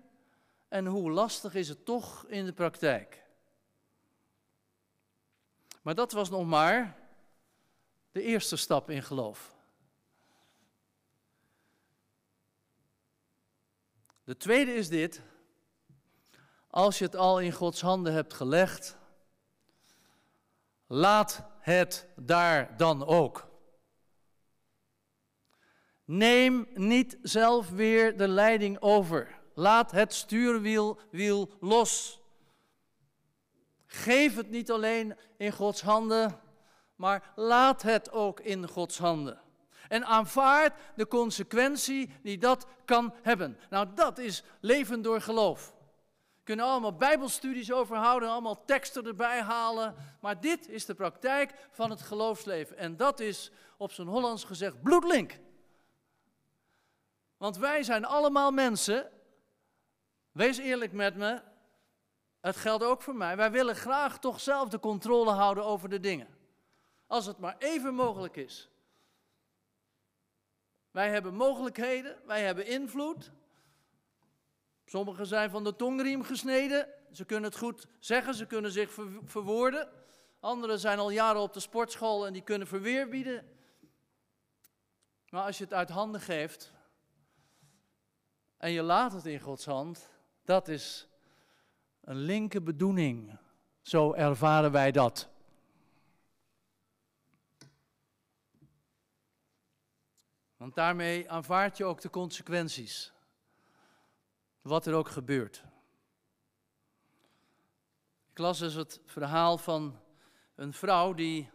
en 0.67 0.85
hoe 0.85 1.11
lastig 1.11 1.55
is 1.55 1.69
het 1.69 1.85
toch 1.85 2.25
in 2.27 2.45
de 2.45 2.53
praktijk? 2.53 3.23
Maar 5.81 5.95
dat 5.95 6.11
was 6.11 6.29
nog 6.29 6.45
maar 6.45 6.97
de 8.11 8.21
eerste 8.21 8.55
stap 8.55 8.89
in 8.89 9.03
geloof. 9.03 9.54
De 14.25 14.37
tweede 14.37 14.73
is 14.73 14.89
dit. 14.89 15.21
Als 16.69 16.97
je 16.97 17.05
het 17.05 17.15
al 17.15 17.39
in 17.39 17.51
Gods 17.51 17.81
handen 17.81 18.13
hebt 18.13 18.33
gelegd, 18.33 18.97
laat 20.87 21.43
het 21.59 22.07
daar 22.15 22.77
dan 22.77 23.05
ook. 23.05 23.47
Neem 26.05 26.67
niet 26.73 27.17
zelf 27.21 27.69
weer 27.69 28.17
de 28.17 28.27
leiding 28.27 28.81
over. 28.81 29.39
Laat 29.53 29.91
het 29.91 30.13
stuurwiel 30.13 30.99
wiel 31.11 31.49
los. 31.59 32.21
Geef 33.85 34.35
het 34.35 34.49
niet 34.49 34.71
alleen 34.71 35.17
in 35.37 35.51
Gods 35.51 35.81
handen, 35.81 36.39
maar 36.95 37.31
laat 37.35 37.81
het 37.81 38.11
ook 38.11 38.39
in 38.39 38.67
Gods 38.67 38.97
handen. 38.97 39.41
En 39.87 40.05
aanvaard 40.05 40.73
de 40.95 41.07
consequentie 41.07 42.13
die 42.23 42.37
dat 42.37 42.67
kan 42.85 43.13
hebben. 43.21 43.59
Nou, 43.69 43.87
dat 43.95 44.17
is 44.17 44.43
leven 44.59 45.01
door 45.01 45.21
geloof. 45.21 45.73
We 46.37 46.43
kunnen 46.43 46.65
allemaal 46.65 46.95
bijbelstudies 46.95 47.71
overhouden, 47.71 48.29
allemaal 48.29 48.65
teksten 48.65 49.05
erbij 49.05 49.41
halen. 49.41 49.95
Maar 50.21 50.39
dit 50.39 50.69
is 50.69 50.85
de 50.85 50.93
praktijk 50.93 51.53
van 51.71 51.89
het 51.89 52.01
geloofsleven. 52.01 52.77
En 52.77 52.97
dat 52.97 53.19
is, 53.19 53.51
op 53.77 53.91
zijn 53.91 54.07
Hollands 54.07 54.43
gezegd, 54.43 54.81
bloedlink. 54.81 55.39
Want 57.37 57.57
wij 57.57 57.83
zijn 57.83 58.05
allemaal 58.05 58.51
mensen. 58.51 59.11
Wees 60.31 60.57
eerlijk 60.57 60.91
met 60.91 61.15
me. 61.15 61.41
Het 62.41 62.55
geldt 62.55 62.83
ook 62.83 63.01
voor 63.01 63.15
mij. 63.15 63.35
Wij 63.35 63.51
willen 63.51 63.75
graag 63.75 64.19
toch 64.19 64.39
zelf 64.39 64.69
de 64.69 64.79
controle 64.79 65.31
houden 65.31 65.65
over 65.65 65.89
de 65.89 65.99
dingen. 65.99 66.27
Als 67.07 67.25
het 67.25 67.37
maar 67.37 67.55
even 67.59 67.93
mogelijk 67.93 68.35
is. 68.35 68.69
Wij 70.95 71.09
hebben 71.09 71.33
mogelijkheden, 71.33 72.17
wij 72.25 72.43
hebben 72.43 72.65
invloed. 72.65 73.31
Sommigen 74.85 75.25
zijn 75.25 75.49
van 75.49 75.63
de 75.63 75.75
tongriem 75.75 76.23
gesneden. 76.23 76.87
Ze 77.11 77.25
kunnen 77.25 77.49
het 77.49 77.59
goed 77.59 77.87
zeggen, 77.99 78.35
ze 78.35 78.45
kunnen 78.45 78.71
zich 78.71 78.97
verwoorden. 79.25 79.89
Anderen 80.39 80.79
zijn 80.79 80.99
al 80.99 81.09
jaren 81.09 81.41
op 81.41 81.53
de 81.53 81.59
sportschool 81.59 82.27
en 82.27 82.33
die 82.33 82.41
kunnen 82.41 82.67
verweer 82.67 83.09
bieden. 83.09 83.47
Maar 85.29 85.43
als 85.43 85.57
je 85.57 85.63
het 85.63 85.73
uit 85.73 85.89
handen 85.89 86.21
geeft 86.21 86.73
en 88.57 88.71
je 88.71 88.81
laat 88.81 89.13
het 89.13 89.25
in 89.25 89.39
Gods 89.39 89.65
hand, 89.65 90.09
dat 90.43 90.67
is 90.67 91.07
een 92.01 92.17
linker 92.17 92.63
bedoeling. 92.63 93.37
Zo 93.81 94.13
ervaren 94.13 94.71
wij 94.71 94.91
dat. 94.91 95.34
Want 100.65 100.77
daarmee 100.77 101.29
aanvaard 101.29 101.77
je 101.77 101.85
ook 101.85 102.01
de 102.01 102.09
consequenties. 102.09 103.13
Wat 104.61 104.85
er 104.85 104.93
ook 104.93 105.09
gebeurt. 105.09 105.63
Ik 108.31 108.37
las 108.37 108.59
dus 108.59 108.73
het 108.73 109.01
verhaal 109.05 109.57
van 109.57 109.99
een 110.55 110.73
vrouw 110.73 111.13
die 111.13 111.51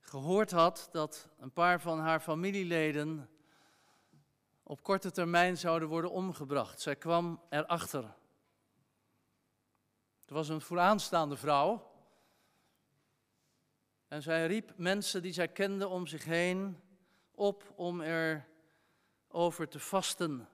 gehoord 0.00 0.50
had 0.50 0.88
dat 0.92 1.28
een 1.38 1.52
paar 1.52 1.80
van 1.80 1.98
haar 2.00 2.20
familieleden 2.20 3.30
op 4.62 4.82
korte 4.82 5.10
termijn 5.10 5.58
zouden 5.58 5.88
worden 5.88 6.10
omgebracht. 6.10 6.80
Zij 6.80 6.96
kwam 6.96 7.42
erachter. 7.48 8.14
Het 10.20 10.30
was 10.30 10.48
een 10.48 10.60
vooraanstaande 10.60 11.36
vrouw. 11.36 11.92
En 14.08 14.22
zij 14.22 14.46
riep 14.46 14.72
mensen 14.76 15.22
die 15.22 15.32
zij 15.32 15.48
kende 15.48 15.88
om 15.88 16.06
zich 16.06 16.24
heen 16.24 16.90
op 17.34 17.72
om 17.76 18.00
er 18.00 18.48
over 19.28 19.68
te 19.68 19.78
vasten. 19.78 20.48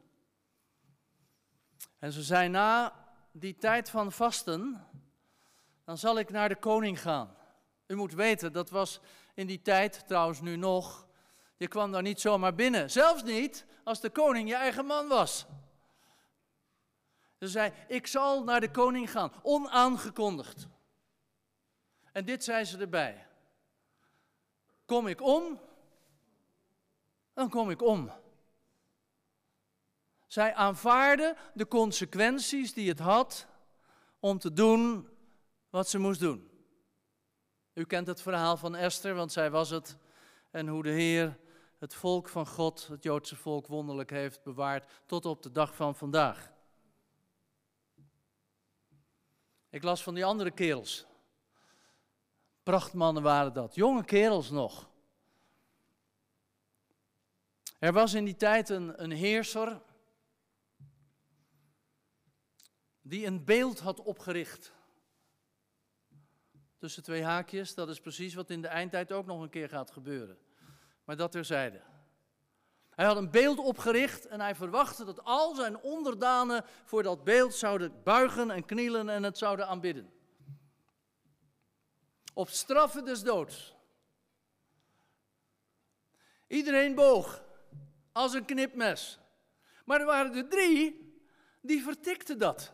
En 1.99 2.13
ze 2.13 2.23
zei, 2.23 2.49
na 2.49 2.93
die 3.33 3.57
tijd 3.57 3.91
van 3.91 4.13
vasten, 4.13 4.87
dan 5.85 5.99
zal 5.99 6.19
ik 6.19 6.31
naar 6.31 6.49
de 6.49 6.57
koning 6.57 7.01
gaan. 7.01 7.37
U 7.87 7.95
moet 7.95 8.13
weten, 8.13 8.53
dat 8.53 8.71
was 8.71 9.01
in 9.35 9.47
die 9.47 9.63
tijd, 9.63 10.07
trouwens 10.07 10.41
nu 10.41 10.57
nog, 10.57 11.07
Je 11.57 11.69
kwam 11.69 11.93
daar 11.93 12.03
niet 12.03 12.21
zomaar 12.21 12.55
binnen. 12.55 12.91
Zelfs 12.91 13.23
niet 13.23 13.67
als 13.85 14.01
de 14.01 14.11
koning 14.11 14.49
je 14.49 14.55
eigen 14.55 14.87
man 14.87 15.09
was. 15.09 15.47
Ze 17.39 17.49
zei, 17.49 17.73
ik 17.89 18.07
zal 18.07 18.45
naar 18.45 18.61
de 18.61 18.71
koning 18.71 19.11
gaan, 19.11 19.33
onaangekondigd. 19.43 20.67
En 22.13 22.25
dit 22.25 22.45
zei 22.45 22.65
ze 22.65 22.79
erbij. 22.79 23.27
Kom 24.85 25.07
ik 25.07 25.23
om, 25.23 25.61
dan 27.39 27.49
kom 27.49 27.71
ik 27.71 27.83
om. 27.83 28.13
Zij 30.27 30.55
aanvaarde 30.55 31.37
de 31.55 31.69
consequenties 31.69 32.73
die 32.73 32.89
het 32.89 32.99
had 32.99 33.47
om 34.21 34.39
te 34.39 34.53
doen 34.53 35.09
wat 35.71 35.89
ze 35.89 35.99
moest 35.99 36.21
doen. 36.21 36.51
U 37.75 37.85
kent 37.85 38.07
het 38.07 38.23
verhaal 38.23 38.57
van 38.57 38.75
Esther, 38.75 39.15
want 39.15 39.33
zij 39.33 39.51
was 39.51 39.71
het. 39.71 39.97
En 40.51 40.69
hoe 40.69 40.83
de 40.83 40.91
Heer 40.91 41.39
het 41.79 41.95
volk 41.95 42.29
van 42.29 42.47
God, 42.47 42.87
het 42.87 43.03
Joodse 43.03 43.37
volk, 43.37 43.67
wonderlijk 43.67 44.11
heeft 44.11 44.43
bewaard 44.43 44.91
tot 45.07 45.27
op 45.27 45.43
de 45.43 45.53
dag 45.53 45.75
van 45.75 45.95
vandaag. 45.95 46.53
Ik 49.71 49.83
las 49.83 50.03
van 50.03 50.15
die 50.15 50.25
andere 50.25 50.51
kerels. 50.51 51.07
Prachtmannen 52.63 53.23
waren 53.23 53.53
dat, 53.53 53.75
jonge 53.75 54.05
kerels 54.05 54.51
nog. 54.51 54.89
Er 57.79 57.93
was 57.93 58.15
in 58.15 58.25
die 58.25 58.37
tijd 58.37 58.69
een, 58.69 59.03
een 59.03 59.11
heerser 59.11 59.83
die 63.03 63.27
een 63.27 63.45
beeld 63.45 63.79
had 63.79 64.01
opgericht. 64.01 64.73
Tussen 66.79 67.03
twee 67.03 67.25
haakjes, 67.25 67.75
dat 67.75 67.89
is 67.89 68.01
precies 68.01 68.35
wat 68.35 68.51
in 68.51 68.63
de 68.63 68.69
eindtijd 68.69 69.13
ook 69.13 69.27
nog 69.27 69.41
een 69.41 69.51
keer 69.51 69.69
gaat 69.69 69.91
gebeuren. 69.91 70.39
Maar 71.05 71.17
dat 71.17 71.33
terzijde. 71.33 71.83
Hij 72.91 73.07
had 73.07 73.17
een 73.17 73.31
beeld 73.31 73.59
opgericht 73.59 74.27
en 74.27 74.41
hij 74.41 74.55
verwachtte 74.55 75.05
dat 75.05 75.25
al 75.25 75.55
zijn 75.55 75.81
onderdanen 75.81 76.65
voor 76.85 77.03
dat 77.03 77.25
beeld 77.25 77.55
zouden 77.55 78.03
buigen 78.03 78.51
en 78.51 78.65
knielen 78.65 79.09
en 79.09 79.23
het 79.23 79.39
zouden 79.39 79.67
aanbidden. 79.67 80.13
Op 82.35 82.49
straffen 82.49 83.05
des 83.05 83.23
doods. 83.23 83.77
Iedereen 86.47 86.95
boog 86.95 87.47
als 88.19 88.35
een 88.35 88.45
knipmes. 88.45 89.19
Maar 89.85 90.01
er 90.01 90.07
waren 90.07 90.35
er 90.35 90.49
drie 90.49 91.17
die 91.61 91.83
vertikten 91.83 92.39
dat. 92.39 92.73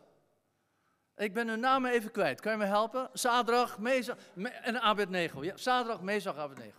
Ik 1.16 1.34
ben 1.34 1.48
hun 1.48 1.60
namen 1.60 1.90
even 1.90 2.10
kwijt. 2.10 2.40
Kan 2.40 2.52
je 2.52 2.58
me 2.58 2.64
helpen? 2.64 3.10
Zadrach, 3.12 3.78
Mezach 3.78 4.18
en 4.62 4.80
Abednego. 4.80 5.44
Ja, 5.44 5.56
Zadrach, 5.56 6.00
Mezach, 6.00 6.36
Abednego. 6.36 6.78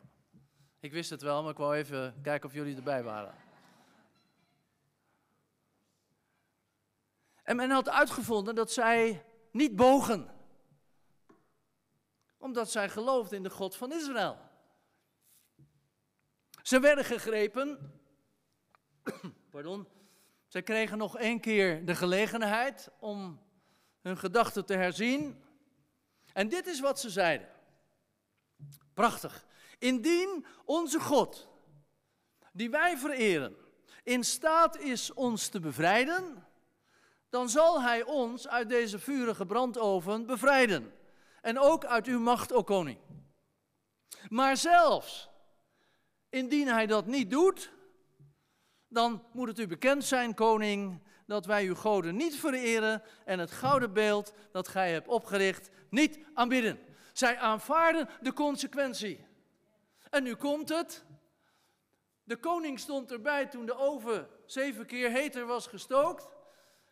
Ik 0.80 0.92
wist 0.92 1.10
het 1.10 1.22
wel, 1.22 1.42
maar 1.42 1.52
ik 1.52 1.58
wou 1.58 1.76
even 1.76 2.22
kijken 2.22 2.50
of 2.50 2.56
jullie 2.56 2.76
erbij 2.76 3.04
waren. 3.04 3.36
En 7.44 7.56
men 7.56 7.70
had 7.70 7.90
uitgevonden 7.90 8.56
dat 8.56 8.72
zij 8.72 9.26
niet 9.52 9.76
bogen. 9.76 10.30
Omdat 12.38 12.72
zij 12.72 12.90
geloofden 12.90 13.38
in 13.38 13.44
de 13.44 13.50
God 13.50 13.76
van 13.76 13.92
Israël. 13.92 14.38
Ze 16.62 16.80
werden 16.80 17.06
gegrepen. 17.06 17.95
Pardon. 19.52 19.88
Zij 20.48 20.64
kregen 20.64 20.98
nog 20.98 21.18
één 21.18 21.40
keer 21.40 21.86
de 21.86 21.96
gelegenheid 21.96 22.90
om 23.00 23.40
hun 24.02 24.18
gedachten 24.18 24.66
te 24.66 24.74
herzien. 24.74 25.44
En 26.34 26.50
dit 26.50 26.68
is 26.68 26.80
wat 26.80 27.00
ze 27.00 27.10
zeiden. 27.10 27.50
Prachtig. 28.94 29.46
Indien 29.80 30.46
onze 30.66 31.00
God, 31.00 31.50
die 32.52 32.70
wij 32.70 32.98
vereren, 32.98 33.56
in 34.04 34.24
staat 34.24 34.78
is 34.78 35.14
ons 35.14 35.48
te 35.48 35.60
bevrijden, 35.60 36.48
dan 37.30 37.50
zal 37.50 37.82
Hij 37.82 38.04
ons 38.04 38.48
uit 38.48 38.70
deze 38.70 39.00
vurige 39.00 39.46
brandoven 39.46 40.26
bevrijden. 40.26 40.94
En 41.42 41.60
ook 41.60 41.86
uit 41.86 42.06
uw 42.06 42.20
macht, 42.20 42.54
o 42.54 42.64
koning. 42.64 43.00
Maar 44.30 44.58
zelfs 44.58 45.30
indien 46.30 46.68
Hij 46.68 46.86
dat 46.86 47.06
niet 47.06 47.30
doet, 47.30 47.72
dan 48.96 49.24
moet 49.32 49.48
het 49.48 49.60
u 49.60 49.68
bekend 49.68 50.04
zijn, 50.04 50.34
koning, 50.34 51.02
dat 51.26 51.46
wij 51.46 51.66
uw 51.66 51.76
goden 51.76 52.16
niet 52.16 52.36
vereren 52.36 53.04
en 53.26 53.40
het 53.40 53.52
gouden 53.52 53.94
beeld 53.94 54.34
dat 54.52 54.68
gij 54.68 54.92
hebt 54.92 55.08
opgericht 55.08 55.70
niet 55.90 56.20
aanbidden. 56.34 56.80
Zij 57.14 57.38
aanvaarden 57.38 58.10
de 58.22 58.34
consequentie. 58.34 59.26
En 60.10 60.24
nu 60.24 60.36
komt 60.36 60.70
het. 60.70 61.06
De 62.24 62.38
koning 62.38 62.80
stond 62.80 63.12
erbij 63.12 63.46
toen 63.46 63.66
de 63.66 63.78
oven 63.78 64.28
zeven 64.46 64.86
keer 64.86 65.12
heter 65.12 65.46
was 65.46 65.68
gestookt. 65.68 66.30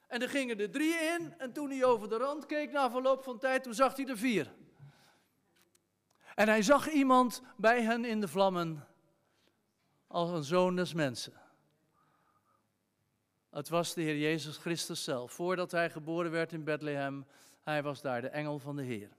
En 0.07 0.21
er 0.21 0.29
gingen 0.29 0.59
er 0.59 0.71
drie 0.71 0.93
in. 0.93 1.33
En 1.37 1.53
toen 1.53 1.69
hij 1.69 1.83
over 1.83 2.09
de 2.09 2.17
rand 2.17 2.45
keek 2.45 2.71
na 2.71 2.91
verloop 2.91 3.23
van 3.23 3.39
tijd, 3.39 3.63
toen 3.63 3.73
zag 3.73 3.95
hij 3.95 4.07
er 4.07 4.17
vier. 4.17 4.53
En 6.35 6.47
hij 6.47 6.61
zag 6.61 6.89
iemand 6.89 7.41
bij 7.57 7.81
hen 7.81 8.05
in 8.05 8.21
de 8.21 8.27
vlammen 8.27 8.87
als 10.07 10.29
een 10.29 10.43
zoon 10.43 10.75
des 10.75 10.93
mensen. 10.93 11.42
Het 13.53 13.69
was 13.69 13.93
de 13.93 14.01
Heer 14.01 14.17
Jezus 14.17 14.57
Christus 14.57 15.03
zelf. 15.03 15.31
Voordat 15.31 15.71
hij 15.71 15.89
geboren 15.89 16.31
werd 16.31 16.53
in 16.53 16.63
Bethlehem, 16.63 17.25
hij 17.63 17.83
was 17.83 18.01
daar 18.01 18.21
de 18.21 18.27
engel 18.27 18.59
van 18.59 18.75
de 18.75 18.83
Heer. 18.83 19.09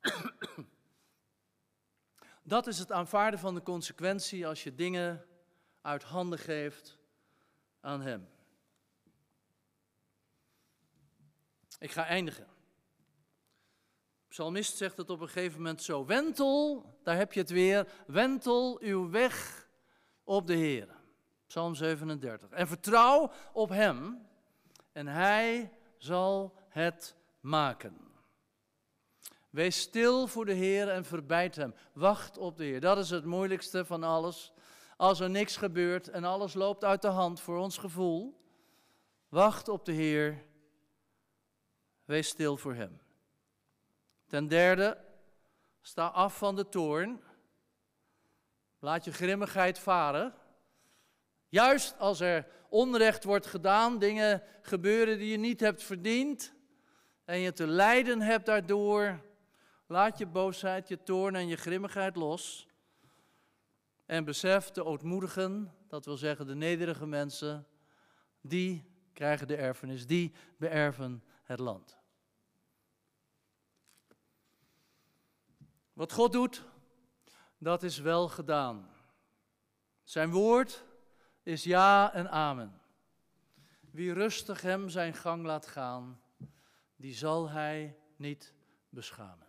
Dat 2.42 2.66
is 2.66 2.78
het 2.78 2.92
aanvaarden 2.92 3.40
van 3.40 3.54
de 3.54 3.62
consequentie 3.62 4.46
als 4.46 4.62
je 4.62 4.74
dingen 4.74 5.26
uit 5.80 6.02
handen 6.02 6.38
geeft 6.38 6.98
aan 7.80 8.00
Hem. 8.00 8.28
Ik 11.78 11.90
ga 11.90 12.06
eindigen. 12.06 12.46
Psalmist 14.28 14.76
zegt 14.76 14.96
het 14.96 15.10
op 15.10 15.20
een 15.20 15.28
gegeven 15.28 15.56
moment 15.56 15.82
zo: 15.82 16.06
Wentel, 16.06 16.84
daar 17.02 17.16
heb 17.16 17.32
je 17.32 17.40
het 17.40 17.50
weer, 17.50 17.92
wentel 18.06 18.80
uw 18.80 19.10
weg 19.10 19.68
op 20.24 20.46
de 20.46 20.54
Heer. 20.54 20.97
Psalm 21.48 21.74
37. 21.74 22.50
En 22.50 22.68
vertrouw 22.68 23.30
op 23.52 23.68
Hem 23.68 24.26
en 24.92 25.06
Hij 25.06 25.72
zal 25.96 26.54
het 26.68 27.16
maken. 27.40 27.96
Wees 29.50 29.80
stil 29.80 30.26
voor 30.26 30.44
de 30.44 30.52
Heer 30.52 30.88
en 30.88 31.04
verbijt 31.04 31.56
Hem. 31.56 31.74
Wacht 31.92 32.38
op 32.38 32.56
de 32.56 32.64
Heer. 32.64 32.80
Dat 32.80 32.98
is 32.98 33.10
het 33.10 33.24
moeilijkste 33.24 33.84
van 33.84 34.02
alles. 34.02 34.52
Als 34.96 35.20
er 35.20 35.30
niks 35.30 35.56
gebeurt 35.56 36.08
en 36.08 36.24
alles 36.24 36.54
loopt 36.54 36.84
uit 36.84 37.02
de 37.02 37.08
hand 37.08 37.40
voor 37.40 37.58
ons 37.58 37.78
gevoel. 37.78 38.40
Wacht 39.28 39.68
op 39.68 39.84
de 39.84 39.92
Heer. 39.92 40.44
Wees 42.04 42.28
stil 42.28 42.56
voor 42.56 42.74
Hem. 42.74 43.00
Ten 44.26 44.48
derde, 44.48 44.98
sta 45.80 46.06
af 46.06 46.38
van 46.38 46.56
de 46.56 46.68
toorn. 46.68 47.22
Laat 48.78 49.04
je 49.04 49.12
grimmigheid 49.12 49.78
varen. 49.78 50.34
Juist 51.48 51.98
als 51.98 52.20
er 52.20 52.46
onrecht 52.68 53.24
wordt 53.24 53.46
gedaan, 53.46 53.98
dingen 53.98 54.42
gebeuren 54.62 55.18
die 55.18 55.30
je 55.30 55.36
niet 55.36 55.60
hebt 55.60 55.82
verdiend 55.82 56.54
en 57.24 57.38
je 57.38 57.52
te 57.52 57.66
lijden 57.66 58.20
hebt 58.20 58.46
daardoor, 58.46 59.20
laat 59.86 60.18
je 60.18 60.26
boosheid, 60.26 60.88
je 60.88 61.02
toorn 61.02 61.34
en 61.34 61.48
je 61.48 61.56
grimmigheid 61.56 62.16
los. 62.16 62.68
En 64.06 64.24
besef 64.24 64.70
de 64.70 64.84
ootmoedigen, 64.84 65.74
dat 65.88 66.04
wil 66.04 66.16
zeggen 66.16 66.46
de 66.46 66.54
nederige 66.54 67.06
mensen, 67.06 67.66
die 68.40 68.90
krijgen 69.12 69.46
de 69.46 69.56
erfenis, 69.56 70.06
die 70.06 70.34
beërven 70.56 71.24
het 71.42 71.58
land. 71.58 71.98
Wat 75.92 76.12
God 76.12 76.32
doet, 76.32 76.64
dat 77.58 77.82
is 77.82 77.98
wel 77.98 78.28
gedaan. 78.28 78.90
Zijn 80.04 80.30
woord 80.30 80.84
is 81.48 81.64
ja 81.64 82.12
en 82.12 82.30
amen. 82.30 82.80
Wie 83.90 84.12
rustig 84.12 84.60
hem 84.60 84.88
zijn 84.88 85.14
gang 85.14 85.44
laat 85.44 85.66
gaan, 85.66 86.20
die 86.96 87.14
zal 87.14 87.50
hij 87.50 87.96
niet 88.16 88.54
beschamen. 88.88 89.46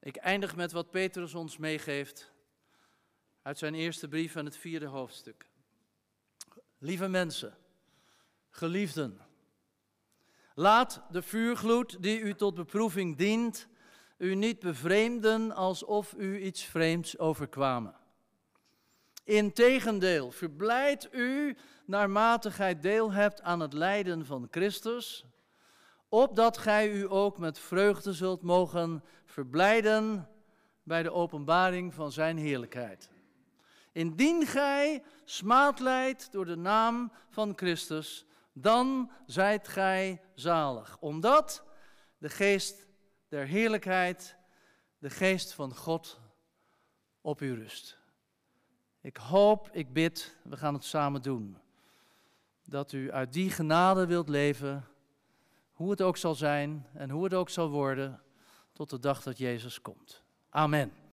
Ik 0.00 0.16
eindig 0.16 0.56
met 0.56 0.72
wat 0.72 0.90
Petrus 0.90 1.34
ons 1.34 1.56
meegeeft 1.56 2.32
uit 3.42 3.58
zijn 3.58 3.74
eerste 3.74 4.08
brief 4.08 4.36
en 4.36 4.44
het 4.44 4.56
vierde 4.56 4.86
hoofdstuk. 4.86 5.50
Lieve 6.78 7.08
mensen, 7.08 7.56
geliefden, 8.50 9.20
laat 10.54 11.02
de 11.10 11.22
vuurgloed 11.22 12.02
die 12.02 12.20
u 12.20 12.34
tot 12.34 12.54
beproeving 12.54 13.16
dient 13.16 13.68
u 14.18 14.34
niet 14.34 14.58
bevreemden 14.60 15.52
alsof 15.52 16.14
u 16.16 16.40
iets 16.40 16.64
vreemds 16.64 17.18
overkwamen. 17.18 17.94
Integendeel, 19.24 20.30
verblijd 20.30 21.08
u 21.12 21.56
naarmate 21.84 22.50
gij 22.50 22.80
deel 22.80 23.12
hebt 23.12 23.42
aan 23.42 23.60
het 23.60 23.72
lijden 23.72 24.26
van 24.26 24.48
Christus, 24.50 25.24
opdat 26.08 26.58
gij 26.58 26.90
u 26.90 27.10
ook 27.10 27.38
met 27.38 27.58
vreugde 27.58 28.12
zult 28.12 28.42
mogen 28.42 29.04
verblijden 29.24 30.28
bij 30.82 31.02
de 31.02 31.12
openbaring 31.12 31.94
van 31.94 32.12
zijn 32.12 32.36
heerlijkheid. 32.36 33.10
Indien 33.92 34.46
gij 34.46 35.02
smaad 35.24 35.80
leidt 35.80 36.32
door 36.32 36.44
de 36.44 36.56
naam 36.56 37.12
van 37.28 37.52
Christus, 37.56 38.26
dan 38.52 39.10
zijt 39.26 39.68
gij 39.68 40.20
zalig, 40.34 40.96
omdat 41.00 41.64
de 42.18 42.28
geest 42.28 42.87
der 43.28 43.46
heerlijkheid, 43.46 44.36
de 44.98 45.10
geest 45.10 45.52
van 45.52 45.74
God 45.74 46.20
op 47.20 47.40
u 47.40 47.54
rust. 47.54 47.98
Ik 49.00 49.16
hoop, 49.16 49.68
ik 49.72 49.92
bid, 49.92 50.36
we 50.42 50.56
gaan 50.56 50.74
het 50.74 50.84
samen 50.84 51.22
doen, 51.22 51.58
dat 52.64 52.92
u 52.92 53.12
uit 53.12 53.32
die 53.32 53.50
genade 53.50 54.06
wilt 54.06 54.28
leven, 54.28 54.84
hoe 55.72 55.90
het 55.90 56.02
ook 56.02 56.16
zal 56.16 56.34
zijn 56.34 56.86
en 56.92 57.10
hoe 57.10 57.24
het 57.24 57.34
ook 57.34 57.48
zal 57.48 57.68
worden, 57.70 58.22
tot 58.72 58.90
de 58.90 58.98
dag 58.98 59.22
dat 59.22 59.38
Jezus 59.38 59.80
komt. 59.80 60.22
Amen. 60.48 61.07